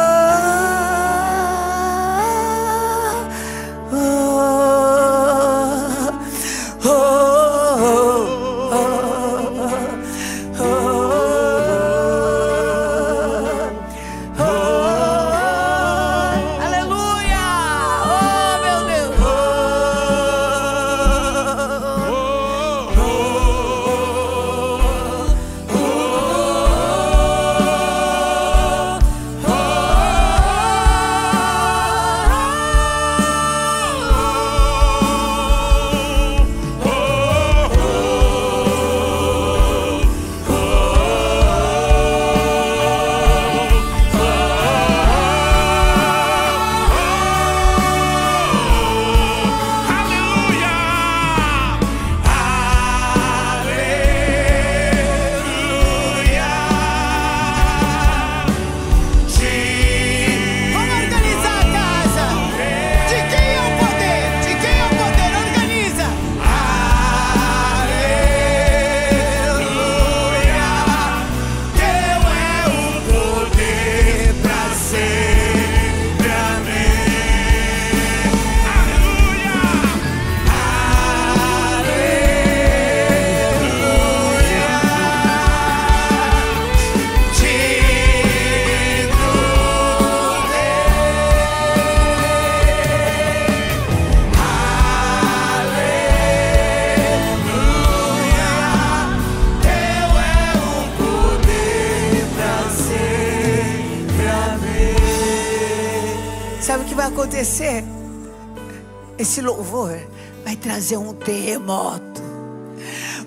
Terremoto. 111.71 112.21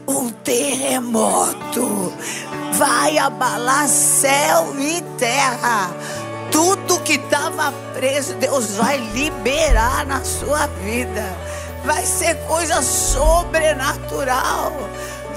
Um 0.07 0.31
terremoto 0.31 2.13
vai 2.75 3.17
abalar 3.17 3.89
céu 3.89 4.75
e 4.79 5.01
terra. 5.19 5.91
Tudo 6.51 7.01
que 7.01 7.15
estava 7.15 7.73
preso, 7.95 8.35
Deus 8.35 8.77
vai 8.77 8.99
liberar 8.99 10.07
na 10.07 10.23
sua 10.23 10.67
vida. 10.85 11.25
vai 11.85 12.05
ser 12.05 12.35
coisa 12.47 12.81
sobrenatural. 12.81 14.73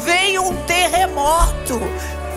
Veio 0.06 0.44
um 0.44 0.56
terremoto, 0.64 1.78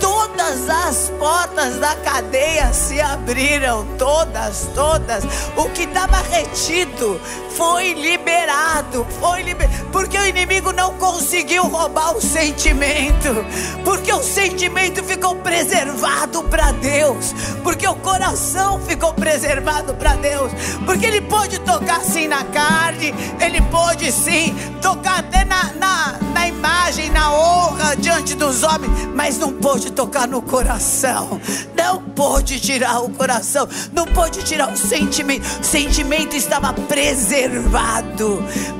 todas 0.00 0.68
as 0.68 1.10
portas 1.10 1.76
da 1.76 1.94
cadeia 1.96 2.72
se 2.72 3.00
abriram, 3.00 3.86
todas, 3.96 4.68
todas. 4.74 5.22
O 5.56 5.68
que 5.70 5.82
estava 5.82 6.16
retido 6.22 7.20
foi 7.56 7.92
liberado, 7.92 8.19
foi 8.30 9.42
liberado, 9.42 9.86
porque 9.90 10.16
o 10.16 10.26
inimigo 10.26 10.72
não 10.72 10.94
conseguiu 10.94 11.64
roubar 11.64 12.16
o 12.16 12.20
sentimento, 12.20 13.28
porque 13.84 14.12
o 14.12 14.22
sentimento 14.22 15.02
ficou 15.02 15.34
preservado 15.36 16.42
para 16.44 16.70
Deus, 16.72 17.34
porque 17.62 17.86
o 17.86 17.94
coração 17.96 18.80
ficou 18.80 19.12
preservado 19.12 19.94
para 19.94 20.14
Deus, 20.14 20.52
porque 20.86 21.06
ele 21.06 21.20
pode 21.22 21.58
tocar 21.60 22.00
sim 22.02 22.28
na 22.28 22.44
carne, 22.44 23.12
ele 23.40 23.60
pode 23.62 24.10
sim 24.12 24.54
tocar 24.80 25.20
até 25.20 25.44
na, 25.44 25.72
na, 25.74 26.18
na 26.32 26.48
imagem, 26.48 27.10
na 27.10 27.32
honra 27.32 27.96
diante 27.96 28.34
dos 28.34 28.62
homens, 28.62 28.92
mas 29.14 29.38
não 29.38 29.52
pode 29.52 29.90
tocar 29.92 30.28
no 30.28 30.40
coração, 30.40 31.40
não 31.76 32.00
pode 32.02 32.60
tirar 32.60 33.00
o 33.00 33.10
coração, 33.10 33.68
não 33.92 34.06
pode 34.06 34.42
tirar 34.44 34.72
o 34.72 34.76
sentimento, 34.76 35.44
o 35.60 35.64
sentimento 35.64 36.36
estava 36.36 36.72
preservado 36.72 38.19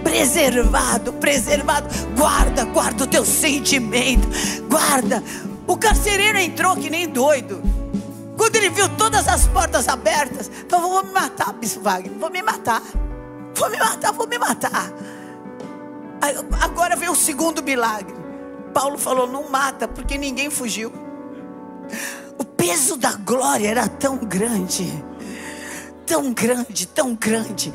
preservado, 0.03 1.13
preservado. 1.15 1.89
Guarda, 2.17 2.65
guarda 2.65 3.05
o 3.05 3.07
teu 3.07 3.25
sentimento, 3.25 4.29
guarda. 4.69 5.23
O 5.67 5.77
carcereiro 5.77 6.39
entrou 6.39 6.77
que 6.77 6.91
nem 6.91 7.09
doido. 7.09 7.63
Quando 8.37 8.57
ele 8.57 8.71
viu 8.71 8.89
todas 8.97 9.29
as 9.29 9.47
portas 9.47 9.87
abertas, 9.89 10.51
falou: 10.69 10.91
Vou 10.91 11.05
me 11.05 11.13
matar, 11.13 11.53
Bispo 11.53 11.83
Wagner, 11.83 12.13
vou 12.19 12.31
me 12.31 12.43
matar, 12.43 12.83
vou 13.55 13.71
me 13.71 13.77
matar, 13.79 14.13
vou 14.13 14.27
me 14.27 14.39
matar. 14.39 14.93
Agora 16.61 16.97
vem 16.97 17.09
o 17.09 17.15
segundo 17.15 17.63
milagre. 17.63 18.15
Paulo 18.73 18.99
falou: 18.99 19.27
Não 19.27 19.49
mata, 19.49 19.87
porque 19.87 20.17
ninguém 20.17 20.51
fugiu. 20.51 20.93
O 22.39 22.45
peso 22.45 22.97
da 22.97 23.13
glória 23.13 23.69
era 23.69 23.89
tão 23.89 24.17
grande, 24.17 25.05
tão 26.07 26.33
grande, 26.33 26.87
tão 26.87 27.15
grande. 27.15 27.73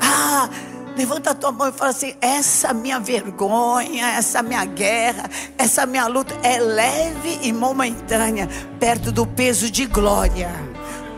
Ah, 0.00 0.48
levanta 0.96 1.30
a 1.30 1.34
tua 1.34 1.52
mão 1.52 1.68
e 1.68 1.72
fala 1.72 1.90
assim: 1.90 2.14
essa 2.20 2.72
minha 2.72 2.98
vergonha, 2.98 4.08
essa 4.08 4.42
minha 4.42 4.64
guerra, 4.64 5.28
essa 5.58 5.86
minha 5.86 6.06
luta 6.06 6.34
é 6.42 6.58
leve 6.58 7.38
e 7.42 7.52
momentânea, 7.52 8.48
perto 8.80 9.12
do 9.12 9.26
peso 9.26 9.70
de 9.70 9.86
glória. 9.86 10.50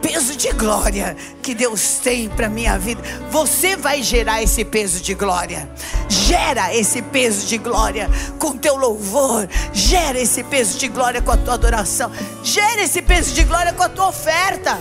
Peso 0.03 0.37
de 0.37 0.53
glória 0.53 1.17
que 1.43 1.55
Deus 1.55 1.99
tem 1.99 2.29
para 2.29 2.49
minha 2.49 2.79
vida. 2.79 3.03
Você 3.31 3.77
vai 3.77 4.01
gerar 4.01 4.41
esse 4.41 4.65
peso 4.65 5.03
de 5.03 5.13
glória. 5.13 5.69
Gera 6.09 6.73
esse 6.73 7.03
peso 7.03 7.47
de 7.47 7.59
glória 7.59 8.09
com 8.39 8.57
teu 8.57 8.77
louvor. 8.77 9.49
Gera 9.73 10.19
esse 10.19 10.45
peso 10.45 10.79
de 10.79 10.87
glória 10.87 11.21
com 11.21 11.33
a 11.33 11.37
tua 11.37 11.55
adoração. 11.55 12.13
Gera 12.45 12.83
esse 12.83 13.03
peso 13.03 13.35
de 13.35 13.43
glória 13.43 13.73
com 13.73 13.83
a 13.83 13.89
tua 13.89 14.09
oferta 14.09 14.79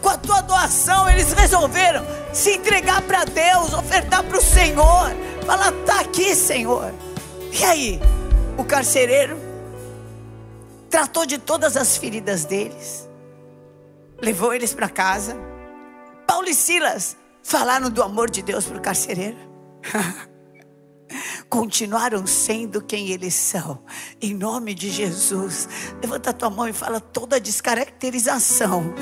com 0.00 0.08
a 0.08 0.16
tua 0.16 0.40
doação, 0.40 1.08
eles 1.08 1.32
resolveram 1.32 2.04
se 2.32 2.56
entregar 2.56 3.02
para 3.02 3.24
Deus, 3.24 3.72
ofertar 3.72 4.24
para 4.24 4.38
o 4.38 4.42
Senhor. 4.42 5.10
Falar, 5.46 5.72
tá 5.84 6.00
aqui, 6.00 6.34
Senhor. 6.34 6.92
E 7.52 7.64
aí, 7.64 8.00
o 8.56 8.64
carcereiro 8.64 9.36
tratou 10.88 11.24
de 11.26 11.38
todas 11.38 11.76
as 11.76 11.96
feridas 11.96 12.44
deles, 12.44 13.08
levou 14.20 14.52
eles 14.52 14.74
para 14.74 14.88
casa. 14.88 15.36
Paulo 16.26 16.48
e 16.48 16.54
Silas 16.54 17.16
falaram 17.42 17.90
do 17.90 18.02
amor 18.02 18.30
de 18.30 18.42
Deus 18.42 18.66
para 18.66 18.78
o 18.78 18.80
carcereiro. 18.80 19.38
Continuaram 21.48 22.24
sendo 22.24 22.80
quem 22.80 23.08
eles 23.08 23.34
são, 23.34 23.82
em 24.22 24.32
nome 24.32 24.72
de 24.72 24.88
Jesus. 24.88 25.68
Levanta 26.00 26.30
a 26.30 26.32
tua 26.32 26.48
mão 26.48 26.68
e 26.68 26.72
fala 26.72 27.00
toda 27.00 27.36
a 27.36 27.40
descaracterização 27.40 28.94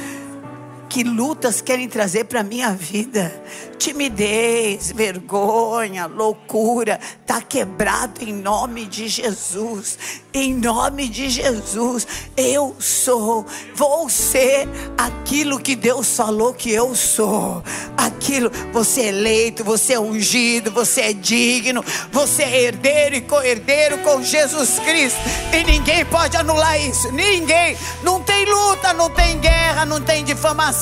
que 0.88 1.04
lutas 1.04 1.60
querem 1.60 1.88
trazer 1.88 2.24
para 2.24 2.40
a 2.40 2.44
minha 2.44 2.72
vida. 2.72 3.30
Timidez, 3.78 4.90
vergonha, 4.90 6.06
loucura, 6.06 6.98
está 7.20 7.40
quebrado 7.40 8.24
em 8.24 8.32
nome 8.32 8.86
de 8.86 9.06
Jesus. 9.06 9.98
Em 10.34 10.54
nome 10.54 11.08
de 11.08 11.28
Jesus, 11.28 12.06
eu 12.36 12.74
sou, 12.78 13.46
vou 13.74 14.08
ser 14.08 14.68
aquilo 14.96 15.60
que 15.60 15.76
Deus 15.76 16.16
falou 16.16 16.52
que 16.54 16.70
eu 16.70 16.94
sou. 16.94 17.62
Aquilo, 17.96 18.50
você 18.72 19.02
é 19.02 19.08
eleito, 19.08 19.64
você 19.64 19.94
é 19.94 20.00
ungido, 20.00 20.70
você 20.70 21.02
é 21.02 21.12
digno, 21.12 21.84
você 22.10 22.42
é 22.42 22.62
herdeiro 22.62 23.16
e 23.16 23.20
co-herdeiro 23.20 23.98
com 23.98 24.22
Jesus 24.22 24.78
Cristo. 24.80 25.18
E 25.52 25.64
ninguém 25.64 26.04
pode 26.06 26.36
anular 26.36 26.80
isso. 26.80 27.10
Ninguém. 27.12 27.76
Não 28.02 28.20
tem 28.20 28.44
luta, 28.44 28.92
não 28.92 29.10
tem 29.10 29.38
guerra, 29.38 29.84
não 29.84 30.00
tem 30.00 30.24
difamação 30.24 30.77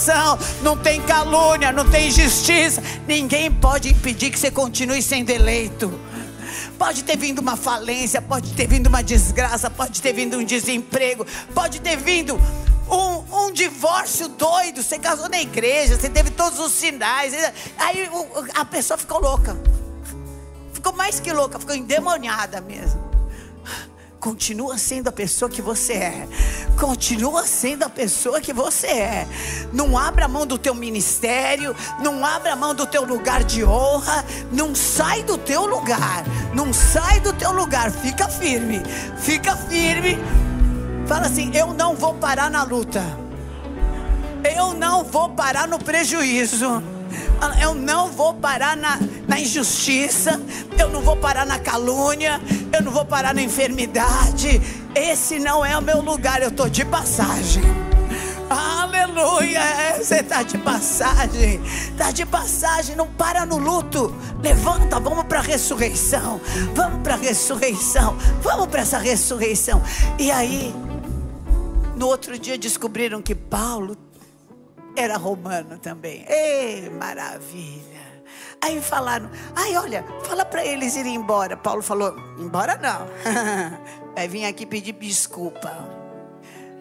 não 0.62 0.76
tem 0.76 1.01
calúnia, 1.03 1.72
não 1.72 1.88
tem 1.88 2.09
injustiça. 2.09 2.82
Ninguém 3.07 3.51
pode 3.51 3.90
impedir 3.90 4.30
que 4.30 4.38
você 4.38 4.51
continue 4.51 5.03
sendo 5.03 5.30
eleito. 5.30 5.92
Pode 6.78 7.05
ter 7.05 7.16
vindo 7.16 7.38
uma 7.38 7.57
falência, 7.57 8.20
pode 8.20 8.53
ter 8.53 8.66
vindo 8.66 8.88
uma 8.88 9.03
desgraça, 9.03 9.70
pode 9.70 10.03
ter 10.03 10.12
vindo 10.12 10.36
um 10.36 10.44
desemprego, 10.44 11.26
pode 11.55 11.80
ter 11.80 11.97
vindo 11.97 12.38
um, 12.90 13.47
um, 13.47 13.53
divórcio 13.53 14.28
doido. 14.28 14.82
Você 14.82 14.99
casou 14.99 15.28
na 15.28 15.40
igreja, 15.40 15.99
você 15.99 16.11
teve 16.11 16.30
todos 16.30 16.59
os 16.59 16.72
sinais. 16.72 17.32
Aí 17.78 18.09
a 18.55 18.64
pessoa 18.64 18.99
ficou 18.99 19.20
louca. 19.20 19.57
Ficou 20.72 20.92
mais 20.92 21.18
que 21.18 21.32
louca, 21.32 21.59
ficou 21.59 21.74
endemoniada 21.74 22.61
mesmo. 22.61 23.06
Continua 24.27 24.77
sendo 24.77 25.07
a 25.07 25.12
pessoa 25.12 25.49
que 25.49 25.62
você 25.62 25.93
é. 25.93 26.29
Continua 26.77 27.47
sendo 27.47 27.85
a 27.85 27.89
pessoa 27.89 28.41
que 28.41 28.53
você 28.53 28.89
é. 28.89 29.29
Não 29.72 29.97
abra 29.97 30.27
mão 30.27 30.45
do 30.45 30.59
teu 30.59 30.74
ministério, 30.74 31.77
não 32.03 32.27
abra 32.27 32.57
mão 32.57 32.74
do 32.74 32.85
teu 32.89 33.05
lugar 33.05 33.45
de 33.45 33.64
honra, 33.64 34.24
não 34.51 34.74
sai 34.74 35.22
do 35.22 35.39
teu 35.39 35.64
lugar. 35.64 36.24
Não 36.53 36.72
sai 36.72 37.20
do 37.20 37.33
teu 37.35 37.53
lugar, 37.53 37.93
fica 37.93 38.29
firme. 38.29 38.83
Fica 39.16 39.55
firme. 39.55 40.18
Fala 41.07 41.27
assim: 41.27 41.53
"Eu 41.55 41.72
não 41.72 41.95
vou 41.95 42.14
parar 42.14 42.51
na 42.51 42.64
luta. 42.64 43.05
Eu 44.43 44.74
não 44.74 45.05
vou 45.05 45.29
parar 45.29 45.68
no 45.68 45.79
prejuízo." 45.79 46.83
Eu 47.62 47.74
não 47.74 48.11
vou 48.11 48.35
parar 48.35 48.77
na, 48.77 48.99
na 49.27 49.41
injustiça, 49.41 50.41
eu 50.79 50.89
não 50.89 51.01
vou 51.01 51.16
parar 51.16 51.45
na 51.45 51.59
calúnia, 51.59 52.41
eu 52.72 52.83
não 52.83 52.93
vou 52.93 53.05
parar 53.05 53.35
na 53.35 53.43
enfermidade. 53.43 54.61
Esse 54.95 55.39
não 55.39 55.64
é 55.64 55.77
o 55.77 55.83
meu 55.83 56.01
lugar, 56.01 56.43
eu 56.43 56.49
estou 56.49 56.68
de 56.68 56.85
passagem. 56.85 57.62
Aleluia, 58.49 59.61
você 59.99 60.16
está 60.16 60.43
de 60.43 60.57
passagem, 60.59 61.61
está 61.64 62.12
de 62.12 62.24
passagem, 62.24 62.95
não 62.95 63.09
para 63.09 63.45
no 63.45 63.59
luto. 63.59 64.14
Levanta, 64.41 65.01
vamos 65.01 65.24
para 65.24 65.41
a 65.41 65.43
ressurreição, 65.43 66.41
vamos 66.72 67.03
para 67.03 67.14
a 67.14 67.16
ressurreição, 67.16 68.16
vamos 68.41 68.68
para 68.68 68.83
essa 68.83 68.99
ressurreição. 68.99 69.83
E 70.18 70.31
aí, 70.31 70.72
no 71.97 72.07
outro 72.07 72.39
dia 72.39 72.57
descobriram 72.57 73.20
que 73.20 73.35
Paulo 73.35 73.97
era 74.95 75.16
romano 75.16 75.77
também. 75.79 76.24
Ei, 76.29 76.89
maravilha. 76.91 77.95
Aí 78.63 78.81
falaram, 78.81 79.31
ai 79.55 79.77
olha, 79.77 80.05
fala 80.25 80.45
para 80.45 80.65
eles 80.65 80.97
irem 80.97 81.15
embora. 81.15 81.57
Paulo 81.57 81.83
falou, 81.83 82.17
embora 82.39 82.77
não. 82.77 83.07
Vai 84.15 84.29
vir 84.29 84.45
aqui 84.45 84.67
pedir 84.67 84.93
desculpa. 84.93 85.71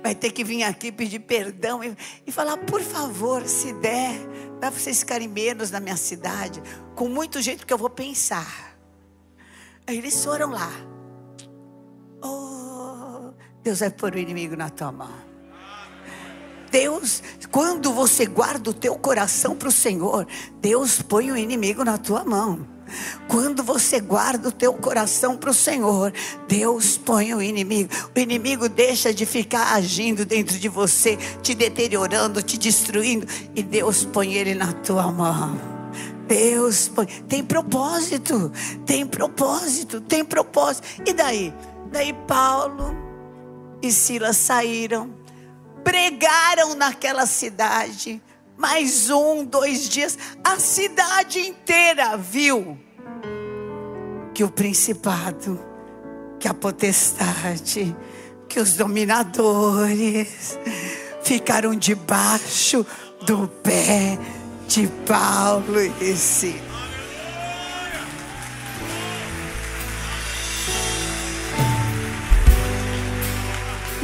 Vai 0.01 0.15
ter 0.15 0.31
que 0.31 0.43
vir 0.43 0.63
aqui 0.63 0.91
pedir 0.91 1.19
perdão 1.19 1.83
e, 1.83 1.95
e 2.27 2.31
falar, 2.31 2.57
por 2.57 2.81
favor, 2.81 3.45
se 3.47 3.73
der, 3.73 4.13
para 4.59 4.69
vocês 4.69 4.99
ficarem 4.99 5.27
menos 5.27 5.71
na 5.71 5.79
minha 5.79 5.97
cidade, 5.97 6.61
com 6.95 7.09
muito 7.09 7.41
jeito 7.41 7.65
que 7.65 7.73
eu 7.73 7.77
vou 7.77 7.89
pensar. 7.89 8.77
Aí 9.87 9.97
eles 9.97 10.23
foram 10.23 10.51
lá. 10.51 10.71
Oh, 12.23 13.33
Deus 13.63 13.79
vai 13.79 13.89
pôr 13.89 14.13
o 14.13 14.19
inimigo 14.19 14.55
na 14.55 14.69
tua 14.69 14.91
mão. 14.91 15.34
Deus, 16.75 17.23
quando 17.51 17.93
você 17.93 18.25
guarda 18.25 18.69
o 18.69 18.73
teu 18.73 18.97
coração 18.97 19.55
para 19.55 19.69
o 19.69 19.71
Senhor, 19.71 20.27
Deus 20.59 21.01
põe 21.01 21.31
o 21.31 21.37
inimigo 21.37 21.85
na 21.85 21.97
tua 21.97 22.25
mão. 22.25 22.67
Quando 23.29 23.63
você 23.63 24.01
guarda 24.01 24.49
o 24.49 24.51
teu 24.51 24.73
coração 24.73 25.37
para 25.37 25.51
o 25.51 25.53
Senhor, 25.53 26.11
Deus 26.49 26.97
põe 26.97 27.33
o 27.33 27.41
inimigo. 27.41 27.89
O 28.13 28.19
inimigo 28.19 28.67
deixa 28.67 29.13
de 29.13 29.25
ficar 29.25 29.73
agindo 29.73 30.25
dentro 30.25 30.59
de 30.59 30.67
você, 30.67 31.17
te 31.41 31.55
deteriorando, 31.55 32.43
te 32.43 32.57
destruindo, 32.57 33.25
e 33.55 33.63
Deus 33.63 34.03
põe 34.03 34.33
ele 34.33 34.53
na 34.53 34.73
tua 34.73 35.09
mão. 35.09 35.57
Deus 36.27 36.89
põe. 36.89 37.05
Tem 37.05 37.41
propósito, 37.41 38.51
tem 38.85 39.07
propósito, 39.07 40.01
tem 40.01 40.25
propósito. 40.25 40.85
E 41.05 41.13
daí? 41.13 41.53
Daí 41.89 42.11
Paulo 42.27 42.93
e 43.81 43.93
Silas 43.93 44.35
saíram 44.35 45.14
pregaram 45.85 46.73
naquela 46.73 47.27
cidade. 47.27 48.21
Mais 48.57 49.09
um, 49.11 49.45
dois 49.45 49.87
dias, 49.87 50.17
a 50.43 50.57
cidade 50.57 51.39
inteira 51.39 52.17
viu 52.17 52.77
que 54.33 54.43
o 54.43 54.49
principado, 54.49 55.63
que 56.39 56.47
a 56.47 56.53
potestade, 56.53 57.95
que 58.49 58.59
os 58.59 58.73
dominadores 58.73 60.57
ficaram 61.21 61.75
debaixo 61.75 62.85
do 63.25 63.47
pé 63.47 64.17
de 64.67 64.87
Paulo 65.05 65.79
e 66.01 66.15
Silas. 66.15 66.74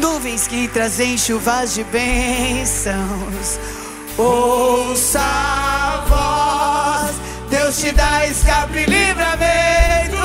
Nuvens 0.02 0.48
que 0.48 0.68
trazem 0.68 1.16
chuvas 1.16 1.76
de 1.76 1.84
bênçãos. 1.84 3.60
Ouça 4.18 5.20
a 5.22 7.06
voz, 7.06 7.16
Deus 7.52 7.78
te 7.80 7.92
dá 7.92 8.26
escape 8.26 8.80
e 8.80 8.86
livramento. 8.86 10.18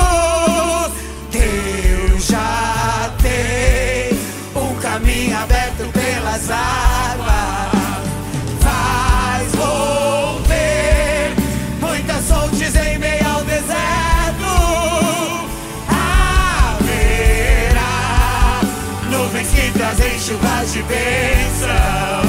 Deus 1.31 2.25
já 2.25 3.13
tem 3.21 4.19
um 4.59 4.75
caminho 4.81 5.37
aberto 5.37 5.91
pelas 5.93 6.49
águas. 6.49 7.26
Trazem 19.97 20.19
chuvas 20.19 20.73
de 20.73 20.83
bênção. 20.83 22.26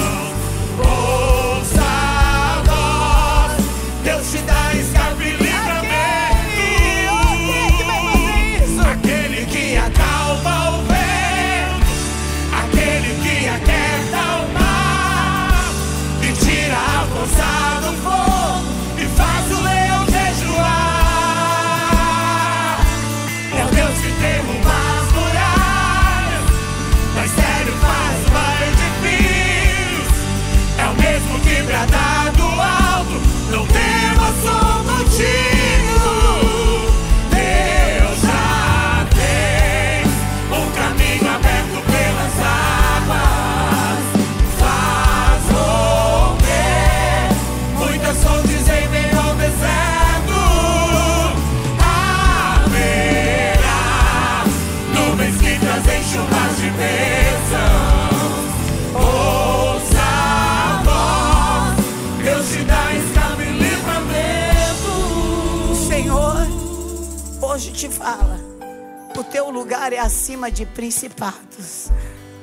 Teu 69.38 69.50
lugar 69.50 69.92
é 69.92 70.00
acima 70.00 70.50
de 70.50 70.66
principados, 70.66 71.92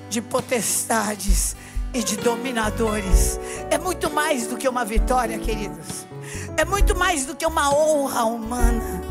de 0.10 0.22
potestades 0.22 1.54
e 1.94 2.02
de 2.02 2.16
dominadores. 2.16 3.38
É 3.70 3.78
muito 3.78 4.10
mais 4.10 4.48
do 4.48 4.56
que 4.56 4.66
uma 4.66 4.86
vitória, 4.86 5.38
queridos. 5.38 6.08
É 6.56 6.64
muito 6.64 6.98
mais 6.98 7.26
do 7.26 7.36
que 7.36 7.46
uma 7.46 7.70
honra 7.70 8.24
humana. 8.24 9.02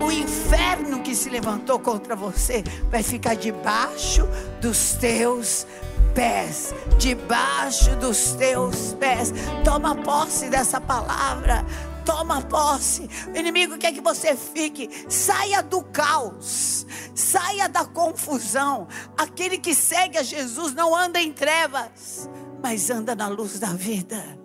O 0.00 0.10
inferno 0.10 1.02
que 1.02 1.14
se 1.14 1.28
levantou 1.28 1.78
contra 1.78 2.16
você 2.16 2.64
vai 2.90 3.02
ficar 3.02 3.36
debaixo 3.36 4.26
dos 4.62 4.94
teus 4.94 5.66
pés. 6.14 6.74
Debaixo 6.96 7.94
dos 7.96 8.32
teus 8.32 8.94
pés. 8.94 9.34
Toma 9.62 9.94
posse 9.96 10.48
dessa 10.48 10.80
palavra. 10.80 11.62
Toma 12.06 12.40
posse. 12.40 13.10
O 13.34 13.36
inimigo 13.36 13.76
quer 13.76 13.92
que 13.92 14.00
você 14.00 14.36
fique. 14.36 14.88
Saia 15.08 15.62
do 15.62 15.82
caos. 15.82 16.86
Saia 17.14 17.68
da 17.68 17.84
confusão. 17.84 18.86
Aquele 19.18 19.58
que 19.58 19.74
segue 19.74 20.16
a 20.16 20.22
Jesus 20.22 20.72
não 20.72 20.94
anda 20.94 21.20
em 21.20 21.32
trevas, 21.32 22.30
mas 22.62 22.88
anda 22.88 23.14
na 23.14 23.26
luz 23.26 23.58
da 23.58 23.70
vida. 23.74 24.38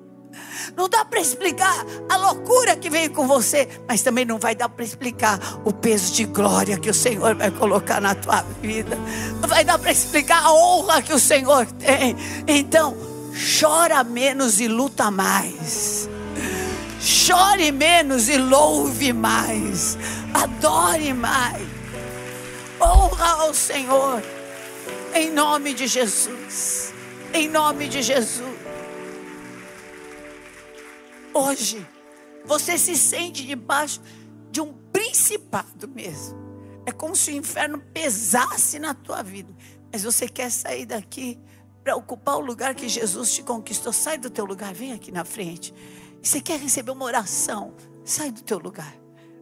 Não 0.76 0.88
dá 0.90 1.04
para 1.04 1.20
explicar 1.20 1.86
a 2.10 2.18
loucura 2.18 2.76
que 2.76 2.90
veio 2.90 3.12
com 3.12 3.28
você, 3.28 3.68
mas 3.88 4.02
também 4.02 4.26
não 4.26 4.40
vai 4.40 4.56
dar 4.56 4.70
para 4.70 4.84
explicar 4.84 5.40
o 5.66 5.74
peso 5.74 6.14
de 6.14 6.26
glória 6.26 6.80
que 6.80 6.90
o 6.90 6.94
Senhor 6.94 7.36
vai 7.36 7.52
colocar 7.52 8.02
na 8.02 8.16
tua 8.16 8.42
vida. 8.62 8.98
Não 9.40 9.48
vai 9.48 9.64
dar 9.64 9.78
para 9.78 9.92
explicar 9.92 10.44
a 10.44 10.54
honra 10.54 11.02
que 11.02 11.14
o 11.14 11.20
Senhor 11.20 11.66
tem. 11.74 12.16
Então, 12.48 12.96
chora 13.60 14.04
menos 14.04 14.60
e 14.60 14.68
luta 14.68 15.12
mais. 15.12 16.10
Chore 17.02 17.72
menos 17.72 18.30
e 18.30 18.38
louve 18.38 19.12
mais. 19.12 19.98
Adore 20.34 21.14
mais. 21.14 21.68
Honra 22.80 23.42
ao 23.42 23.54
Senhor. 23.56 24.22
Em 25.16 25.32
nome 25.32 25.74
de 25.74 25.88
Jesus. 25.88 26.94
Em 27.34 27.50
nome 27.50 27.88
de 27.88 28.04
Jesus. 28.04 28.56
Hoje, 31.34 31.88
você 32.46 32.78
se 32.78 32.96
sente 32.96 33.48
debaixo 33.48 34.00
de 34.52 34.62
um 34.62 34.72
principado 34.94 35.88
mesmo. 35.88 36.40
É 36.86 36.92
como 36.92 37.16
se 37.16 37.32
o 37.32 37.36
inferno 37.36 37.80
pesasse 37.80 38.78
na 38.78 38.94
tua 38.94 39.24
vida. 39.24 39.52
Mas 39.92 40.04
você 40.04 40.28
quer 40.30 40.52
sair 40.52 40.86
daqui 40.86 41.40
para 41.84 41.96
ocupar 41.96 42.36
o 42.38 42.42
lugar 42.42 42.76
que 42.76 42.88
Jesus 42.88 43.34
te 43.34 43.42
conquistou. 43.42 43.92
Sai 43.92 44.20
do 44.20 44.30
teu 44.30 44.46
lugar, 44.46 44.72
vem 44.72 44.94
aqui 44.94 45.12
na 45.12 45.26
frente. 45.26 45.74
Você 46.22 46.40
quer 46.40 46.60
receber 46.60 46.92
uma 46.92 47.06
oração? 47.06 47.74
Sai 48.06 48.32
do 48.32 48.42
teu 48.42 48.60
lugar. 48.60 48.96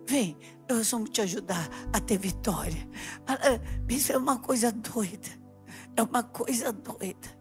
Vem, 0.07 0.37
nós 0.69 0.89
vamos 0.89 1.09
te 1.09 1.21
ajudar 1.21 1.69
a 1.93 1.99
ter 1.99 2.17
vitória. 2.17 2.87
Ah, 3.27 3.37
ah, 3.41 3.59
Isso 3.87 4.11
é 4.11 4.17
uma 4.17 4.39
coisa 4.39 4.71
doida. 4.71 5.29
É 5.95 6.01
uma 6.01 6.23
coisa 6.23 6.71
doida. 6.71 7.39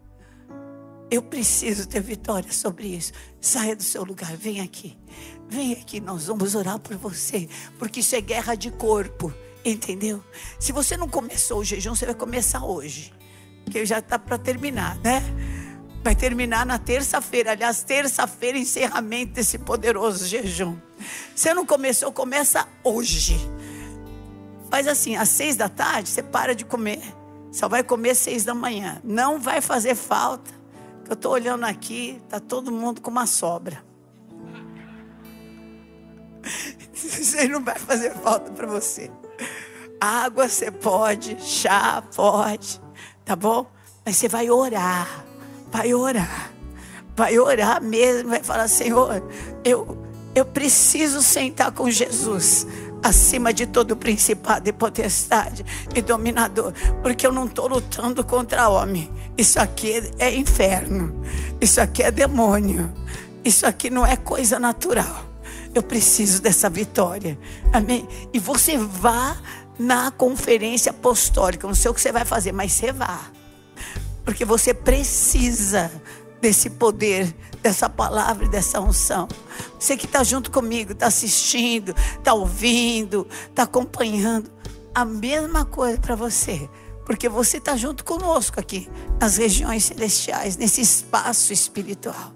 Eu 1.11 1.22
preciso 1.22 1.89
ter 1.89 2.01
vitória 2.03 2.53
sobre 2.53 2.89
isso. 2.89 3.12
Saia 3.41 3.74
do 3.74 3.82
seu 3.82 4.05
lugar, 4.05 4.36
vem 4.36 4.61
aqui. 4.61 4.99
Vem 5.49 5.72
aqui, 5.72 6.01
nós 6.01 6.26
vamos 6.26 6.55
orar 6.55 6.78
por 6.78 6.97
você. 6.97 7.49
Porque 7.78 8.01
isso 8.01 8.14
é 8.14 8.20
guerra 8.20 8.55
de 8.55 8.70
corpo, 8.70 9.32
entendeu? 9.64 10.22
Se 10.61 10.72
você 10.72 10.97
não 10.97 11.09
começou 11.09 11.61
o 11.61 11.64
jejum, 11.64 11.95
você 11.95 12.05
vai 12.05 12.14
começar 12.14 12.62
hoje. 12.62 13.14
Porque 13.64 13.86
já 13.86 14.01
está 14.01 14.18
para 14.18 14.36
terminar, 14.36 14.99
né? 14.99 15.22
Vai 16.03 16.15
terminar 16.15 16.65
na 16.65 16.79
terça-feira. 16.79 17.53
Aliás, 17.53 17.83
terça-feira, 17.83 18.59
encerramento 18.59 19.33
desse 19.33 19.59
poderoso 19.59 20.27
jejum. 20.27 20.77
Você 21.35 21.53
não 21.53 21.67
começou, 21.67 22.13
começa 22.13 22.67
hoje. 22.83 23.39
Faz 24.71 24.87
assim, 24.87 25.17
às 25.17 25.29
seis 25.29 25.57
da 25.57 25.69
tarde, 25.69 26.09
você 26.09 26.23
para 26.23 26.55
de 26.55 26.65
comer. 26.65 27.03
Só 27.51 27.69
vai 27.69 27.83
comer 27.83 28.11
às 28.11 28.19
seis 28.19 28.45
da 28.45 28.55
manhã. 28.55 29.01
Não 29.03 29.39
vai 29.39 29.61
fazer 29.61 29.95
falta. 29.95 30.51
Eu 31.09 31.15
estou 31.15 31.33
olhando 31.33 31.65
aqui, 31.65 32.21
está 32.25 32.39
todo 32.39 32.71
mundo 32.71 33.01
com 33.01 33.11
uma 33.11 33.27
sobra. 33.27 33.83
Isso 36.93 37.39
aí 37.39 37.49
não 37.49 37.65
vai 37.65 37.79
fazer 37.79 38.13
falta 38.15 38.51
para 38.51 38.67
você. 38.67 39.11
Água 40.01 40.49
você 40.49 40.71
pode, 40.71 41.37
chá 41.41 42.03
pode, 42.15 42.81
tá 43.25 43.35
bom? 43.35 43.67
Mas 44.05 44.17
você 44.17 44.29
vai 44.29 44.49
orar, 44.51 45.25
vai 45.71 45.95
orar, 45.95 46.51
vai 47.16 47.39
orar 47.39 47.83
mesmo, 47.83 48.31
vai 48.31 48.43
falar: 48.43 48.69
Senhor, 48.69 49.23
eu, 49.64 49.99
eu 50.35 50.45
preciso 50.45 51.23
sentar 51.23 51.73
com 51.73 51.91
Jesus 51.91 52.66
acima 53.03 53.53
de 53.53 53.66
todo 53.66 53.97
principado 53.97 54.69
e 54.69 54.73
potestade 54.73 55.64
e 55.95 56.03
dominador, 56.03 56.73
porque 57.03 57.27
eu 57.27 57.33
não 57.33 57.47
estou 57.47 57.69
lutando 57.69 58.25
contra 58.25 58.69
homem. 58.69 59.11
Isso 59.37 59.61
aqui 59.61 60.03
é 60.19 60.35
inferno, 60.35 61.23
isso 61.61 61.81
aqui 61.81 62.03
é 62.03 62.11
demônio, 62.11 62.93
isso 63.45 63.66
aqui 63.66 63.91
não 63.91 64.05
é 64.05 64.16
coisa 64.16 64.59
natural. 64.59 65.27
Eu 65.75 65.83
preciso 65.83 66.43
dessa 66.43 66.69
vitória, 66.69 67.39
amém? 67.73 68.09
E 68.33 68.39
você 68.39 68.77
vá 68.77 69.37
na 69.79 70.11
conferência 70.11 70.91
apostólica, 70.91 71.66
não 71.66 71.75
sei 71.75 71.91
o 71.91 71.95
que 71.95 72.01
você 72.01 72.11
vai 72.11 72.25
fazer, 72.25 72.53
mas 72.53 72.73
você 72.73 72.91
vá, 72.91 73.21
porque 74.29 74.45
você 74.45 74.74
precisa 74.74 75.91
desse 76.39 76.68
poder 76.68 77.35
dessa 77.62 77.89
palavra 77.89 78.45
e 78.45 78.49
dessa 78.51 78.79
unção. 78.79 79.26
Você 79.81 79.97
que 79.97 80.05
está 80.05 80.22
junto 80.22 80.51
comigo, 80.51 80.93
está 80.93 81.07
assistindo, 81.07 81.95
está 82.18 82.35
ouvindo, 82.35 83.26
está 83.49 83.62
acompanhando, 83.62 84.51
a 84.95 85.03
mesma 85.03 85.64
coisa 85.64 85.99
para 85.99 86.14
você. 86.14 86.68
Porque 87.07 87.26
você 87.26 87.57
está 87.57 87.74
junto 87.74 88.05
conosco 88.05 88.61
aqui, 88.61 88.87
nas 89.18 89.39
regiões 89.39 89.85
celestiais, 89.85 90.59
nesse 90.59 90.83
espaço 90.83 91.51
espiritual. 91.51 92.35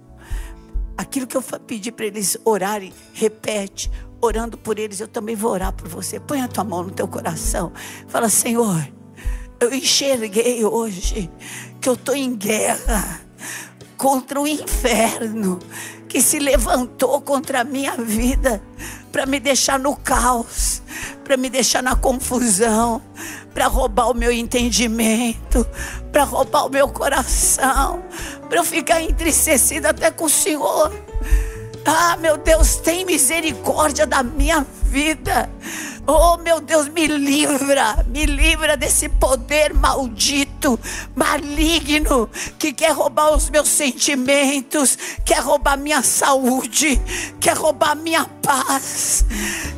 Aquilo 0.97 1.27
que 1.27 1.37
eu 1.37 1.43
pedi 1.43 1.93
para 1.93 2.07
eles 2.07 2.39
orarem, 2.43 2.91
repete, 3.13 3.93
orando 4.19 4.57
por 4.57 4.79
eles, 4.79 4.99
eu 4.99 5.09
também 5.09 5.37
vou 5.37 5.51
orar 5.51 5.75
por 5.75 5.89
você. 5.89 6.19
Põe 6.19 6.41
a 6.41 6.49
tua 6.49 6.65
mão 6.65 6.85
no 6.85 6.91
teu 6.91 7.07
coração. 7.07 7.71
Fala, 8.09 8.31
Senhor, 8.31 8.83
eu 9.61 9.73
enxerguei 9.75 10.65
hoje 10.65 11.31
que 11.83 11.89
eu 11.89 11.95
estou 11.95 12.15
em 12.15 12.33
guerra 12.37 13.21
contra 13.97 14.41
o 14.41 14.47
inferno 14.47 15.59
que 16.09 16.23
se 16.23 16.39
levantou 16.39 17.21
contra 17.21 17.63
a 17.63 17.65
minha 17.65 17.97
vida 17.97 18.63
para 19.11 19.27
me 19.27 19.41
deixar 19.41 19.81
no 19.81 19.97
caos, 19.97 20.81
para 21.25 21.37
me 21.37 21.51
deixar 21.51 21.83
na 21.83 21.97
confusão, 21.97 23.03
para 23.53 23.67
roubar 23.67 24.11
o 24.11 24.15
meu 24.15 24.31
entendimento, 24.31 25.67
para 26.13 26.23
roubar 26.23 26.67
o 26.67 26.71
meu 26.71 26.89
coração, 26.89 28.01
para 28.49 28.59
eu 28.59 28.65
ficar 28.65 29.03
entristecida 29.03 29.91
até 29.91 30.11
com 30.11 30.27
o 30.27 30.31
Senhor. 30.31 30.93
Ah, 31.85 32.17
meu 32.17 32.37
Deus, 32.37 32.77
tem 32.77 33.05
misericórdia 33.05 34.07
da 34.07 34.23
minha 34.23 34.65
vida. 34.85 35.51
Oh, 36.07 36.37
meu 36.37 36.61
Deus, 36.61 36.89
me 36.89 37.07
livra, 37.07 38.05
me 38.09 38.27
livra 38.27 38.77
desse 38.77 39.09
poder 39.09 39.73
maldito, 39.73 40.79
maligno, 41.15 42.29
que 42.59 42.73
quer 42.73 42.91
roubar 42.93 43.33
os 43.33 43.49
meus 43.49 43.69
sentimentos, 43.69 44.99
quer 45.25 45.39
roubar 45.39 45.79
minha 45.79 46.03
saúde, 46.03 47.01
quer 47.41 47.57
roubar 47.57 47.95
minha 47.95 48.25
paz. 48.43 49.25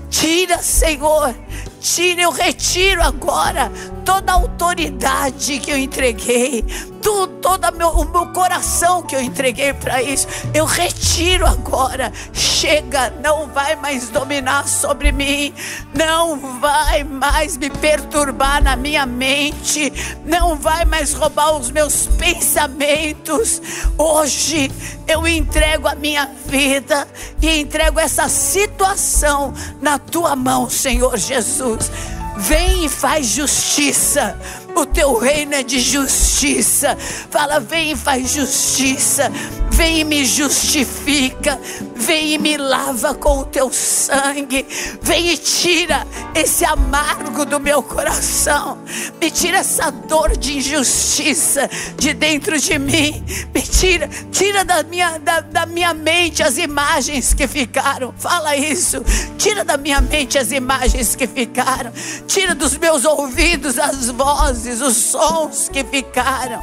Tira, 0.09 0.63
Senhor, 0.63 1.35
tira, 1.81 2.23
eu 2.23 2.31
retiro 2.31 3.03
agora 3.03 3.71
toda 4.05 4.33
a 4.33 4.35
autoridade 4.35 5.59
que 5.59 5.71
eu 5.71 5.79
entreguei, 5.79 6.63
tudo, 7.03 7.35
todo 7.41 7.75
meu, 7.77 7.89
o 7.89 8.05
meu 8.05 8.27
coração 8.29 9.03
que 9.03 9.17
eu 9.17 9.21
entreguei 9.21 9.73
para 9.73 10.03
isso, 10.03 10.27
eu 10.53 10.65
retiro 10.65 11.47
agora. 11.47 12.13
Chega, 12.33 13.11
não 13.23 13.47
vai 13.49 13.77
mais 13.77 14.09
dominar 14.09 14.69
sobre 14.69 15.13
mim, 15.13 15.53
não 15.95 16.61
vai 16.61 17.05
mais 17.05 17.57
me 17.57 17.71
perturbar 17.71 18.63
na 18.63 18.77
minha 18.77 19.07
mente, 19.07 19.93
não 20.25 20.57
vai 20.57 20.85
mais 20.85 21.13
roubar 21.13 21.57
os 21.57 21.71
meus 21.71 22.07
pensamentos. 22.07 23.61
Hoje 23.99 24.71
eu 25.07 25.27
entrego 25.27 25.89
a 25.89 25.95
minha 25.95 26.31
vida 26.47 27.07
e 27.41 27.61
entrego 27.61 28.01
essa 28.01 28.29
situação 28.29 29.53
na 29.81 29.99
tua 29.99 30.35
mão, 30.35 30.69
Senhor 30.69 31.17
Jesus. 31.17 31.91
Vem 32.37 32.87
e 32.87 32.89
faz 32.89 33.29
justiça. 33.29 34.37
O 34.75 34.85
teu 34.85 35.17
reino 35.17 35.55
é 35.55 35.63
de 35.63 35.79
justiça. 35.79 36.97
Fala, 37.31 37.61
vem 37.61 37.93
e 37.93 37.97
faz 37.97 38.31
justiça. 38.31 39.31
Vem 39.71 40.01
e 40.01 40.05
me 40.05 40.25
justifica. 40.25 41.61
Vem 41.97 42.35
e 42.35 42.39
me 42.39 42.57
lava 42.57 43.15
com 43.15 43.41
o 43.41 43.45
teu 43.45 43.73
sangue. 43.73 44.67
Vem 45.01 45.31
e 45.31 45.37
tira 45.37 46.07
esse 46.35 46.65
amargo 46.65 47.45
do 47.45 47.59
meu 47.59 47.83
coração. 47.83 48.79
Me 49.21 49.31
tira 49.31 49.59
essa 49.59 49.91
dor 49.91 50.37
de 50.37 50.59
injustiça 50.59 51.69
de 51.97 52.13
dentro 52.13 52.59
de 52.59 52.79
mim. 52.79 53.25
Me 53.55 53.63
tira, 53.63 54.09
tira 54.31 54.65
da 54.65 54.83
minha, 54.83 55.19
da, 55.19 55.41
da 55.41 55.67
minha 55.67 55.93
mente 55.93 56.43
as 56.43 56.57
imagens 56.57 57.35
que 57.35 57.49
ficaram. 57.49 58.15
Fala 58.17 58.57
isso. 58.57 59.03
Tira 59.39 59.65
da 59.65 59.77
minha 59.77 60.01
mente 60.01 60.39
as 60.39 60.53
imagens 60.53 61.17
que 61.17 61.27
ficaram. 61.27 61.93
Tira 62.27 62.55
dos 62.55 62.77
meus 62.77 63.05
ouvidos 63.05 63.79
as 63.79 64.09
vozes, 64.09 64.64
os 64.81 64.97
sons 64.97 65.69
que 65.69 65.85
ficaram. 65.85 66.63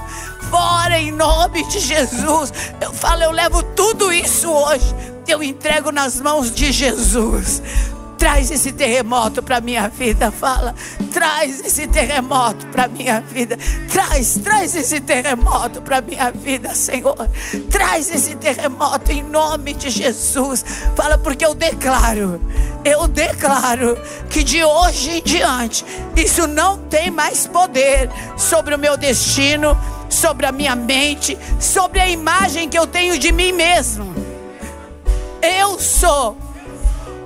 Fora 0.49 0.99
em 0.99 1.11
nome 1.11 1.65
de 1.67 1.79
Jesus. 1.79 2.51
Eu 2.79 2.93
falo, 2.93 3.23
eu 3.23 3.31
levo 3.31 3.63
tudo 3.63 4.11
isso 4.11 4.49
hoje 4.49 4.93
eu 5.31 5.41
entrego 5.41 5.91
nas 5.91 6.19
mãos 6.19 6.51
de 6.51 6.71
Jesus. 6.71 7.61
Traz 8.21 8.51
esse 8.51 8.71
terremoto 8.71 9.41
para 9.41 9.59
minha 9.59 9.87
vida, 9.87 10.29
fala. 10.29 10.75
Traz 11.11 11.59
esse 11.65 11.87
terremoto 11.87 12.67
para 12.67 12.87
minha 12.87 13.19
vida. 13.19 13.57
Traz, 13.91 14.39
traz 14.43 14.75
esse 14.75 15.01
terremoto 15.01 15.81
para 15.81 16.01
minha 16.01 16.29
vida, 16.29 16.71
Senhor. 16.75 17.17
Traz 17.71 18.13
esse 18.13 18.35
terremoto 18.35 19.11
em 19.11 19.23
nome 19.23 19.73
de 19.73 19.89
Jesus. 19.89 20.63
Fala 20.95 21.17
porque 21.17 21.43
eu 21.43 21.55
declaro, 21.55 22.39
eu 22.85 23.07
declaro 23.07 23.97
que 24.29 24.43
de 24.43 24.63
hoje 24.63 25.17
em 25.17 25.23
diante 25.23 25.83
isso 26.15 26.45
não 26.45 26.77
tem 26.77 27.09
mais 27.09 27.47
poder 27.47 28.07
sobre 28.37 28.75
o 28.75 28.77
meu 28.77 28.95
destino, 28.97 29.75
sobre 30.07 30.45
a 30.45 30.51
minha 30.51 30.75
mente, 30.75 31.35
sobre 31.59 31.99
a 31.99 32.07
imagem 32.07 32.69
que 32.69 32.77
eu 32.77 32.85
tenho 32.85 33.17
de 33.17 33.31
mim 33.31 33.51
mesmo. 33.51 34.13
Eu 35.41 35.79
sou 35.79 36.37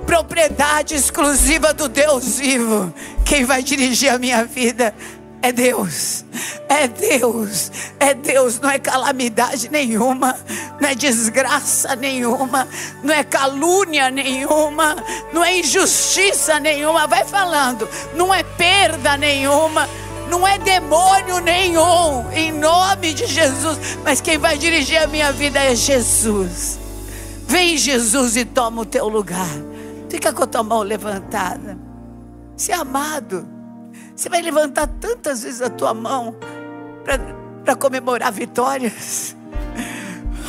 propriedade 0.06 0.94
exclusiva 0.94 1.74
do 1.74 1.88
Deus 1.88 2.38
vivo. 2.38 2.94
Quem 3.24 3.44
vai 3.44 3.62
dirigir 3.62 4.10
a 4.10 4.18
minha 4.18 4.44
vida 4.44 4.94
é 5.42 5.52
Deus, 5.52 6.24
é 6.68 6.88
Deus, 6.88 7.70
é 8.00 8.14
Deus, 8.14 8.58
não 8.58 8.70
é 8.70 8.78
calamidade 8.78 9.68
nenhuma, 9.68 10.36
não 10.80 10.88
é 10.88 10.94
desgraça 10.94 11.94
nenhuma, 11.94 12.66
não 13.02 13.12
é 13.12 13.22
calúnia 13.22 14.10
nenhuma, 14.10 14.96
não 15.32 15.44
é 15.44 15.58
injustiça 15.58 16.58
nenhuma. 16.58 17.06
Vai 17.06 17.24
falando, 17.24 17.88
não 18.14 18.32
é 18.32 18.42
perda 18.42 19.16
nenhuma. 19.16 19.88
Não 20.28 20.44
é 20.44 20.58
demônio 20.58 21.38
nenhum, 21.38 22.32
em 22.32 22.50
nome 22.50 23.14
de 23.14 23.26
Jesus. 23.26 23.78
Mas 24.02 24.20
quem 24.20 24.36
vai 24.36 24.58
dirigir 24.58 25.00
a 25.00 25.06
minha 25.06 25.30
vida 25.30 25.60
é 25.60 25.72
Jesus. 25.72 26.80
Vem, 27.46 27.78
Jesus, 27.78 28.36
e 28.36 28.44
toma 28.44 28.82
o 28.82 28.84
teu 28.84 29.06
lugar. 29.06 29.75
Fica 30.08 30.32
com 30.32 30.42
a 30.42 30.46
tua 30.46 30.62
mão 30.62 30.82
levantada. 30.82 31.78
Se 32.56 32.72
é 32.72 32.74
amado, 32.74 33.46
você 34.14 34.28
vai 34.28 34.40
levantar 34.40 34.86
tantas 34.86 35.42
vezes 35.42 35.60
a 35.60 35.68
tua 35.68 35.92
mão 35.92 36.36
para 37.64 37.76
comemorar 37.76 38.32
vitórias. 38.32 39.35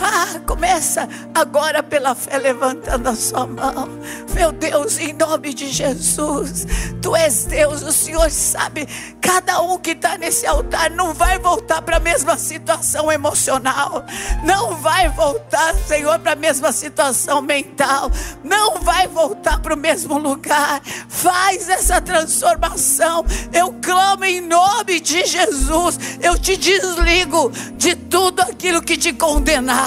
Ah, 0.01 0.39
começa 0.45 1.07
agora 1.33 1.81
pela 1.81 2.13
fé 2.13 2.37
levantando 2.37 3.09
a 3.09 3.15
sua 3.15 3.47
mão. 3.47 3.89
Meu 4.33 4.51
Deus, 4.51 4.99
em 4.99 5.13
nome 5.13 5.53
de 5.53 5.71
Jesus, 5.71 6.67
Tu 7.01 7.15
és 7.15 7.45
Deus, 7.45 7.81
o 7.81 7.91
Senhor 7.91 8.29
sabe. 8.29 8.87
Cada 9.19 9.61
um 9.61 9.77
que 9.77 9.91
está 9.91 10.17
nesse 10.17 10.45
altar 10.45 10.91
não 10.91 11.13
vai 11.13 11.39
voltar 11.39 11.81
para 11.81 11.97
a 11.97 11.99
mesma 11.99 12.37
situação 12.37 13.11
emocional, 13.11 14.05
não 14.43 14.75
vai 14.75 15.09
voltar, 15.09 15.73
Senhor, 15.87 16.19
para 16.19 16.33
a 16.33 16.35
mesma 16.35 16.71
situação 16.71 17.41
mental, 17.41 18.11
não 18.43 18.75
vai 18.75 19.07
voltar 19.07 19.59
para 19.59 19.73
o 19.73 19.77
mesmo 19.77 20.17
lugar. 20.17 20.81
Faz 21.07 21.67
essa 21.69 21.99
transformação. 21.99 23.25
Eu 23.51 23.73
clamo 23.81 24.25
em 24.25 24.41
nome 24.41 24.99
de 24.99 25.25
Jesus. 25.25 25.99
Eu 26.21 26.37
te 26.37 26.55
desligo 26.55 27.51
de 27.75 27.95
tudo 27.95 28.41
aquilo 28.41 28.81
que 28.81 28.97
te 28.97 29.11
condenar 29.13 29.86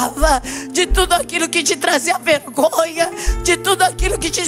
de 0.73 0.87
tudo 0.87 1.13
aquilo 1.13 1.49
que 1.49 1.63
te 1.63 1.77
trazia 1.77 2.19
vergonha, 2.19 3.11
de 3.43 3.57
tudo 3.57 3.83
aquilo 3.83 4.19
que 4.19 4.31
te, 4.31 4.43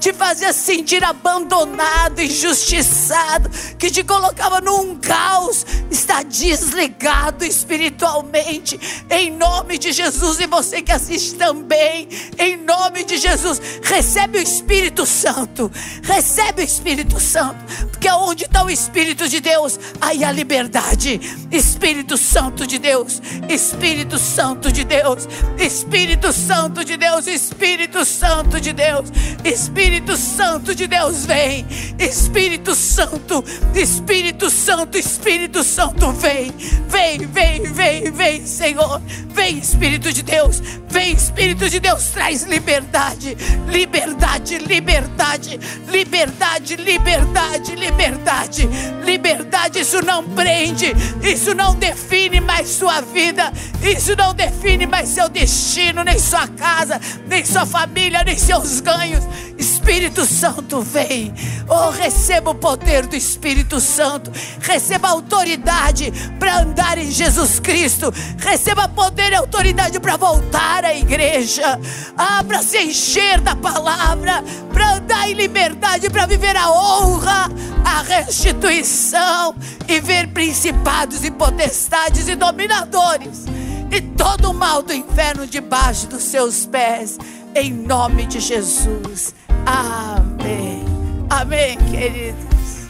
te 0.00 0.12
fazia 0.12 0.52
sentir 0.52 1.04
abandonado, 1.04 2.22
injustiçado, 2.22 3.50
que 3.78 3.90
te 3.90 4.04
colocava 4.04 4.60
num 4.60 4.96
caos, 4.96 5.66
está 5.90 6.22
desligado 6.22 7.44
espiritualmente, 7.44 8.78
em 9.10 9.30
nome 9.30 9.78
de 9.78 9.92
Jesus. 9.92 10.38
E 10.40 10.46
você 10.46 10.82
que 10.82 10.92
assiste 10.92 11.34
também, 11.34 12.08
em 12.38 12.56
nome 12.56 13.04
de 13.04 13.16
Jesus, 13.16 13.60
recebe 13.82 14.38
o 14.38 14.42
Espírito 14.42 15.06
Santo, 15.06 15.70
recebe 16.02 16.62
o 16.62 16.64
Espírito 16.64 17.18
Santo, 17.18 17.64
porque 17.90 18.08
onde 18.10 18.44
está 18.44 18.64
o 18.64 18.70
Espírito 18.70 19.28
de 19.28 19.40
Deus, 19.40 19.78
aí 20.00 20.24
a 20.24 20.30
liberdade. 20.30 21.20
Espírito 21.50 22.16
Santo 22.16 22.66
de 22.66 22.78
Deus, 22.78 23.20
Espírito 23.48 24.18
Santo 24.18 24.70
de 24.70 24.83
Deus, 24.84 25.28
Espírito 25.58 26.32
Santo 26.32 26.84
de 26.84 26.96
Deus, 26.96 27.26
Espírito 27.26 28.04
Santo 28.04 28.60
de 28.60 28.72
Deus, 28.72 29.10
Espírito 29.44 30.16
Santo 30.16 30.74
de 30.74 30.86
Deus, 30.86 31.24
vem, 31.26 31.66
Espírito 31.98 32.74
Santo, 32.74 33.44
Espírito 33.74 34.50
Santo, 34.50 34.98
Espírito 34.98 35.62
Santo, 35.62 36.12
vem, 36.12 36.52
vem, 36.88 37.18
vem, 37.26 37.62
vem, 37.72 38.10
vem, 38.10 38.46
Senhor, 38.46 39.00
vem, 39.28 39.58
Espírito 39.58 40.12
de 40.12 40.22
Deus, 40.22 40.60
vem, 40.88 41.12
Espírito 41.12 41.68
de 41.68 41.80
Deus, 41.80 42.04
traz 42.08 42.42
liberdade, 42.44 43.36
liberdade, 43.68 44.58
liberdade, 44.58 45.60
liberdade, 45.88 46.76
liberdade, 46.76 47.74
liberdade, 47.74 48.68
liberdade 49.04 49.78
Isso 49.80 50.02
não 50.04 50.24
prende, 50.24 50.92
isso 51.22 51.54
não 51.54 51.74
define 51.74 52.40
mais 52.40 52.68
sua 52.68 53.00
vida, 53.00 53.52
isso 53.82 54.16
não 54.16 54.34
define 54.34 54.73
mais 54.86 55.08
seu 55.08 55.28
destino, 55.28 56.02
nem 56.02 56.18
sua 56.18 56.48
casa, 56.48 57.00
nem 57.26 57.44
sua 57.44 57.64
família, 57.64 58.24
nem 58.24 58.36
seus 58.36 58.80
ganhos. 58.80 59.24
Espírito 59.56 60.26
Santo 60.26 60.80
vem. 60.80 61.32
Oh, 61.68 61.90
receba 61.90 62.50
o 62.50 62.54
poder 62.54 63.06
do 63.06 63.14
Espírito 63.14 63.80
Santo. 63.80 64.32
Receba 64.60 65.08
autoridade 65.08 66.12
para 66.38 66.60
andar 66.60 66.98
em 66.98 67.10
Jesus 67.10 67.60
Cristo. 67.60 68.12
Receba 68.38 68.88
poder 68.88 69.32
e 69.32 69.36
autoridade 69.36 70.00
para 70.00 70.16
voltar 70.16 70.84
à 70.84 70.94
igreja. 70.94 71.78
Ah, 72.16 72.42
para 72.46 72.62
se 72.62 72.78
encher 72.78 73.40
da 73.40 73.54
palavra, 73.54 74.42
para 74.72 74.94
andar 74.94 75.30
em 75.30 75.34
liberdade, 75.34 76.10
para 76.10 76.26
viver 76.26 76.56
a 76.56 76.70
honra, 76.70 77.48
a 77.84 78.02
restituição 78.02 79.54
e 79.86 80.00
ver 80.00 80.28
principados 80.28 81.24
e 81.24 81.30
potestades 81.30 82.28
e 82.28 82.34
dominadores 82.34 83.63
e 83.94 84.00
todo 84.00 84.50
o 84.50 84.54
mal 84.54 84.82
do 84.82 84.92
inferno 84.92 85.46
debaixo 85.46 86.08
dos 86.08 86.24
seus 86.24 86.66
pés, 86.66 87.16
em 87.54 87.72
nome 87.72 88.26
de 88.26 88.40
Jesus. 88.40 89.32
Amém. 89.64 90.84
Amém, 91.30 91.78
queridos. 91.90 92.88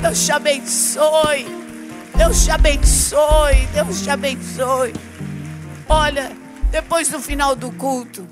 Deus 0.00 0.24
te 0.24 0.32
abençoe. 0.32 1.46
Deus 2.16 2.42
te 2.42 2.50
abençoe. 2.50 3.66
Deus 3.74 4.00
te 4.00 4.08
abençoe. 4.08 4.94
Olha, 5.88 6.32
depois 6.70 7.10
do 7.10 7.20
final 7.20 7.54
do 7.54 7.70
culto, 7.72 8.26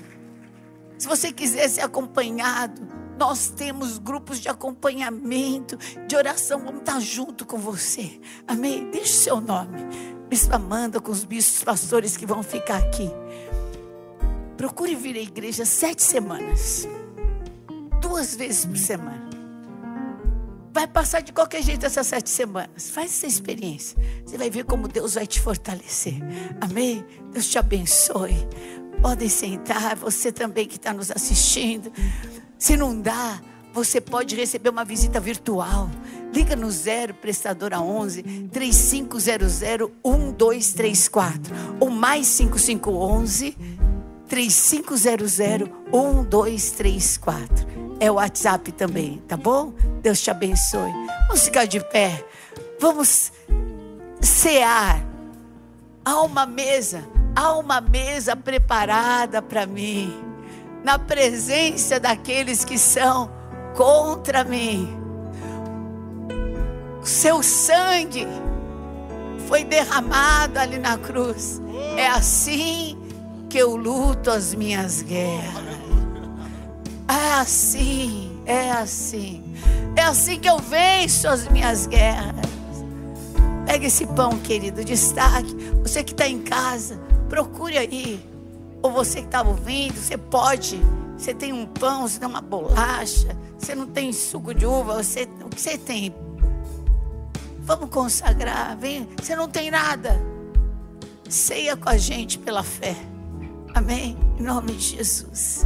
se 0.97 1.07
você 1.07 1.31
quiser 1.31 1.69
ser 1.69 1.81
acompanhado, 1.81 2.81
nós 3.19 3.49
temos 3.49 3.99
grupos 3.99 4.39
de 4.39 4.49
acompanhamento, 4.49 5.77
de 6.07 6.15
oração. 6.15 6.59
Vamos 6.65 6.79
estar 6.79 6.99
junto 6.99 7.45
com 7.45 7.59
você. 7.59 8.19
Amém? 8.47 8.89
Deixe 8.89 9.13
seu 9.13 9.39
nome. 9.39 10.14
Bispo 10.29 10.55
Amanda 10.55 10.99
com 10.99 11.11
os 11.11 11.23
bispos 11.23 11.63
pastores 11.63 12.17
que 12.17 12.25
vão 12.25 12.41
ficar 12.41 12.77
aqui. 12.77 13.09
Procure 14.57 14.95
vir 14.95 15.15
à 15.17 15.21
igreja 15.21 15.65
sete 15.65 16.01
semanas 16.01 16.87
duas 18.01 18.35
vezes 18.35 18.65
por 18.65 18.77
semana. 18.77 19.29
Vai 20.71 20.87
passar 20.87 21.21
de 21.21 21.31
qualquer 21.31 21.61
jeito 21.63 21.85
essas 21.85 22.07
sete 22.07 22.29
semanas. 22.29 22.89
Faz 22.89 23.11
essa 23.11 23.27
experiência. 23.27 23.97
Você 24.25 24.37
vai 24.37 24.49
ver 24.49 24.65
como 24.65 24.87
Deus 24.87 25.13
vai 25.13 25.25
te 25.25 25.39
fortalecer. 25.39 26.15
Amém? 26.59 27.05
Deus 27.31 27.47
te 27.47 27.57
abençoe. 27.57 28.35
Podem 29.01 29.29
sentar, 29.29 29.95
você 29.95 30.31
também 30.31 30.67
que 30.67 30.75
está 30.77 30.93
nos 30.93 31.11
assistindo. 31.11 31.91
Se 32.57 32.75
não 32.75 32.99
dá, 32.99 33.41
você 33.73 33.99
pode 33.99 34.35
receber 34.35 34.69
uma 34.69 34.85
visita 34.85 35.19
virtual. 35.19 35.89
Liga 36.35 36.53
no 36.53 36.69
zero 36.69 37.13
prestadora 37.13 37.79
11 37.79 38.21
3500 38.51 39.61
1234 40.03 41.55
ou 41.79 41.89
mais 41.89 42.27
5511 42.27 43.57
3500 44.27 45.69
1234 45.93 47.85
é 48.01 48.11
o 48.11 48.15
WhatsApp 48.15 48.69
também, 48.73 49.23
tá 49.25 49.37
bom? 49.37 49.73
Deus 50.01 50.19
te 50.19 50.29
abençoe. 50.29 50.91
Vamos 51.27 51.43
ficar 51.45 51.63
de 51.63 51.79
pé. 51.79 52.25
Vamos 52.81 53.31
cear. 54.19 55.01
Há 56.03 56.21
uma 56.21 56.45
mesa, 56.45 57.07
há 57.33 57.55
uma 57.57 57.79
mesa 57.79 58.35
preparada 58.35 59.41
para 59.41 59.65
mim, 59.65 60.13
na 60.83 60.99
presença 60.99 61.97
daqueles 61.97 62.65
que 62.65 62.77
são 62.77 63.31
contra 63.73 64.43
mim. 64.43 65.04
O 67.05 67.07
seu 67.07 67.43
sangue 67.43 68.25
foi 69.47 69.63
derramado 69.63 70.57
ali 70.57 70.79
na 70.79 70.97
cruz. 70.97 71.61
É 71.95 72.07
assim 72.07 72.97
que 73.47 73.59
eu 73.59 73.75
luto 73.75 74.31
as 74.31 74.55
minhas 74.55 75.03
guerras. 75.03 75.77
É 77.07 77.33
assim, 77.33 78.41
é 78.47 78.71
assim. 78.71 79.43
É 79.95 80.01
assim 80.01 80.39
que 80.39 80.49
eu 80.49 80.57
venço 80.57 81.27
as 81.27 81.47
minhas 81.47 81.85
guerras. 81.85 82.33
Pega 83.67 83.85
esse 83.85 84.07
pão, 84.07 84.39
querido, 84.39 84.83
destaque. 84.83 85.55
Você 85.83 86.03
que 86.03 86.11
está 86.11 86.27
em 86.27 86.39
casa, 86.39 86.99
procure 87.29 87.77
aí. 87.77 88.19
Ou 88.81 88.91
você 88.91 89.19
que 89.19 89.27
está 89.27 89.43
ouvindo, 89.43 89.93
você 89.93 90.17
pode. 90.17 90.81
Você 91.15 91.35
tem 91.35 91.53
um 91.53 91.67
pão, 91.67 92.07
você 92.07 92.19
tem 92.19 92.27
uma 92.27 92.41
bolacha, 92.41 93.37
você 93.59 93.75
não 93.75 93.85
tem 93.85 94.11
suco 94.11 94.55
de 94.55 94.65
uva, 94.65 95.03
você, 95.03 95.29
o 95.45 95.49
que 95.49 95.61
você 95.61 95.77
tem? 95.77 96.11
Vamos 97.65 97.89
consagrar, 97.89 98.77
vem. 98.77 99.09
Você 99.21 99.35
não 99.35 99.49
tem 99.49 99.69
nada. 99.69 100.21
Ceia 101.27 101.75
com 101.75 101.89
a 101.89 101.97
gente 101.97 102.39
pela 102.39 102.63
fé. 102.63 102.95
Amém? 103.73 104.17
Em 104.39 104.43
nome 104.43 104.73
de 104.73 104.97
Jesus. 104.97 105.65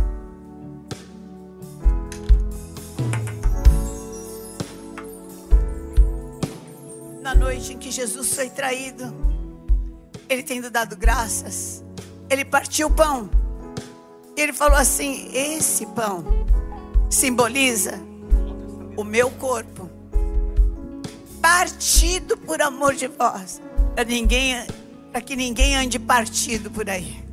na 7.30 7.36
noite 7.36 7.74
em 7.74 7.78
que 7.78 7.91
Jesus 7.91 8.34
foi 8.34 8.50
traído, 8.50 9.14
ele 10.28 10.41
tendo 10.41 10.72
dado 10.72 10.97
graças, 10.97 11.84
ele 12.28 12.43
partiu 12.43 12.88
o 12.88 12.91
pão. 12.91 13.30
E 14.36 14.41
ele 14.41 14.52
falou 14.52 14.78
assim: 14.78 15.30
Esse 15.32 15.86
pão 15.88 16.24
simboliza 17.08 18.00
o 18.97 19.04
meu 19.04 19.30
corpo, 19.30 19.89
partido 21.42 22.38
por 22.38 22.62
amor 22.62 22.96
de 22.96 23.08
vós, 23.08 23.62
para 23.96 24.04
ninguém, 24.04 24.56
para 25.12 25.22
que 25.22 25.36
ninguém 25.36 25.76
ande 25.76 25.98
partido 26.00 26.70
por 26.70 26.90
aí, 26.90 27.24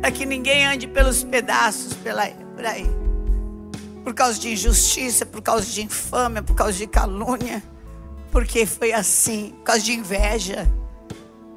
para 0.00 0.10
que 0.10 0.26
ninguém 0.26 0.66
ande 0.66 0.86
pelos 0.86 1.22
pedaços 1.22 1.94
pela, 1.94 2.26
por 2.26 2.66
aí, 2.66 2.86
por 4.04 4.14
causa 4.14 4.38
de 4.38 4.52
injustiça, 4.52 5.24
por 5.24 5.42
causa 5.42 5.66
de 5.66 5.82
infâmia, 5.82 6.42
por 6.42 6.54
causa 6.54 6.76
de 6.76 6.86
calúnia 6.86 7.62
porque 8.32 8.64
foi 8.64 8.94
assim, 8.94 9.50
por 9.58 9.64
causa 9.64 9.82
de 9.82 9.92
inveja. 9.92 10.66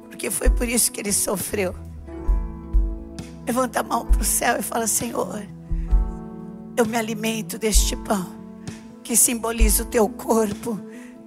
Porque 0.02 0.30
foi 0.30 0.50
por 0.50 0.68
isso 0.68 0.92
que 0.92 1.00
ele 1.00 1.12
sofreu. 1.12 1.74
Levanta 3.46 3.80
a 3.80 3.82
mão 3.82 4.04
para 4.04 4.20
o 4.20 4.24
céu 4.24 4.58
e 4.60 4.62
fala: 4.62 4.86
Senhor, 4.86 5.42
eu 6.76 6.84
me 6.84 6.98
alimento 6.98 7.58
deste 7.58 7.96
pão, 7.96 8.30
que 9.02 9.16
simboliza 9.16 9.84
o 9.84 9.86
teu 9.86 10.06
corpo, 10.06 10.78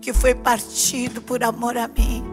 que 0.01 0.13
foi 0.13 0.33
partido 0.33 1.21
por 1.21 1.43
amor 1.43 1.77
a 1.77 1.87
mim. 1.87 2.23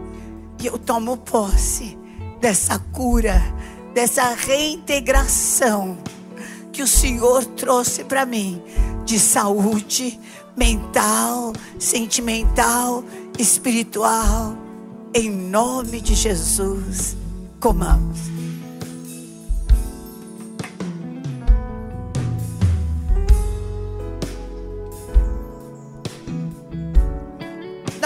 E 0.61 0.65
eu 0.65 0.77
tomo 0.77 1.17
posse 1.17 1.97
dessa 2.39 2.79
cura, 2.79 3.41
dessa 3.93 4.33
reintegração 4.33 5.97
que 6.71 6.81
o 6.81 6.87
Senhor 6.87 7.43
trouxe 7.45 8.03
para 8.03 8.25
mim 8.25 8.61
de 9.05 9.19
saúde, 9.19 10.19
mental, 10.55 11.53
sentimental, 11.79 13.03
espiritual. 13.39 14.55
Em 15.13 15.29
nome 15.29 16.01
de 16.01 16.13
Jesus, 16.13 17.15
comamos. 17.59 18.36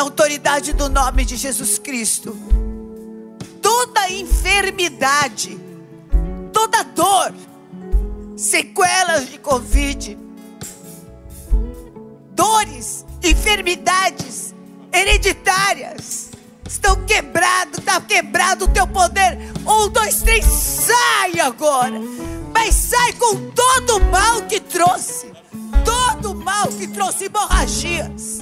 Na 0.02 0.06
autoridade 0.06 0.74
do 0.74 0.90
nome 0.90 1.24
de 1.24 1.36
Jesus 1.36 1.78
Cristo, 1.78 2.36
toda 3.62 4.12
enfermidade, 4.12 5.60
toda 6.52 6.82
dor, 6.82 7.32
sequelas 8.36 9.30
de 9.30 9.38
Covid, 9.38 10.18
dores, 12.32 13.06
enfermidades 13.22 14.56
hereditárias 14.92 16.32
estão 16.68 17.06
quebrados, 17.06 17.78
está 17.78 18.02
quebrado 18.02 18.66
o 18.66 18.70
teu 18.70 18.88
poder. 18.88 19.38
Um, 19.68 19.88
dois, 19.88 20.24
três, 20.24 20.44
sai 20.46 21.40
agora. 21.40 22.02
Mas 22.52 22.74
sai 22.74 23.14
com 23.14 23.52
todo 23.52 23.98
o 23.98 24.12
mal 24.12 24.42
que 24.48 24.60
trouxe, 24.60 25.32
todo 25.86 26.32
o 26.32 26.36
mal 26.36 26.70
que 26.70 26.88
trouxe 26.88 27.26
hemorragias, 27.26 28.40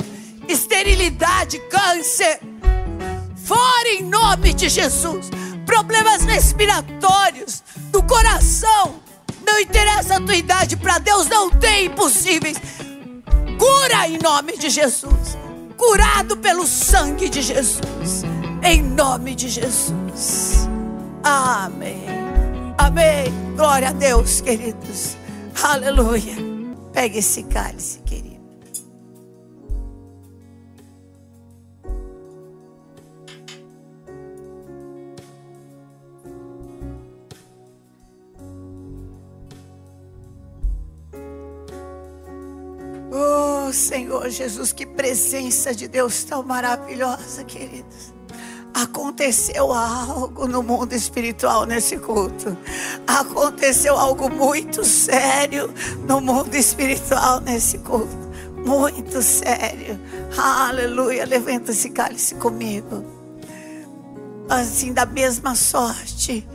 esterilidade, 0.52 1.60
câncer. 1.70 2.40
Fora 3.46 3.90
em 3.90 4.04
nome 4.04 4.54
de 4.54 4.68
Jesus. 4.70 5.30
Problemas 5.66 6.24
respiratórios, 6.24 7.64
do 7.92 8.02
coração. 8.04 9.00
Não 9.46 9.60
interessa 9.60 10.16
a 10.16 10.22
tua 10.22 10.36
idade, 10.36 10.76
para 10.76 11.00
Deus 11.00 11.28
não 11.28 11.50
tem 11.50 11.86
impossíveis. 11.86 12.58
Cura 13.58 14.08
em 14.08 14.18
nome 14.18 14.58
de 14.58 14.70
Jesus. 14.70 15.38
Curado 15.78 16.38
pelo 16.38 16.68
sangue 16.68 17.30
de 17.30 17.42
Jesus. 17.42 18.24
Em 18.64 18.82
nome 18.82 19.36
de 19.36 19.50
Jesus. 19.50 20.68
Amém. 21.24 22.06
Amém. 22.78 23.34
Glória 23.56 23.90
a 23.90 23.94
Deus, 23.94 24.42
queridos. 24.42 25.18
Aleluia. 25.62 26.36
Pegue 26.94 27.20
esse 27.20 27.44
cálice, 27.44 28.00
querido. 28.00 28.29
Senhor 43.80 44.30
Jesus, 44.30 44.74
que 44.74 44.86
presença 44.86 45.74
de 45.74 45.88
Deus 45.88 46.24
tão 46.26 46.44
maravilhosa, 46.44 47.44
queridos. 47.46 48.14
Aconteceu 48.74 49.72
algo 49.74 50.48
no 50.48 50.62
mundo 50.62 50.94
espiritual 50.94 51.66
nesse 51.66 51.98
culto. 51.98 52.56
Aconteceu 53.08 53.98
algo 53.98 54.30
muito 54.30 54.84
sério 54.84 55.74
no 56.08 56.22
mundo 56.22 56.54
espiritual 56.54 57.40
nesse 57.40 57.80
culto. 57.80 58.30
Muito 58.66 59.22
sério. 59.22 60.00
Aleluia. 60.38 61.26
Levanta 61.26 61.72
esse 61.72 61.90
cálice 61.90 62.36
comigo. 62.36 63.04
Assim, 64.50 64.94
da 64.94 65.06
mesma 65.06 65.56
sorte, 65.56 66.48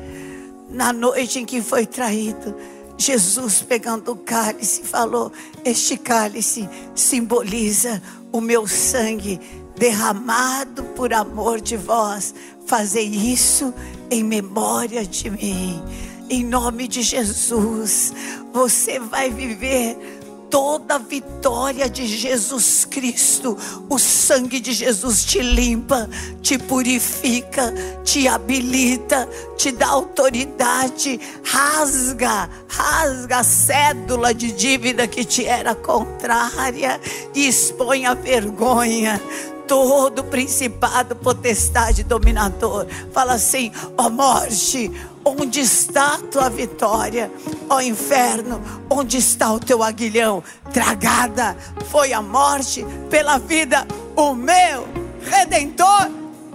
na 0.68 0.92
noite 0.92 1.38
em 1.38 1.44
que 1.44 1.62
foi 1.62 1.86
traído, 1.86 2.54
Jesus 2.96 3.62
pegando 3.62 4.12
o 4.12 4.16
cálice 4.16 4.82
falou: 4.82 5.32
Este 5.64 5.96
cálice 5.96 6.68
simboliza 6.94 8.02
o 8.32 8.40
meu 8.40 8.66
sangue 8.66 9.40
derramado 9.76 10.84
por 10.96 11.12
amor 11.12 11.60
de 11.60 11.76
vós. 11.76 12.34
Fazei 12.66 13.06
isso 13.06 13.74
em 14.10 14.22
memória 14.22 15.04
de 15.04 15.30
mim. 15.30 15.82
Em 16.30 16.42
nome 16.42 16.88
de 16.88 17.02
Jesus, 17.02 18.14
você 18.52 18.98
vai 18.98 19.30
viver 19.30 20.13
toda 20.54 20.94
a 20.94 20.98
vitória 20.98 21.90
de 21.90 22.06
Jesus 22.06 22.84
Cristo. 22.84 23.58
O 23.90 23.98
sangue 23.98 24.60
de 24.60 24.72
Jesus 24.72 25.24
te 25.24 25.42
limpa, 25.42 26.08
te 26.40 26.56
purifica, 26.56 27.74
te 28.04 28.28
habilita, 28.28 29.28
te 29.56 29.72
dá 29.72 29.88
autoridade, 29.88 31.18
rasga, 31.42 32.48
rasga 32.68 33.38
a 33.38 33.42
cédula 33.42 34.32
de 34.32 34.52
dívida 34.52 35.08
que 35.08 35.24
te 35.24 35.44
era 35.44 35.74
contrária 35.74 37.00
e 37.34 37.48
expõe 37.48 38.06
a 38.06 38.14
vergonha 38.14 39.20
todo 39.66 40.22
principado, 40.24 41.16
potestade, 41.16 42.04
dominador. 42.04 42.86
Fala 43.12 43.34
assim: 43.34 43.72
ó 43.96 44.08
morte, 44.08 44.90
Onde 45.24 45.60
está 45.60 46.16
a 46.16 46.18
tua 46.18 46.50
vitória? 46.50 47.32
Ó 47.70 47.80
inferno, 47.80 48.60
onde 48.90 49.16
está 49.16 49.52
o 49.52 49.58
teu 49.58 49.82
aguilhão? 49.82 50.44
Tragada 50.72 51.56
foi 51.90 52.12
a 52.12 52.20
morte 52.20 52.84
pela 53.08 53.38
vida, 53.38 53.86
o 54.14 54.34
meu 54.34 54.86
redentor 55.22 56.10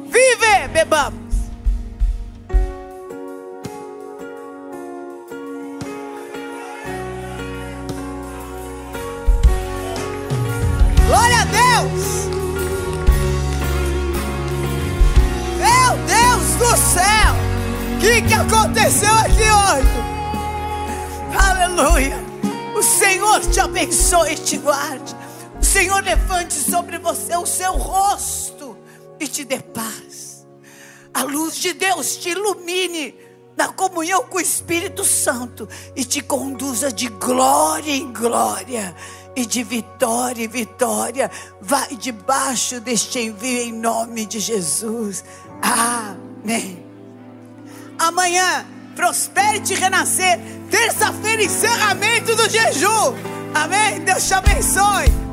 vive, 0.06 0.68
bebamos. 0.72 1.20
Glória 11.08 11.41
a 11.41 11.46
Deus! 11.46 12.30
Meu 15.58 15.98
Deus 16.06 16.56
do 16.60 16.78
céu! 16.78 17.49
O 18.00 18.02
que, 18.02 18.34
aconteceu 18.34 19.14
aqui 19.14 19.44
hoje? 19.44 19.90
Aleluia. 21.38 22.16
O 22.74 22.82
Senhor 22.82 23.42
te 23.42 23.60
abençoe 23.60 24.32
e 24.32 24.36
te 24.36 24.58
guarde. 24.58 25.14
O 25.60 25.66
Senhor 25.66 26.02
levante 26.02 26.54
sobre 26.54 26.98
você 26.98 27.36
o 27.36 27.46
seu 27.46 27.74
rosto 27.74 28.78
e 29.20 29.28
te 29.28 29.44
dê 29.44 29.60
paz. 29.60 30.48
A 31.14 31.24
luz 31.24 31.58
de 31.58 31.74
Deus 31.74 32.16
te 32.16 32.30
ilumine 32.30 33.14
na 33.58 33.68
comunhão 33.68 34.24
com 34.24 34.38
o 34.38 34.42
Espírito 34.42 35.04
Santo 35.04 35.68
e 35.94 36.06
te 36.06 36.22
conduza 36.22 36.90
de 36.94 37.10
glória 37.10 37.92
em 37.92 38.14
glória 38.14 38.96
e 39.36 39.46
de 39.46 39.62
vitória 39.62 40.46
em 40.46 40.48
vitória. 40.48 41.30
Vai 41.60 41.98
debaixo 41.98 42.80
deste 42.80 43.20
envio 43.20 43.62
em 43.62 43.74
nome 43.74 44.26
de 44.26 44.40
Jesus. 44.40 45.22
Amém. 45.62 46.89
Amanhã, 48.00 48.66
prospere 48.96 49.62
e 49.70 49.76
renascer. 49.76 50.40
Terça-feira, 50.72 51.44
encerramento 51.44 52.34
do 52.36 52.50
jejum. 52.50 53.14
Amém? 53.54 54.00
Deus 54.06 54.26
te 54.26 54.34
abençoe. 54.34 55.28